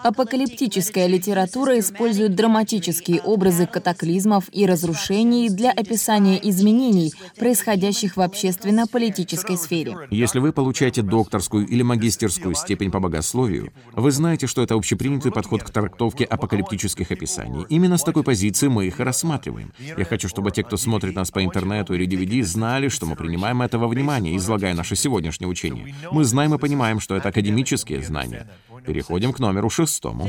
Апокалиптическая 0.02 1.06
литература 1.06 1.78
использует 1.78 2.34
драматические 2.34 3.20
образы 3.20 3.66
катаклизмов 3.66 4.44
и 4.52 4.66
разрушений 4.66 5.48
для 5.48 5.70
описания 5.70 6.38
изменений, 6.48 7.12
происходящих 7.38 8.16
в 8.16 8.20
общественно-политической 8.20 9.56
сфере. 9.56 9.96
Если 10.10 10.38
вы 10.38 10.52
получаете 10.52 11.02
докторскую 11.02 11.66
или 11.66 11.82
магистерскую 11.82 12.54
степень 12.54 12.90
по 12.90 13.00
богословию, 13.00 13.72
вы 13.92 14.10
знаете, 14.10 14.46
что 14.46 14.62
это 14.62 14.74
общепринятый 14.74 15.32
подход 15.32 15.62
к 15.62 15.70
трактовке 15.70 16.24
апокалиптических 16.24 17.10
описаний. 17.10 17.64
Именно 17.68 17.96
с 17.96 18.04
такой 18.04 18.22
позиции 18.22 18.68
мы 18.68 18.86
их 18.86 19.00
рассматриваем. 19.00 19.72
Я 19.78 20.04
хочу, 20.04 20.28
чтобы 20.28 20.50
те, 20.50 20.62
кто 20.62 20.76
смотрит 20.76 21.14
нас 21.14 21.30
по 21.30 21.44
интернету 21.44 21.94
или 21.94 22.06
DVD, 22.06 22.42
знали, 22.42 22.88
что 22.88 23.06
мы 23.06 23.16
принимаем 23.16 23.62
это 23.62 23.78
во 23.78 23.88
внимание, 23.88 24.36
излагая 24.36 24.74
наше 24.74 24.96
сегодняшнее 24.96 25.48
учение. 25.48 25.94
Мы 26.10 26.24
знаем 26.24 26.54
и 26.54 26.58
понимаем, 26.58 27.00
что 27.00 27.16
это 27.16 27.28
академические 27.28 28.02
знания. 28.02 28.46
Переходим 28.86 29.32
к 29.32 29.38
номеру 29.38 29.70
шестому. 29.70 30.28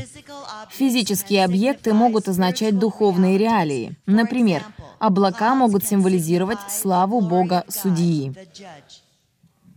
Физические 0.69 1.45
объекты 1.45 1.93
могут 1.93 2.27
означать 2.27 2.77
духовные 2.77 3.37
реалии. 3.37 3.95
Например, 4.05 4.63
облака 4.99 5.55
могут 5.55 5.85
символизировать 5.85 6.59
славу 6.69 7.21
Бога 7.21 7.63
Судьи. 7.69 8.33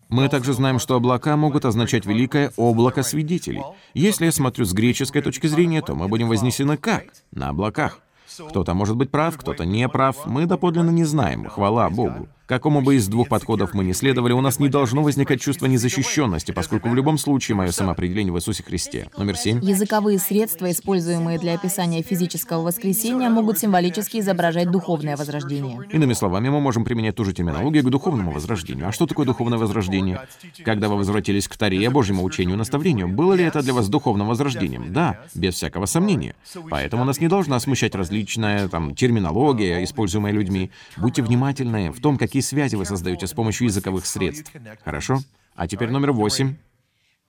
Мы 0.08 0.28
также 0.28 0.54
знаем, 0.54 0.80
что 0.80 0.96
облака 0.96 1.36
могут 1.36 1.64
означать 1.64 2.04
великое 2.04 2.52
облако 2.56 3.04
свидетелей. 3.04 3.62
Если 3.94 4.24
я 4.24 4.32
смотрю 4.32 4.64
с 4.64 4.72
греческой 4.72 5.22
точки 5.22 5.46
зрения, 5.46 5.82
то 5.82 5.94
мы 5.94 6.08
будем 6.08 6.28
вознесены 6.28 6.76
как? 6.76 7.04
На 7.30 7.50
облаках. 7.50 8.00
Кто-то 8.48 8.74
может 8.74 8.96
быть 8.96 9.10
прав, 9.10 9.36
кто-то 9.36 9.64
не 9.64 9.88
прав. 9.88 10.26
Мы 10.26 10.46
доподлинно 10.46 10.90
не 10.90 11.04
знаем. 11.04 11.48
Хвала 11.48 11.88
Богу. 11.90 12.28
Какому 12.50 12.82
бы 12.82 12.96
из 12.96 13.06
двух 13.06 13.28
подходов 13.28 13.74
мы 13.74 13.84
ни 13.84 13.92
следовали, 13.92 14.32
у 14.32 14.40
нас 14.40 14.58
не 14.58 14.68
должно 14.68 15.04
возникать 15.04 15.40
чувство 15.40 15.66
незащищенности, 15.66 16.50
поскольку 16.50 16.88
в 16.88 16.94
любом 16.96 17.16
случае 17.16 17.54
мое 17.54 17.70
самоопределение 17.70 18.32
в 18.32 18.38
Иисусе 18.38 18.64
Христе. 18.64 19.08
Номер 19.16 19.36
семь. 19.36 19.60
Языковые 19.62 20.18
средства, 20.18 20.68
используемые 20.68 21.38
для 21.38 21.54
описания 21.54 22.02
физического 22.02 22.62
воскресения, 22.62 23.30
могут 23.30 23.60
символически 23.60 24.18
изображать 24.18 24.68
духовное 24.68 25.16
возрождение. 25.16 25.78
Иными 25.92 26.12
словами, 26.12 26.48
мы 26.48 26.58
можем 26.60 26.84
применять 26.84 27.14
ту 27.14 27.24
же 27.24 27.32
терминологию 27.32 27.84
к 27.84 27.88
духовному 27.88 28.32
возрождению. 28.32 28.88
А 28.88 28.90
что 28.90 29.06
такое 29.06 29.26
духовное 29.26 29.56
возрождение? 29.56 30.20
Когда 30.64 30.88
вы 30.88 30.96
возвратились 30.96 31.46
к 31.46 31.56
Таре, 31.56 31.88
Божьему 31.88 32.24
учению, 32.24 32.56
наставлению, 32.56 33.06
было 33.06 33.34
ли 33.34 33.44
это 33.44 33.62
для 33.62 33.74
вас 33.74 33.88
духовным 33.88 34.26
возрождением? 34.26 34.92
Да, 34.92 35.20
без 35.36 35.54
всякого 35.54 35.86
сомнения. 35.86 36.34
Поэтому 36.68 37.04
нас 37.04 37.20
не 37.20 37.28
должна 37.28 37.60
смущать 37.60 37.94
различная 37.94 38.66
там, 38.66 38.96
терминология, 38.96 39.84
используемая 39.84 40.32
людьми. 40.32 40.72
Будьте 40.96 41.22
внимательны 41.22 41.92
в 41.92 42.00
том, 42.00 42.18
какие 42.18 42.39
какие 42.40 42.48
связи 42.48 42.76
вы 42.76 42.84
создаете 42.86 43.26
с 43.26 43.32
помощью 43.32 43.66
языковых 43.66 44.06
средств. 44.06 44.50
Хорошо? 44.84 45.18
А 45.54 45.68
теперь 45.68 45.90
номер 45.90 46.12
восемь. 46.12 46.56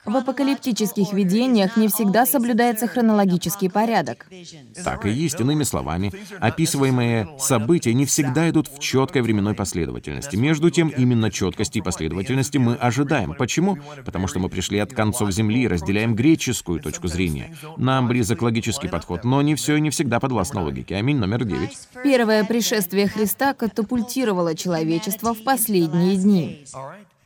В 0.05 0.15
апокалиптических 0.15 1.13
видениях 1.13 1.77
не 1.77 1.87
всегда 1.87 2.25
соблюдается 2.25 2.87
хронологический 2.87 3.69
порядок. 3.69 4.25
Так 4.83 5.05
и 5.05 5.11
есть, 5.11 5.39
иными 5.39 5.63
словами, 5.63 6.11
описываемые 6.39 7.29
события 7.39 7.93
не 7.93 8.05
всегда 8.05 8.49
идут 8.49 8.67
в 8.67 8.79
четкой 8.79 9.21
временной 9.21 9.53
последовательности. 9.53 10.35
Между 10.35 10.71
тем, 10.71 10.87
именно 10.89 11.29
четкости 11.29 11.77
и 11.77 11.81
последовательности 11.81 12.57
мы 12.57 12.75
ожидаем. 12.75 13.35
Почему? 13.37 13.77
Потому 14.03 14.27
что 14.27 14.39
мы 14.39 14.49
пришли 14.49 14.79
от 14.79 14.91
концов 14.91 15.31
Земли 15.31 15.63
и 15.63 15.67
разделяем 15.67 16.15
греческую 16.15 16.79
точку 16.79 17.07
зрения. 17.07 17.55
Нам 17.77 18.07
близок 18.07 18.41
логический 18.41 18.87
подход, 18.87 19.23
но 19.23 19.41
не 19.41 19.53
все 19.53 19.75
и 19.75 19.81
не 19.81 19.91
всегда 19.91 20.19
подвластно 20.19 20.63
логике. 20.63 20.95
Аминь, 20.95 21.17
номер 21.17 21.43
девять. 21.43 21.77
Первое 22.03 22.43
пришествие 22.43 23.07
Христа 23.07 23.53
катапультировало 23.53 24.55
человечество 24.55 25.35
в 25.35 25.43
последние 25.43 26.17
дни 26.17 26.65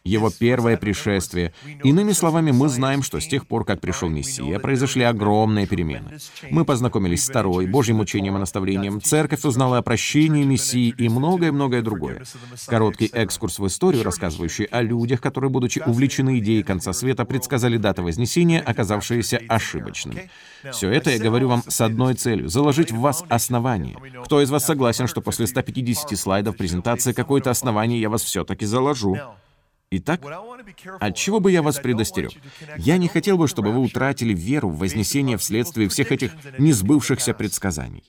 его 0.05 0.29
первое 0.29 0.77
пришествие. 0.77 1.51
Иными 1.83 2.11
словами, 2.11 2.51
мы 2.51 2.69
знаем, 2.69 3.01
что 3.01 3.19
с 3.19 3.27
тех 3.27 3.47
пор, 3.47 3.65
как 3.65 3.81
пришел 3.81 4.07
Мессия, 4.07 4.59
произошли 4.59 5.03
огромные 5.03 5.65
перемены. 5.65 6.17
Мы 6.51 6.63
познакомились 6.63 7.25
с 7.25 7.27
Тарой, 7.27 7.65
Божьим 7.65 7.99
учением 7.99 8.35
и 8.35 8.39
наставлением, 8.39 9.01
церковь 9.01 9.43
узнала 9.43 9.79
о 9.79 9.81
прощении 9.81 10.43
Мессии 10.43 10.93
и 10.95 11.09
многое-многое 11.09 11.81
другое. 11.81 12.23
Короткий 12.67 13.09
экскурс 13.11 13.57
в 13.57 13.65
историю, 13.65 14.03
рассказывающий 14.03 14.65
о 14.65 14.83
людях, 14.83 15.21
которые, 15.21 15.49
будучи 15.49 15.79
увлечены 15.79 16.37
идеей 16.39 16.63
конца 16.63 16.93
света, 16.93 17.25
предсказали 17.25 17.77
даты 17.77 18.03
Вознесения, 18.03 18.61
оказавшиеся 18.61 19.41
ошибочными. 19.49 20.29
Все 20.71 20.89
это 20.89 21.09
я 21.09 21.19
говорю 21.19 21.49
вам 21.49 21.63
с 21.67 21.81
одной 21.81 22.13
целью— 22.13 22.47
заложить 22.49 22.91
в 22.91 22.99
вас 22.99 23.23
основание. 23.27 23.97
Кто 24.23 24.41
из 24.41 24.51
вас 24.51 24.65
согласен, 24.65 25.07
что 25.07 25.21
после 25.21 25.47
150 25.47 26.15
слайдов 26.15 26.57
презентации 26.57 27.13
какое-то 27.13 27.49
основание 27.49 27.99
я 27.99 28.09
вас 28.09 28.23
все-таки 28.23 28.65
заложу? 28.65 29.17
Итак, 29.97 30.21
от 30.99 31.15
чего 31.15 31.39
бы 31.39 31.51
я 31.51 31.61
вас 31.61 31.79
предостерег? 31.79 32.31
Я 32.77 32.97
не 32.97 33.07
хотел 33.07 33.37
бы, 33.37 33.47
чтобы 33.47 33.71
вы 33.71 33.79
утратили 33.79 34.33
веру 34.33 34.69
в 34.69 34.77
Вознесение 34.77 35.37
вследствие 35.37 35.87
всех 35.87 36.11
этих 36.11 36.33
несбывшихся 36.59 37.33
предсказаний. 37.33 38.03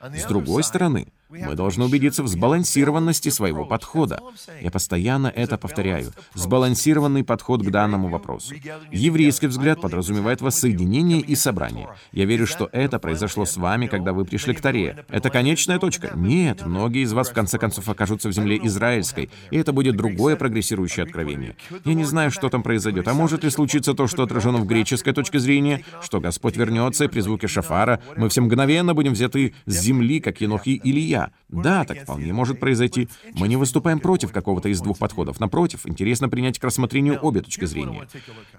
С 0.00 0.24
другой 0.24 0.62
стороны, 0.64 1.08
мы 1.30 1.54
должны 1.54 1.84
убедиться 1.84 2.22
в 2.22 2.28
сбалансированности 2.28 3.28
своего 3.28 3.64
подхода. 3.64 4.20
Я 4.60 4.70
постоянно 4.70 5.28
это 5.28 5.56
повторяю. 5.58 6.12
Сбалансированный 6.34 7.22
подход 7.24 7.62
к 7.62 7.70
данному 7.70 8.08
вопросу. 8.08 8.54
Еврейский 8.90 9.46
взгляд 9.46 9.80
подразумевает 9.80 10.40
воссоединение 10.40 11.20
и 11.20 11.36
собрание. 11.36 11.88
Я 12.12 12.24
верю, 12.24 12.46
что 12.46 12.68
это 12.72 12.98
произошло 12.98 13.44
с 13.44 13.56
вами, 13.56 13.86
когда 13.86 14.12
вы 14.12 14.24
пришли 14.24 14.54
к 14.54 14.60
Таре. 14.60 15.04
Это 15.08 15.30
конечная 15.30 15.78
точка? 15.78 16.10
Нет, 16.14 16.66
многие 16.66 17.02
из 17.02 17.12
вас 17.12 17.30
в 17.30 17.32
конце 17.32 17.58
концов 17.58 17.88
окажутся 17.88 18.28
в 18.28 18.32
земле 18.32 18.58
израильской, 18.64 19.30
и 19.50 19.56
это 19.56 19.72
будет 19.72 19.96
другое 19.96 20.36
прогрессирующее 20.36 21.04
откровение. 21.04 21.56
Я 21.84 21.94
не 21.94 22.04
знаю, 22.04 22.30
что 22.30 22.48
там 22.48 22.62
произойдет, 22.62 23.06
а 23.06 23.14
может 23.14 23.44
ли 23.44 23.50
случиться 23.50 23.94
то, 23.94 24.06
что 24.06 24.22
отражено 24.22 24.58
в 24.58 24.66
греческой 24.66 25.12
точке 25.12 25.38
зрения, 25.38 25.84
что 26.02 26.20
Господь 26.20 26.56
вернется, 26.56 27.04
и 27.04 27.08
при 27.08 27.20
звуке 27.20 27.46
шафара 27.46 28.00
мы 28.16 28.28
все 28.28 28.40
мгновенно 28.40 28.94
будем 28.94 29.12
взяты 29.12 29.54
с 29.66 29.80
земли, 29.80 30.20
как 30.20 30.40
Енох 30.40 30.66
и 30.66 30.80
Илья, 30.82 31.19
да, 31.48 31.84
так 31.84 32.02
вполне 32.02 32.32
может 32.32 32.60
произойти. 32.60 33.08
Мы 33.34 33.48
не 33.48 33.56
выступаем 33.56 34.00
против 34.00 34.32
какого-то 34.32 34.68
из 34.68 34.80
двух 34.80 34.98
подходов. 34.98 35.40
Напротив, 35.40 35.80
интересно 35.84 36.28
принять 36.28 36.58
к 36.58 36.64
рассмотрению 36.64 37.18
обе 37.20 37.40
точки 37.40 37.64
зрения. 37.64 38.08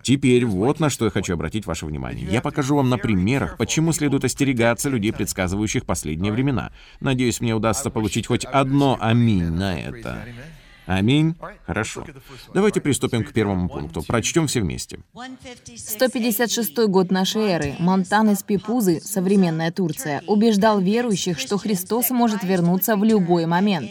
Теперь 0.04 0.45
вот 0.45 0.80
на 0.80 0.89
что 0.89 1.06
я 1.06 1.12
хочу 1.12 1.34
обратить 1.34 1.65
ваше 1.65 1.86
внимание. 1.86 2.28
Я 2.28 2.41
покажу 2.41 2.76
вам 2.76 2.89
на 2.89 2.97
примерах, 2.97 3.58
почему 3.58 3.93
следует 3.93 4.26
остерегаться 4.26 4.89
людей, 4.89 5.13
предсказывающих 5.13 5.86
последние 5.86 6.32
времена. 6.32 6.71
Надеюсь, 7.00 7.41
мне 7.41 7.56
удастся 7.56 7.89
получить 7.89 8.28
хоть 8.28 8.45
одно 8.45 8.97
«Аминь» 9.00 9.50
на 9.50 9.80
это. 9.80 10.26
Аминь. 10.97 11.36
Хорошо. 11.65 12.06
Давайте 12.54 12.82
приступим 12.82 13.23
к 13.23 13.32
первому 13.32 13.69
пункту. 13.69 14.04
Прочтем 14.04 14.47
все 14.47 14.62
вместе. 14.62 14.99
156 15.77 16.77
год 16.88 17.12
нашей 17.12 17.43
эры. 17.43 17.75
Монтан 17.80 18.30
из 18.32 18.43
Пипузы, 18.43 18.99
современная 18.99 19.71
Турция, 19.71 20.21
убеждал 20.27 20.82
верующих, 20.82 21.39
что 21.39 21.58
Христос 21.58 22.10
может 22.10 22.43
вернуться 22.43 22.97
в 22.97 23.04
любой 23.04 23.45
момент. 23.45 23.89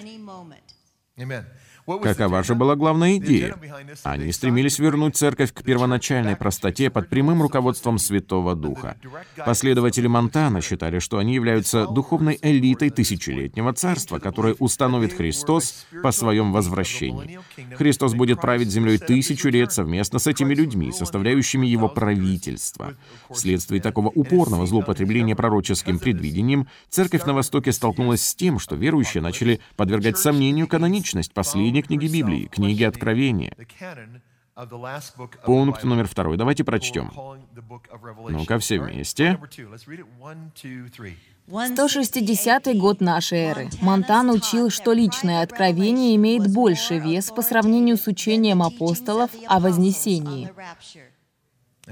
Какова 1.86 2.42
же 2.42 2.54
была 2.54 2.76
главная 2.76 3.16
идея? 3.16 3.56
Они 4.02 4.32
стремились 4.32 4.78
вернуть 4.78 5.16
церковь 5.16 5.52
к 5.52 5.62
первоначальной 5.62 6.36
простоте 6.36 6.90
под 6.90 7.08
прямым 7.08 7.42
руководством 7.42 7.98
Святого 7.98 8.54
Духа. 8.54 8.96
Последователи 9.44 10.06
Монтана 10.06 10.60
считали, 10.60 10.98
что 10.98 11.18
они 11.18 11.34
являются 11.34 11.86
духовной 11.86 12.38
элитой 12.42 12.90
тысячелетнего 12.90 13.72
царства, 13.72 14.18
которое 14.18 14.54
установит 14.58 15.14
Христос 15.14 15.86
по 16.02 16.12
своем 16.12 16.52
возвращении. 16.52 17.40
Христос 17.76 18.14
будет 18.14 18.40
править 18.40 18.70
землей 18.70 18.98
тысячу 18.98 19.48
лет 19.48 19.72
совместно 19.72 20.18
с 20.18 20.26
этими 20.26 20.54
людьми, 20.54 20.92
составляющими 20.92 21.66
его 21.66 21.88
правительство. 21.88 22.94
Вследствие 23.30 23.80
такого 23.80 24.08
упорного 24.08 24.66
злоупотребления 24.66 25.34
пророческим 25.34 25.98
предвидением, 25.98 26.68
церковь 26.88 27.24
на 27.24 27.32
Востоке 27.32 27.72
столкнулась 27.72 28.22
с 28.22 28.34
тем, 28.34 28.58
что 28.58 28.76
верующие 28.76 29.22
начали 29.22 29.60
подвергать 29.76 30.18
сомнению 30.18 30.66
каноничность 30.68 31.32
последних 31.32 31.69
последней 31.70 31.82
книги 31.82 32.12
Библии, 32.12 32.46
книги 32.46 32.82
Откровения. 32.84 33.54
Пункт 35.44 35.84
номер 35.84 36.06
второй. 36.06 36.36
Давайте 36.36 36.64
прочтем. 36.64 37.10
Ну-ка, 38.28 38.58
все 38.58 38.80
вместе. 38.80 39.38
160 41.48 42.76
год 42.76 43.00
нашей 43.00 43.38
эры. 43.38 43.68
Монтан 43.80 44.30
учил, 44.30 44.70
что 44.70 44.92
личное 44.92 45.42
откровение 45.42 46.16
имеет 46.16 46.52
больше 46.52 46.98
вес 46.98 47.30
по 47.30 47.42
сравнению 47.42 47.96
с 47.96 48.06
учением 48.06 48.62
апостолов 48.62 49.30
о 49.46 49.60
Вознесении. 49.60 50.50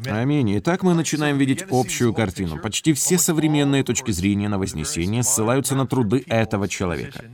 Аминь. 0.06 0.58
Итак, 0.58 0.82
мы 0.82 0.94
начинаем 0.94 1.38
видеть 1.38 1.64
общую 1.70 2.12
картину. 2.12 2.58
Почти 2.60 2.92
все 2.92 3.18
современные 3.18 3.82
точки 3.82 4.12
зрения 4.12 4.48
на 4.48 4.58
Вознесение 4.58 5.22
ссылаются 5.22 5.74
на 5.74 5.86
труды 5.86 6.24
этого 6.28 6.68
человека. 6.68 7.24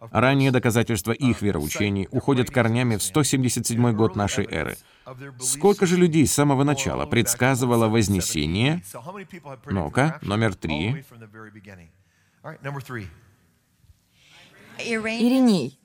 Ранние 0.00 0.52
доказательства 0.52 1.12
их 1.12 1.42
вероучений 1.42 2.08
уходят 2.10 2.50
корнями 2.50 2.96
в 2.96 3.02
177 3.02 3.92
год 3.92 4.14
нашей 4.14 4.46
эры. 4.46 4.76
Сколько 5.40 5.86
же 5.86 5.96
людей 5.96 6.26
с 6.26 6.32
самого 6.32 6.62
начала 6.62 7.06
предсказывало 7.06 7.88
Вознесение? 7.88 8.82
Ну-ка, 9.66 10.18
номер 10.22 10.54
три. 10.54 11.04
Ириней, 14.80 15.78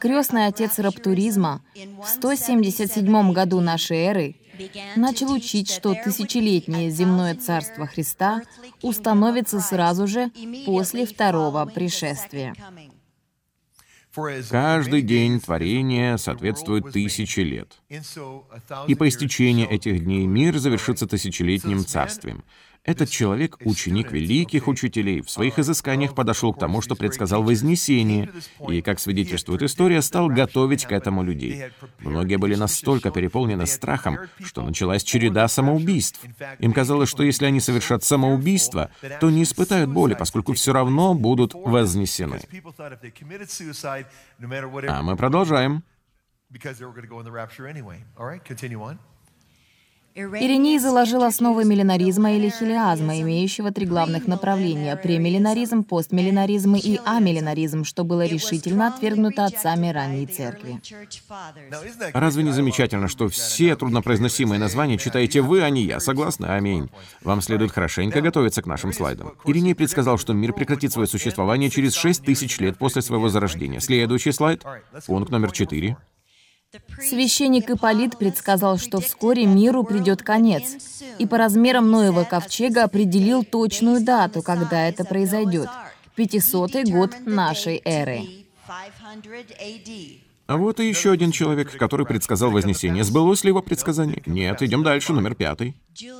крестный 0.00 0.46
отец 0.46 0.80
раптуризма, 0.80 1.62
в 2.02 2.08
177 2.08 3.32
году 3.32 3.60
нашей 3.60 3.98
эры 3.98 4.36
начал 4.96 5.30
учить, 5.32 5.70
что 5.70 5.94
тысячелетнее 5.94 6.90
земное 6.90 7.36
царство 7.36 7.86
Христа 7.86 8.42
установится 8.82 9.60
сразу 9.60 10.08
же 10.08 10.32
после 10.64 11.06
второго 11.06 11.66
пришествия. 11.66 12.54
Каждый 14.50 15.02
день 15.02 15.40
творения 15.40 16.16
соответствует 16.16 16.92
тысяче 16.92 17.42
лет. 17.42 17.80
И 18.86 18.94
по 18.94 19.08
истечении 19.08 19.66
этих 19.66 20.04
дней 20.04 20.26
мир 20.26 20.58
завершится 20.58 21.06
тысячелетним 21.06 21.84
царствием. 21.84 22.44
Этот 22.86 23.10
человек, 23.10 23.56
ученик 23.64 24.12
великих 24.12 24.68
учителей, 24.68 25.20
в 25.20 25.28
своих 25.28 25.58
изысканиях 25.58 26.14
подошел 26.14 26.54
к 26.54 26.58
тому, 26.60 26.80
что 26.80 26.94
предсказал 26.94 27.42
Вознесение, 27.42 28.30
и, 28.68 28.80
как 28.80 29.00
свидетельствует 29.00 29.62
история, 29.62 30.00
стал 30.02 30.28
готовить 30.28 30.86
к 30.86 30.92
этому 30.92 31.24
людей. 31.24 31.64
Многие 31.98 32.36
были 32.36 32.54
настолько 32.54 33.10
переполнены 33.10 33.66
страхом, 33.66 34.18
что 34.40 34.62
началась 34.62 35.02
череда 35.02 35.48
самоубийств. 35.48 36.20
Им 36.60 36.72
казалось, 36.72 37.08
что 37.08 37.24
если 37.24 37.44
они 37.46 37.58
совершат 37.58 38.04
самоубийство, 38.04 38.90
то 39.20 39.30
не 39.30 39.42
испытают 39.42 39.90
боли, 39.90 40.14
поскольку 40.14 40.52
все 40.52 40.72
равно 40.72 41.14
будут 41.14 41.54
вознесены. 41.54 42.40
А 44.88 45.02
мы 45.02 45.16
продолжаем. 45.16 45.82
Ириней 50.16 50.78
заложил 50.78 51.22
основы 51.24 51.66
миллинаризма 51.66 52.32
или 52.32 52.48
хилиазма, 52.48 53.20
имеющего 53.20 53.70
три 53.70 53.84
главных 53.84 54.26
направления— 54.26 54.96
премиллинаризм, 55.02 55.84
постмиллинаризм 55.84 56.74
и 56.76 56.98
амиллинаризм, 57.04 57.84
что 57.84 58.02
было 58.02 58.24
решительно 58.24 58.88
отвергнуто 58.88 59.44
отцами 59.44 59.88
ранней 59.88 60.26
церкви. 60.26 60.80
Разве 62.14 62.44
не 62.44 62.52
замечательно, 62.52 63.08
что 63.08 63.28
все 63.28 63.76
труднопроизносимые 63.76 64.58
названия 64.58 64.96
читаете 64.96 65.42
вы, 65.42 65.62
а 65.62 65.68
не 65.68 65.82
я? 65.82 66.00
Согласны? 66.00 66.46
Аминь. 66.46 66.88
Вам 67.22 67.42
следует 67.42 67.72
хорошенько 67.72 68.22
готовиться 68.22 68.62
к 68.62 68.66
нашим 68.66 68.94
слайдам. 68.94 69.34
Ириней 69.44 69.74
предсказал, 69.74 70.16
что 70.16 70.32
мир 70.32 70.54
прекратит 70.54 70.92
свое 70.92 71.06
существование 71.06 71.68
через 71.68 71.92
6 71.92 72.24
тысяч 72.24 72.58
лет 72.58 72.78
после 72.78 73.02
своего 73.02 73.28
зарождения. 73.28 73.80
Следующий 73.80 74.32
слайд. 74.32 74.64
Пункт 75.06 75.30
номер 75.30 75.52
4. 75.52 75.94
Священник 77.00 77.70
Ипполит 77.70 78.18
предсказал, 78.18 78.78
что 78.78 79.00
вскоре 79.00 79.46
миру 79.46 79.84
придет 79.84 80.22
конец, 80.22 80.64
и 81.18 81.26
по 81.26 81.38
размерам 81.38 81.90
Ноева 81.90 82.24
ковчега 82.24 82.84
определил 82.84 83.44
точную 83.44 84.04
дату, 84.04 84.42
когда 84.42 84.88
это 84.88 85.04
произойдет— 85.04 85.68
500 86.16 86.84
год 86.88 87.10
нашей 87.26 87.80
эры. 87.84 88.22
А 90.46 90.56
вот 90.56 90.78
и 90.78 90.88
еще 90.88 91.10
один 91.10 91.32
человек, 91.32 91.76
который 91.76 92.06
предсказал 92.06 92.50
Вознесение. 92.50 93.02
Сбылось 93.02 93.42
ли 93.42 93.48
его 93.48 93.62
предсказание? 93.62 94.22
Нет, 94.26 94.62
идем 94.62 94.84
дальше, 94.84 95.12
номер 95.12 95.34
пятый. 95.34 95.74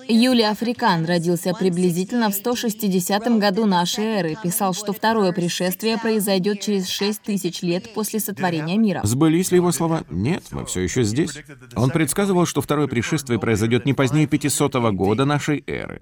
Юлий 0.09 0.45
Африкан 0.45 1.05
родился 1.05 1.53
приблизительно 1.53 2.31
в 2.31 2.35
160 2.35 3.39
году 3.39 3.67
нашей 3.67 4.05
эры. 4.05 4.37
Писал, 4.43 4.73
что 4.75 4.93
второе 4.93 5.33
пришествие 5.33 5.99
произойдет 5.99 6.61
через 6.61 6.89
6 6.89 7.23
тысяч 7.23 7.63
лет 7.63 7.93
после 7.95 8.19
сотворения 8.19 8.79
мира. 8.79 9.01
Сбылись 9.05 9.51
ли 9.51 9.57
его 9.57 9.71
слова? 9.73 10.05
Нет, 10.11 10.45
мы 10.51 10.65
все 10.65 10.81
еще 10.81 11.05
здесь. 11.05 11.39
Он 11.75 11.91
предсказывал, 11.91 12.47
что 12.47 12.63
второе 12.63 12.89
пришествие 12.89 13.39
произойдет 13.39 13.85
не 13.85 13.93
позднее 13.93 14.27
500 14.27 14.75
года 14.93 15.25
нашей 15.25 15.63
эры. 15.67 16.01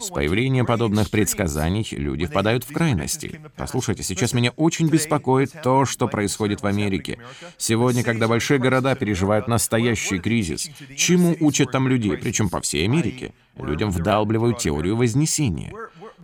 С 0.00 0.10
появлением 0.10 0.66
подобных 0.66 1.08
предсказаний 1.10 1.86
люди 1.92 2.26
впадают 2.26 2.64
в 2.64 2.72
крайности. 2.72 3.40
Послушайте, 3.56 4.02
сейчас 4.02 4.32
меня 4.32 4.50
очень 4.56 4.88
беспокоит 4.88 5.52
то, 5.62 5.84
что 5.84 6.08
происходит 6.08 6.62
в 6.62 6.66
Америке. 6.66 7.18
Сегодня, 7.56 8.02
когда 8.02 8.28
большие 8.28 8.58
города 8.58 8.94
переживают 8.94 9.48
настоящий 9.48 10.18
кризис, 10.18 10.70
чему 10.96 11.36
учат 11.40 11.70
там 11.70 11.88
людей, 11.88 12.16
причем 12.16 12.48
по 12.48 12.60
всей 12.60 12.84
Америке? 12.84 13.32
Людям 13.56 13.90
вдалбливают 13.90 14.58
теорию 14.58 14.96
Вознесения. 14.96 15.72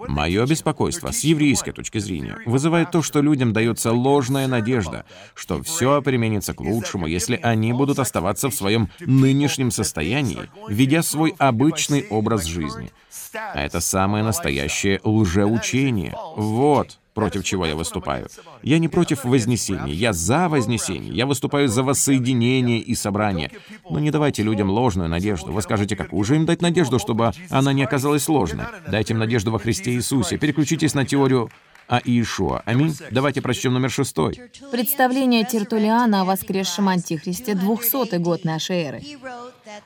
Мое 0.09 0.47
беспокойство 0.47 1.11
с 1.11 1.25
еврейской 1.25 1.73
точки 1.73 1.99
зрения 1.99 2.39
вызывает 2.47 2.91
то, 2.91 3.03
что 3.03 3.21
людям 3.21 3.53
дается 3.53 3.93
ложная 3.93 4.47
надежда, 4.47 5.05
что 5.35 5.63
все 5.63 6.01
применится 6.01 6.55
к 6.55 6.61
лучшему, 6.61 7.07
если 7.07 7.39
они 7.43 7.73
будут 7.73 7.99
оставаться 7.99 8.49
в 8.49 8.55
своем 8.55 8.89
нынешнем 9.01 9.71
состоянии, 9.71 10.51
ведя 10.69 11.03
свой 11.03 11.35
обычный 11.39 12.07
образ 12.09 12.45
жизни. 12.45 12.93
А 13.35 13.61
это 13.61 13.81
самое 13.81 14.25
настоящее 14.25 15.01
лжеучение. 15.05 16.15
Вот 16.37 16.99
против 17.15 17.45
чего 17.45 17.67
я 17.67 17.77
выступаю. 17.77 18.29
Я 18.63 18.79
не 18.79 18.89
против 18.89 19.25
Вознесения, 19.25 19.93
я 19.93 20.13
за 20.13 20.49
Вознесение, 20.49 21.13
я 21.13 21.27
выступаю 21.27 21.69
за 21.69 21.83
воссоединение 21.83 22.79
и 22.79 22.95
собрание. 22.95 23.51
Но 23.89 23.99
не 23.99 24.11
давайте 24.11 24.43
людям 24.43 24.71
ложную 24.71 25.09
надежду. 25.09 25.53
Вы 25.53 25.63
скажете, 25.63 25.97
какую 25.97 26.25
же 26.25 26.37
им 26.37 26.47
дать 26.47 26.63
надежду, 26.63 26.99
чтобы 26.99 27.33
она 27.51 27.73
не 27.73 27.85
оказалась 27.85 28.29
ложной? 28.29 28.67
Дайте 28.89 29.15
им 29.15 29.19
надежду 29.19 29.51
во 29.51 29.59
Христе 29.59 29.93
Иисусе. 29.93 30.39
Переключитесь 30.39 30.95
на 30.95 31.05
теорию 31.05 31.51
а 31.91 32.01
Иешуа. 32.05 32.63
Аминь. 32.67 32.97
Давайте 33.11 33.43
прочтем 33.43 33.73
номер 33.73 33.91
шестой. 33.91 34.41
Представление 34.71 35.45
Тертулиана 35.45 36.21
о 36.21 36.25
воскресшем 36.25 36.89
Антихристе 36.89 37.55
200 37.55 38.17
год 38.19 38.45
нашей 38.45 38.77
эры. 38.77 39.03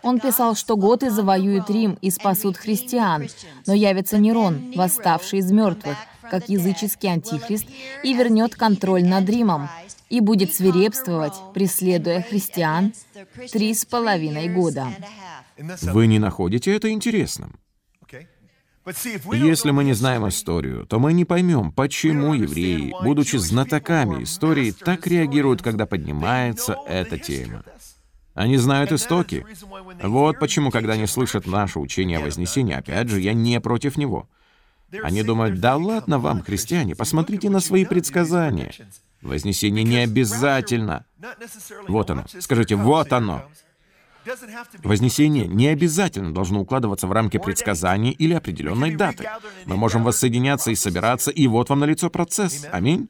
Он 0.02 0.20
писал, 0.20 0.54
что 0.54 0.76
готы 0.76 1.10
завоюют 1.10 1.70
Рим 1.70 1.96
и 2.02 2.10
спасут 2.10 2.58
христиан, 2.58 3.28
но 3.66 3.72
явится 3.72 4.18
Нерон, 4.18 4.72
восставший 4.76 5.38
из 5.38 5.50
мертвых, 5.50 5.96
как 6.30 6.48
языческий 6.48 7.10
антихрист, 7.10 7.66
и 8.02 8.14
вернет 8.14 8.54
контроль 8.54 9.04
над 9.04 9.28
Римом, 9.28 9.68
и 10.10 10.20
будет 10.20 10.54
свирепствовать, 10.54 11.34
преследуя 11.54 12.22
христиан, 12.22 12.92
три 13.52 13.74
с 13.74 13.84
половиной 13.84 14.48
года. 14.48 14.88
Вы 15.82 16.06
не 16.06 16.18
находите 16.18 16.74
это 16.74 16.90
интересным? 16.90 17.58
Если 19.32 19.70
мы 19.70 19.82
не 19.84 19.94
знаем 19.94 20.28
историю, 20.28 20.86
то 20.86 20.98
мы 20.98 21.14
не 21.14 21.24
поймем, 21.24 21.72
почему 21.72 22.34
евреи, 22.34 22.94
будучи 23.02 23.36
знатоками 23.36 24.24
истории, 24.24 24.72
так 24.72 25.06
реагируют, 25.06 25.62
когда 25.62 25.86
поднимается 25.86 26.76
эта 26.86 27.18
тема. 27.18 27.64
Они 28.34 28.56
знают 28.58 28.92
истоки. 28.92 29.46
Вот 30.02 30.38
почему, 30.38 30.70
когда 30.70 30.94
они 30.94 31.06
слышат 31.06 31.46
наше 31.46 31.78
учение 31.78 32.18
о 32.18 32.22
Вознесении, 32.22 32.74
опять 32.74 33.08
же, 33.08 33.20
я 33.20 33.32
не 33.32 33.58
против 33.60 33.96
него. 33.96 34.28
Они 35.02 35.22
думают, 35.22 35.60
да 35.60 35.76
ладно 35.76 36.18
вам, 36.18 36.42
христиане, 36.42 36.94
посмотрите 36.94 37.50
на 37.50 37.60
свои 37.60 37.84
предсказания. 37.84 38.72
Вознесение 39.22 39.84
не 39.84 39.98
обязательно. 39.98 41.06
Вот 41.88 42.10
оно. 42.10 42.24
Скажите, 42.40 42.76
вот 42.76 43.12
оно. 43.12 43.44
Вознесение 44.82 45.46
не 45.46 45.68
обязательно 45.68 46.32
должно 46.32 46.60
укладываться 46.60 47.06
в 47.06 47.12
рамки 47.12 47.38
предсказаний 47.38 48.10
или 48.10 48.34
определенной 48.34 48.96
даты. 48.96 49.28
Мы 49.66 49.76
можем 49.76 50.02
воссоединяться 50.04 50.70
и 50.70 50.74
собираться, 50.74 51.30
и 51.30 51.46
вот 51.46 51.68
вам 51.68 51.80
налицо 51.80 52.10
процесс. 52.10 52.66
Аминь. 52.70 53.08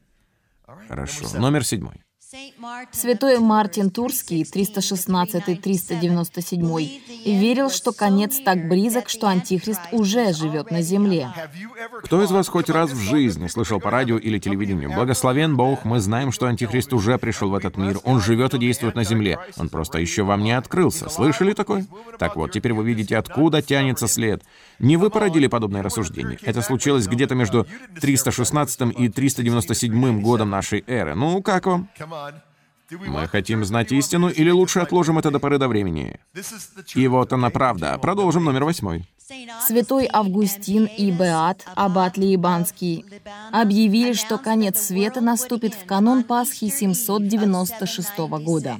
Хорошо. 0.87 1.25
Номер 1.37 1.65
седьмой. 1.65 2.04
Святой 2.91 3.39
Мартин 3.39 3.89
Турский, 3.91 4.43
316-397, 4.43 7.01
верил, 7.25 7.69
что 7.69 7.93
конец 7.93 8.39
так 8.43 8.67
близок, 8.67 9.09
что 9.09 9.27
Антихрист 9.27 9.81
уже 9.91 10.33
живет 10.33 10.71
на 10.71 10.81
земле. 10.81 11.31
Кто 12.03 12.23
из 12.23 12.31
вас 12.31 12.47
хоть 12.47 12.69
раз 12.69 12.91
в 12.91 12.99
жизни 12.99 13.47
слышал 13.47 13.79
по 13.79 13.91
радио 13.91 14.17
или 14.17 14.39
телевидению 14.39 14.93
«Благословен 14.93 15.55
Бог, 15.55 15.85
мы 15.85 15.99
знаем, 15.99 16.31
что 16.31 16.47
Антихрист 16.47 16.93
уже 16.93 17.17
пришел 17.17 17.49
в 17.49 17.55
этот 17.55 17.77
мир, 17.77 17.99
он 18.03 18.19
живет 18.19 18.53
и 18.53 18.57
действует 18.57 18.95
на 18.95 19.03
земле, 19.03 19.39
он 19.57 19.69
просто 19.69 19.99
еще 19.99 20.23
вам 20.23 20.43
не 20.43 20.51
открылся». 20.51 21.09
Слышали 21.09 21.53
такое? 21.53 21.85
Так 22.19 22.35
вот, 22.35 22.51
теперь 22.51 22.73
вы 22.73 22.83
видите, 22.83 23.17
откуда 23.17 23.61
тянется 23.61 24.07
след. 24.07 24.43
Не 24.79 24.97
вы 24.97 25.09
породили 25.09 25.47
подобное 25.47 25.83
рассуждение. 25.83 26.37
Это 26.41 26.61
случилось 26.61 27.07
где-то 27.07 27.35
между 27.35 27.67
316 28.01 28.81
и 28.97 29.09
397 29.09 30.21
годом 30.21 30.49
нашей 30.49 30.83
эры. 30.87 31.15
Ну, 31.15 31.41
как 31.41 31.65
вам? 31.65 31.87
Мы 32.91 33.27
хотим 33.27 33.65
знать 33.65 33.91
истину 33.91 34.29
или 34.29 34.51
лучше 34.51 34.79
отложим 34.79 35.17
это 35.17 35.31
до 35.31 35.39
поры 35.39 35.57
до 35.57 35.67
времени? 35.67 36.19
И 36.93 37.07
вот 37.07 37.33
она 37.33 37.49
правда. 37.49 37.97
Продолжим 37.97 38.43
номер 38.43 38.63
восьмой. 38.63 39.05
Святой 39.59 40.07
Августин 40.11 40.85
и 40.85 41.09
Беат, 41.09 41.65
аббат 41.73 42.15
Лиебанский, 42.15 43.05
объявили, 43.51 44.13
что 44.13 44.37
конец 44.37 44.79
света 44.79 45.19
наступит 45.19 45.73
в 45.73 45.83
канун 45.85 46.23
Пасхи 46.23 46.69
796 46.69 48.17
года. 48.19 48.77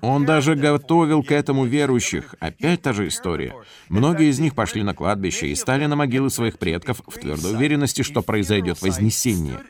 Он 0.00 0.24
даже 0.24 0.54
готовил 0.54 1.22
к 1.22 1.30
этому 1.30 1.66
верующих. 1.66 2.34
Опять 2.40 2.80
та 2.80 2.94
же 2.94 3.08
история. 3.08 3.54
Многие 3.90 4.30
из 4.30 4.38
них 4.38 4.54
пошли 4.54 4.82
на 4.82 4.94
кладбище 4.94 5.48
и 5.48 5.54
стали 5.54 5.84
на 5.84 5.94
могилы 5.94 6.30
своих 6.30 6.58
предков 6.58 7.02
в 7.06 7.18
твердой 7.18 7.52
уверенности, 7.52 8.00
что 8.00 8.22
произойдет 8.22 8.80
вознесение. 8.80 9.60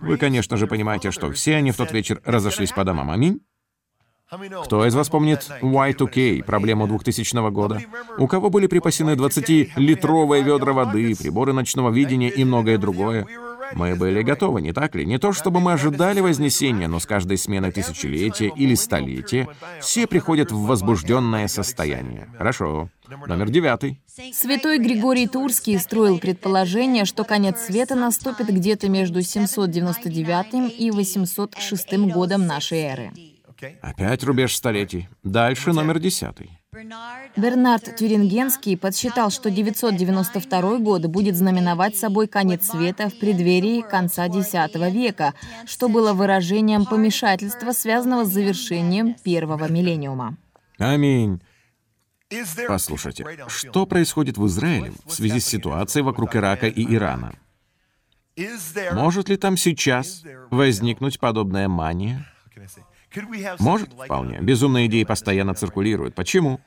Вы, 0.00 0.16
конечно 0.16 0.56
же, 0.56 0.66
понимаете, 0.66 1.10
что 1.10 1.30
все 1.32 1.56
они 1.56 1.72
в 1.72 1.76
тот 1.76 1.92
вечер 1.92 2.20
разошлись 2.24 2.72
по 2.72 2.84
домам. 2.84 3.10
Аминь? 3.10 3.40
Кто 4.64 4.84
из 4.84 4.94
вас 4.94 5.08
помнит 5.08 5.48
Y2K, 5.62 6.42
проблему 6.42 6.88
2000 6.88 7.50
года? 7.50 7.80
У 8.18 8.26
кого 8.26 8.50
были 8.50 8.66
припасены 8.66 9.10
20-литровые 9.10 10.42
ведра 10.42 10.72
воды, 10.72 11.14
приборы 11.14 11.52
ночного 11.52 11.90
видения 11.90 12.28
и 12.28 12.44
многое 12.44 12.76
другое? 12.76 13.26
Мы 13.74 13.94
были 13.94 14.22
готовы, 14.22 14.60
не 14.60 14.72
так 14.72 14.94
ли? 14.94 15.06
Не 15.06 15.18
то 15.18 15.32
чтобы 15.32 15.60
мы 15.60 15.72
ожидали 15.72 16.20
Вознесения, 16.20 16.88
но 16.88 17.00
с 17.00 17.06
каждой 17.06 17.38
сменой 17.38 17.72
тысячелетия 17.72 18.52
или 18.54 18.74
столетия 18.74 19.48
все 19.80 20.06
приходят 20.06 20.52
в 20.52 20.66
возбужденное 20.66 21.48
состояние. 21.48 22.28
Хорошо. 22.36 22.90
Номер 23.26 23.50
девятый. 23.50 24.00
Святой 24.32 24.78
Григорий 24.78 25.28
Турский 25.28 25.78
строил 25.78 26.18
предположение, 26.18 27.04
что 27.04 27.24
конец 27.24 27.60
света 27.60 27.94
наступит 27.94 28.48
где-то 28.48 28.88
между 28.88 29.22
799 29.22 30.78
и 30.78 30.90
806 30.90 31.96
годом 32.12 32.46
нашей 32.46 32.78
эры. 32.78 33.12
Опять 33.80 34.24
рубеж 34.24 34.54
столетий. 34.54 35.08
Дальше 35.22 35.72
номер 35.72 35.98
десятый. 35.98 36.55
Бернард 37.36 37.96
Тюрингенский 37.96 38.76
подсчитал, 38.76 39.30
что 39.30 39.50
992 39.50 40.78
год 40.78 41.06
будет 41.06 41.36
знаменовать 41.36 41.96
собой 41.96 42.26
конец 42.28 42.66
света 42.66 43.08
в 43.08 43.18
преддверии 43.18 43.80
конца 43.82 44.26
X 44.26 44.52
века, 44.92 45.34
что 45.66 45.88
было 45.88 46.12
выражением 46.12 46.84
помешательства, 46.84 47.72
связанного 47.72 48.24
с 48.24 48.28
завершением 48.28 49.14
первого 49.14 49.70
миллениума. 49.70 50.36
Аминь. 50.78 51.40
Послушайте, 52.66 53.24
что 53.48 53.86
происходит 53.86 54.36
в 54.36 54.46
Израиле 54.46 54.92
в 55.04 55.12
связи 55.12 55.40
с 55.40 55.46
ситуацией 55.46 56.02
вокруг 56.02 56.34
Ирака 56.36 56.66
и 56.66 56.94
Ирана? 56.94 57.32
Может 58.92 59.28
ли 59.28 59.36
там 59.36 59.56
сейчас 59.56 60.22
возникнуть 60.50 61.18
подобная 61.18 61.68
мания? 61.68 62.26
Может, 63.58 63.92
вполне. 63.92 64.40
Безумные 64.40 64.86
идеи 64.86 65.04
постоянно 65.04 65.54
циркулируют. 65.54 66.14
Почему? 66.14 66.60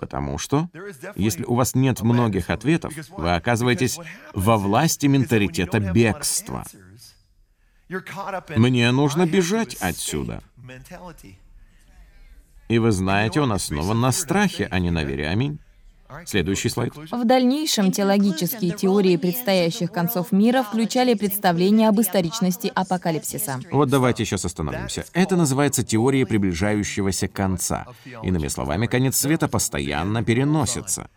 Потому 0.00 0.38
что, 0.38 0.68
если 1.14 1.44
у 1.44 1.54
вас 1.54 1.74
нет 1.74 2.00
многих 2.00 2.50
ответов, 2.50 2.92
вы 3.16 3.34
оказываетесь 3.34 3.98
во 4.34 4.56
власти 4.56 5.06
менталитета 5.06 5.78
бегства. 5.78 6.64
Мне 8.56 8.90
нужно 8.90 9.26
бежать 9.26 9.76
отсюда. 9.76 10.42
И 12.68 12.78
вы 12.78 12.92
знаете, 12.92 13.40
он 13.40 13.52
основан 13.52 14.00
на 14.00 14.12
страхе, 14.12 14.68
а 14.70 14.78
не 14.78 14.90
на 14.90 15.02
вере. 15.04 15.28
Аминь. 15.28 15.58
Следующий 16.26 16.68
слайд. 16.68 16.94
В 16.94 17.24
дальнейшем 17.24 17.92
теологические 17.92 18.72
теории 18.72 19.16
предстоящих 19.16 19.92
концов 19.92 20.32
мира 20.32 20.62
включали 20.62 21.14
представление 21.14 21.88
об 21.88 22.00
историчности 22.00 22.70
апокалипсиса. 22.74 23.60
Вот 23.70 23.88
давайте 23.88 24.24
сейчас 24.24 24.44
остановимся. 24.44 25.04
Это 25.12 25.36
называется 25.36 25.82
теория 25.82 26.26
приближающегося 26.26 27.28
конца. 27.28 27.86
Иными 28.22 28.48
словами, 28.48 28.86
конец 28.86 29.16
света 29.16 29.48
постоянно 29.48 30.24
переносится. 30.24 31.08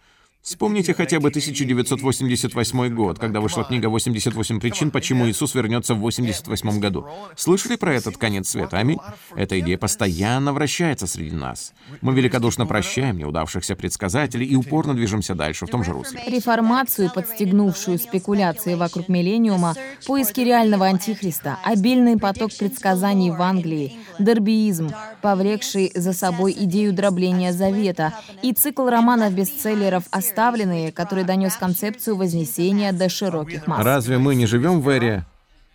Вспомните 0.43 0.93
хотя 0.93 1.21
бы 1.21 1.29
1988 1.29 2.93
год, 2.93 3.17
когда 3.17 3.39
вышла 3.39 3.63
книга 3.63 3.87
«88 3.87 4.59
причин, 4.59 4.91
почему 4.91 5.25
Иисус 5.29 5.55
вернется 5.55 5.93
в 5.93 5.99
88 5.99 6.81
году». 6.81 7.07
Слышали 7.37 7.77
про 7.77 7.93
этот 7.93 8.17
конец 8.17 8.49
света? 8.49 8.77
Аминь. 8.77 8.97
Эта 9.37 9.57
идея 9.61 9.77
постоянно 9.77 10.51
вращается 10.51 11.07
среди 11.07 11.33
нас. 11.33 11.71
Мы 12.01 12.13
великодушно 12.13 12.65
прощаем 12.65 13.17
неудавшихся 13.19 13.77
предсказателей 13.77 14.45
и 14.45 14.57
упорно 14.57 14.93
движемся 14.93 15.33
дальше 15.33 15.65
в 15.65 15.69
том 15.69 15.81
же 15.85 15.93
русле. 15.93 16.21
Реформацию, 16.27 17.09
подстегнувшую 17.15 17.97
спекуляции 17.97 18.75
вокруг 18.75 19.07
миллениума, 19.07 19.75
поиски 20.05 20.41
реального 20.41 20.87
антихриста, 20.87 21.57
обильный 21.63 22.17
поток 22.17 22.51
предсказаний 22.59 23.31
в 23.31 23.41
Англии, 23.41 23.97
дербиизм, 24.19 24.91
повлекший 25.21 25.89
за 25.95 26.11
собой 26.11 26.53
идею 26.57 26.91
дробления 26.91 27.53
завета, 27.53 28.13
и 28.41 28.51
цикл 28.51 28.89
романов-бестселлеров 28.89 30.03
о 30.11 30.21
оставленные, 30.33 30.91
который 30.91 31.23
донес 31.23 31.55
концепцию 31.55 32.15
Вознесения 32.15 32.91
до 32.91 33.09
широких 33.09 33.67
масс. 33.67 33.85
Разве 33.85 34.17
мы 34.17 34.35
не 34.35 34.45
живем 34.45 34.81
в 34.81 34.89
эре 34.89 35.25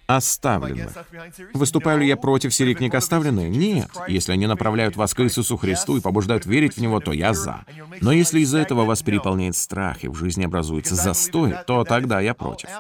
оставленных. 0.09 0.91
Выступаю 1.53 2.01
ли 2.01 2.09
я 2.09 2.17
против 2.17 2.55
серии 2.55 2.73
книг 2.73 2.95
«Оставленные»? 2.95 3.51
Нет. 3.51 3.91
Если 4.09 4.33
они 4.33 4.47
направляют 4.47 4.97
вас 4.97 5.13
к 5.13 5.21
Иисусу 5.21 5.59
Христу 5.59 5.99
и 5.99 6.01
побуждают 6.01 6.47
верить 6.47 6.77
в 6.77 6.81
Него, 6.81 6.99
то 6.99 7.13
я 7.13 7.35
за. 7.35 7.67
Но 8.01 8.11
если 8.11 8.41
из-за 8.41 8.59
этого 8.59 8.87
вас 8.87 9.03
переполняет 9.03 9.55
страх 9.55 10.05
и 10.05 10.09
в 10.09 10.15
жизни 10.15 10.47
образуется 10.47 10.95
застой, 10.95 11.55
то 11.67 11.85
тогда 11.85 12.21
я 12.21 12.33
против. 12.33 12.71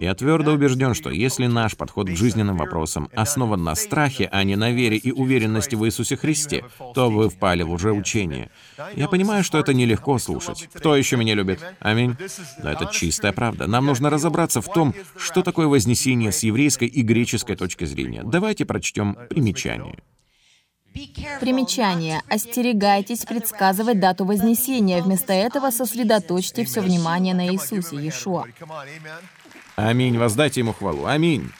Я 0.00 0.14
твердо 0.14 0.52
убежден, 0.52 0.94
что 0.94 1.10
если 1.10 1.46
наш 1.46 1.76
подход 1.76 2.08
к 2.08 2.16
жизненным 2.16 2.56
вопросам 2.56 3.10
основан 3.14 3.62
на 3.62 3.74
страхе, 3.74 4.26
а 4.32 4.42
не 4.44 4.56
на 4.56 4.70
вере 4.70 4.96
и 4.96 5.12
уверенности 5.12 5.74
в 5.74 5.84
Иисусе 5.84 6.16
Христе, 6.16 6.64
то 6.94 7.10
вы 7.10 7.28
впали 7.28 7.64
в 7.64 7.72
лжеучение. 7.72 8.50
Я 8.94 9.08
понимаю, 9.08 9.44
что 9.44 9.58
это 9.58 9.74
нелегко 9.74 10.18
слушать. 10.18 10.68
Кто 10.74 10.96
еще 10.96 11.16
меня 11.16 11.34
любит? 11.34 11.60
Аминь. 11.80 12.16
Но 12.62 12.70
это 12.70 12.86
чистая 12.86 13.32
правда. 13.32 13.66
Нам 13.66 13.86
нужно 13.86 14.10
разобраться 14.10 14.60
в 14.60 14.72
том, 14.72 14.94
что 15.16 15.42
такое 15.42 15.66
вознесение 15.66 16.32
с 16.32 16.42
еврейской 16.42 16.88
и 16.88 17.02
греческой 17.02 17.56
точки 17.56 17.84
зрения. 17.84 18.22
Давайте 18.24 18.64
прочтем 18.64 19.16
примечание. 19.28 19.98
Примечание. 21.40 22.22
Остерегайтесь 22.28 23.24
предсказывать 23.24 24.00
дату 24.00 24.24
Вознесения. 24.24 25.02
Вместо 25.02 25.32
этого 25.32 25.70
сосредоточьте 25.70 26.64
все 26.64 26.80
внимание 26.80 27.34
на 27.34 27.48
Иисусе, 27.48 27.96
Иешуа. 27.96 28.46
Аминь. 29.76 30.18
Воздайте 30.18 30.60
ему 30.60 30.72
хвалу. 30.72 31.06
Аминь. 31.06 31.50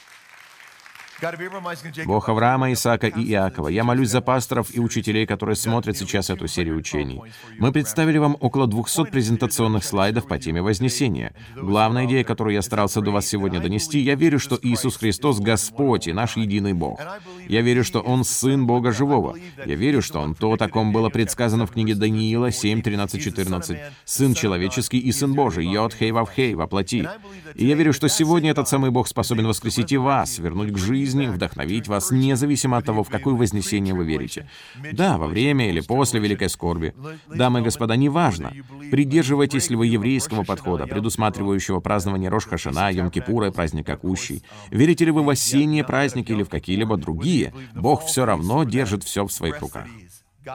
Бог 2.05 2.29
Авраама, 2.29 2.71
Исаака 2.71 3.07
и 3.07 3.31
Иакова, 3.31 3.67
я 3.67 3.83
молюсь 3.83 4.09
за 4.09 4.21
пасторов 4.21 4.73
и 4.73 4.79
учителей, 4.79 5.25
которые 5.25 5.55
смотрят 5.55 5.97
сейчас 5.97 6.29
эту 6.29 6.47
серию 6.47 6.77
учений. 6.77 7.21
Мы 7.57 7.71
представили 7.71 8.17
вам 8.17 8.37
около 8.39 8.67
200 8.67 9.05
презентационных 9.05 9.83
слайдов 9.83 10.27
по 10.27 10.39
теме 10.39 10.61
Вознесения. 10.61 11.33
Главная 11.55 12.05
идея, 12.05 12.23
которую 12.23 12.53
я 12.53 12.61
старался 12.61 13.01
до 13.01 13.11
вас 13.11 13.27
сегодня 13.27 13.59
донести, 13.59 13.99
я 13.99 14.15
верю, 14.15 14.39
что 14.39 14.57
Иисус 14.61 14.97
Христос— 14.97 15.39
Господь 15.39 16.07
и 16.07 16.13
наш 16.13 16.37
единый 16.37 16.73
Бог. 16.73 16.99
Я 17.47 17.61
верю, 17.61 17.83
что 17.83 17.99
Он— 17.99 18.23
Сын 18.25 18.65
Бога 18.65 18.91
Живого. 18.91 19.35
Я 19.65 19.75
верю, 19.75 20.01
что 20.01 20.19
Он 20.19 20.35
то, 20.35 20.53
о 20.53 20.69
ком 20.69 20.91
было 20.91 21.09
предсказано 21.09 21.65
в 21.65 21.71
книге 21.71 21.95
Даниила 21.95 22.51
7, 22.51 22.81
13, 22.81 23.21
14. 23.21 23.79
Сын 24.05 24.33
человеческий 24.33 24.99
и 24.99 25.11
Сын 25.11 25.33
Божий, 25.33 25.65
Йод 25.65 25.93
Хей 25.93 26.11
Вавхей, 26.11 26.53
воплоти. 26.53 27.07
И 27.55 27.65
я 27.65 27.75
верю, 27.75 27.93
что 27.93 28.07
сегодня 28.07 28.51
этот 28.51 28.67
самый 28.67 28.91
Бог 28.91 29.07
способен 29.07 29.47
воскресить 29.47 29.91
и 29.91 29.97
вас, 29.97 30.39
вернуть 30.39 30.73
к 30.73 30.77
жизни, 30.77 31.08
жизни, 31.09 31.27
вдохновить 31.27 31.87
вас, 31.87 32.11
независимо 32.11 32.77
от 32.77 32.85
того, 32.85 33.03
в 33.03 33.09
какое 33.09 33.33
вознесение 33.33 33.93
вы 33.93 34.05
верите. 34.05 34.47
Да, 34.93 35.17
во 35.17 35.27
время 35.27 35.69
или 35.69 35.81
после 35.81 36.19
великой 36.19 36.49
скорби. 36.49 36.93
Дамы 37.27 37.59
и 37.59 37.63
господа, 37.63 37.95
неважно, 37.95 38.53
придерживаетесь 38.91 39.69
ли 39.69 39.75
вы 39.75 39.87
еврейского 39.87 40.43
подхода, 40.43 40.85
предусматривающего 40.87 41.79
празднование 41.79 42.29
Рош-Хашана, 42.29 42.91
Йом-Кипура 42.91 43.49
и 43.49 43.51
праздника 43.51 43.97
Кущей. 43.97 44.43
Верите 44.69 45.05
ли 45.05 45.11
вы 45.11 45.23
в 45.23 45.29
осенние 45.29 45.83
праздники 45.83 46.31
или 46.31 46.43
в 46.43 46.49
какие-либо 46.49 46.97
другие, 46.97 47.53
Бог 47.73 48.05
все 48.05 48.25
равно 48.25 48.63
держит 48.63 49.03
все 49.03 49.25
в 49.25 49.31
своих 49.31 49.59
руках. 49.61 49.87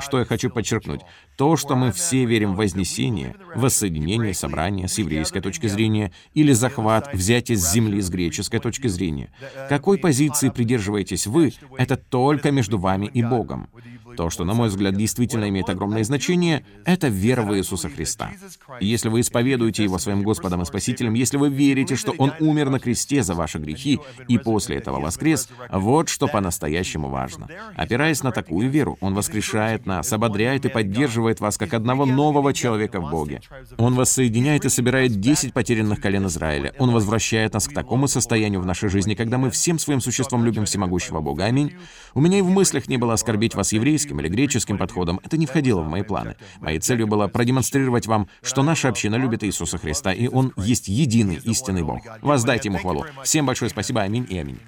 Что 0.00 0.18
я 0.18 0.24
хочу 0.24 0.50
подчеркнуть? 0.50 1.00
То, 1.36 1.56
что 1.56 1.76
мы 1.76 1.92
все 1.92 2.24
верим 2.24 2.54
в 2.54 2.56
вознесение, 2.56 3.34
воссоединение, 3.54 4.34
собрание 4.34 4.88
с 4.88 4.98
еврейской 4.98 5.40
точки 5.40 5.66
зрения 5.66 6.12
или 6.32 6.52
захват, 6.52 7.12
взятие 7.12 7.56
с 7.56 7.72
земли 7.72 8.00
с 8.00 8.08
греческой 8.08 8.60
точки 8.60 8.88
зрения. 8.88 9.30
Какой 9.68 9.98
позиции 9.98 10.50
придерживаетесь 10.50 11.26
вы, 11.26 11.52
это 11.76 11.96
только 11.96 12.50
между 12.50 12.78
вами 12.78 13.06
и 13.06 13.22
Богом. 13.22 13.68
То, 14.16 14.30
что, 14.30 14.44
на 14.44 14.54
мой 14.54 14.68
взгляд, 14.68 14.94
действительно 14.94 15.48
имеет 15.48 15.68
огромное 15.68 16.04
значение, 16.04 16.64
это 16.84 17.08
вера 17.08 17.42
в 17.42 17.56
Иисуса 17.56 17.88
Христа. 17.88 18.32
Если 18.80 19.08
вы 19.08 19.20
исповедуете 19.20 19.84
Его 19.84 19.98
своим 19.98 20.22
Господом 20.22 20.62
и 20.62 20.64
Спасителем, 20.64 21.14
если 21.14 21.36
вы 21.36 21.48
верите, 21.50 21.96
что 21.96 22.12
Он 22.18 22.32
умер 22.40 22.70
на 22.70 22.78
кресте 22.78 23.22
за 23.22 23.34
ваши 23.34 23.58
грехи 23.58 24.00
и 24.28 24.38
после 24.38 24.76
этого 24.76 25.00
воскрес, 25.00 25.48
вот 25.70 26.08
что 26.08 26.28
по-настоящему 26.28 27.08
важно. 27.08 27.48
Опираясь 27.76 28.22
на 28.22 28.32
такую 28.32 28.68
веру, 28.70 28.96
Он 29.00 29.14
воскрешает 29.14 29.86
нас, 29.86 30.12
ободряет 30.12 30.64
и 30.64 30.68
поддерживает 30.68 31.40
вас 31.40 31.58
как 31.58 31.74
одного 31.74 32.06
нового 32.06 32.52
человека 32.52 33.00
в 33.00 33.10
Боге. 33.10 33.40
Он 33.78 33.94
вас 33.94 34.12
соединяет 34.12 34.64
и 34.64 34.68
собирает 34.68 35.20
10 35.20 35.52
потерянных 35.52 36.00
колен 36.00 36.26
Израиля. 36.26 36.74
Он 36.78 36.90
возвращает 36.90 37.54
нас 37.54 37.68
к 37.68 37.72
такому 37.72 38.08
состоянию 38.08 38.60
в 38.60 38.66
нашей 38.66 38.88
жизни, 38.88 39.14
когда 39.14 39.38
мы 39.38 39.50
всем 39.50 39.78
своим 39.78 40.00
существом 40.00 40.44
любим 40.44 40.64
всемогущего 40.64 41.20
Бога. 41.20 41.44
Аминь. 41.44 41.74
У 42.14 42.20
меня 42.20 42.38
и 42.38 42.42
в 42.42 42.48
мыслях 42.48 42.88
не 42.88 42.96
было 42.96 43.14
оскорбить 43.14 43.54
вас 43.54 43.72
еврейским 44.04 44.20
или 44.20 44.28
греческим 44.28 44.78
подходом. 44.78 45.20
Это 45.22 45.36
не 45.36 45.46
входило 45.46 45.80
в 45.82 45.88
мои 45.88 46.02
планы. 46.02 46.36
Моей 46.60 46.78
целью 46.78 47.06
было 47.06 47.28
продемонстрировать 47.28 48.06
вам, 48.06 48.28
что 48.42 48.62
наша 48.62 48.88
община 48.88 49.16
любит 49.16 49.44
Иисуса 49.44 49.78
Христа, 49.78 50.12
и 50.12 50.28
Он 50.28 50.52
есть 50.56 50.88
единый 50.88 51.40
истинный 51.44 51.82
Бог. 51.82 52.00
Воздайте 52.22 52.68
Ему 52.68 52.78
хвалу. 52.78 53.04
Всем 53.22 53.46
большое 53.46 53.70
спасибо. 53.70 54.02
Аминь 54.02 54.26
и 54.28 54.38
аминь. 54.38 54.58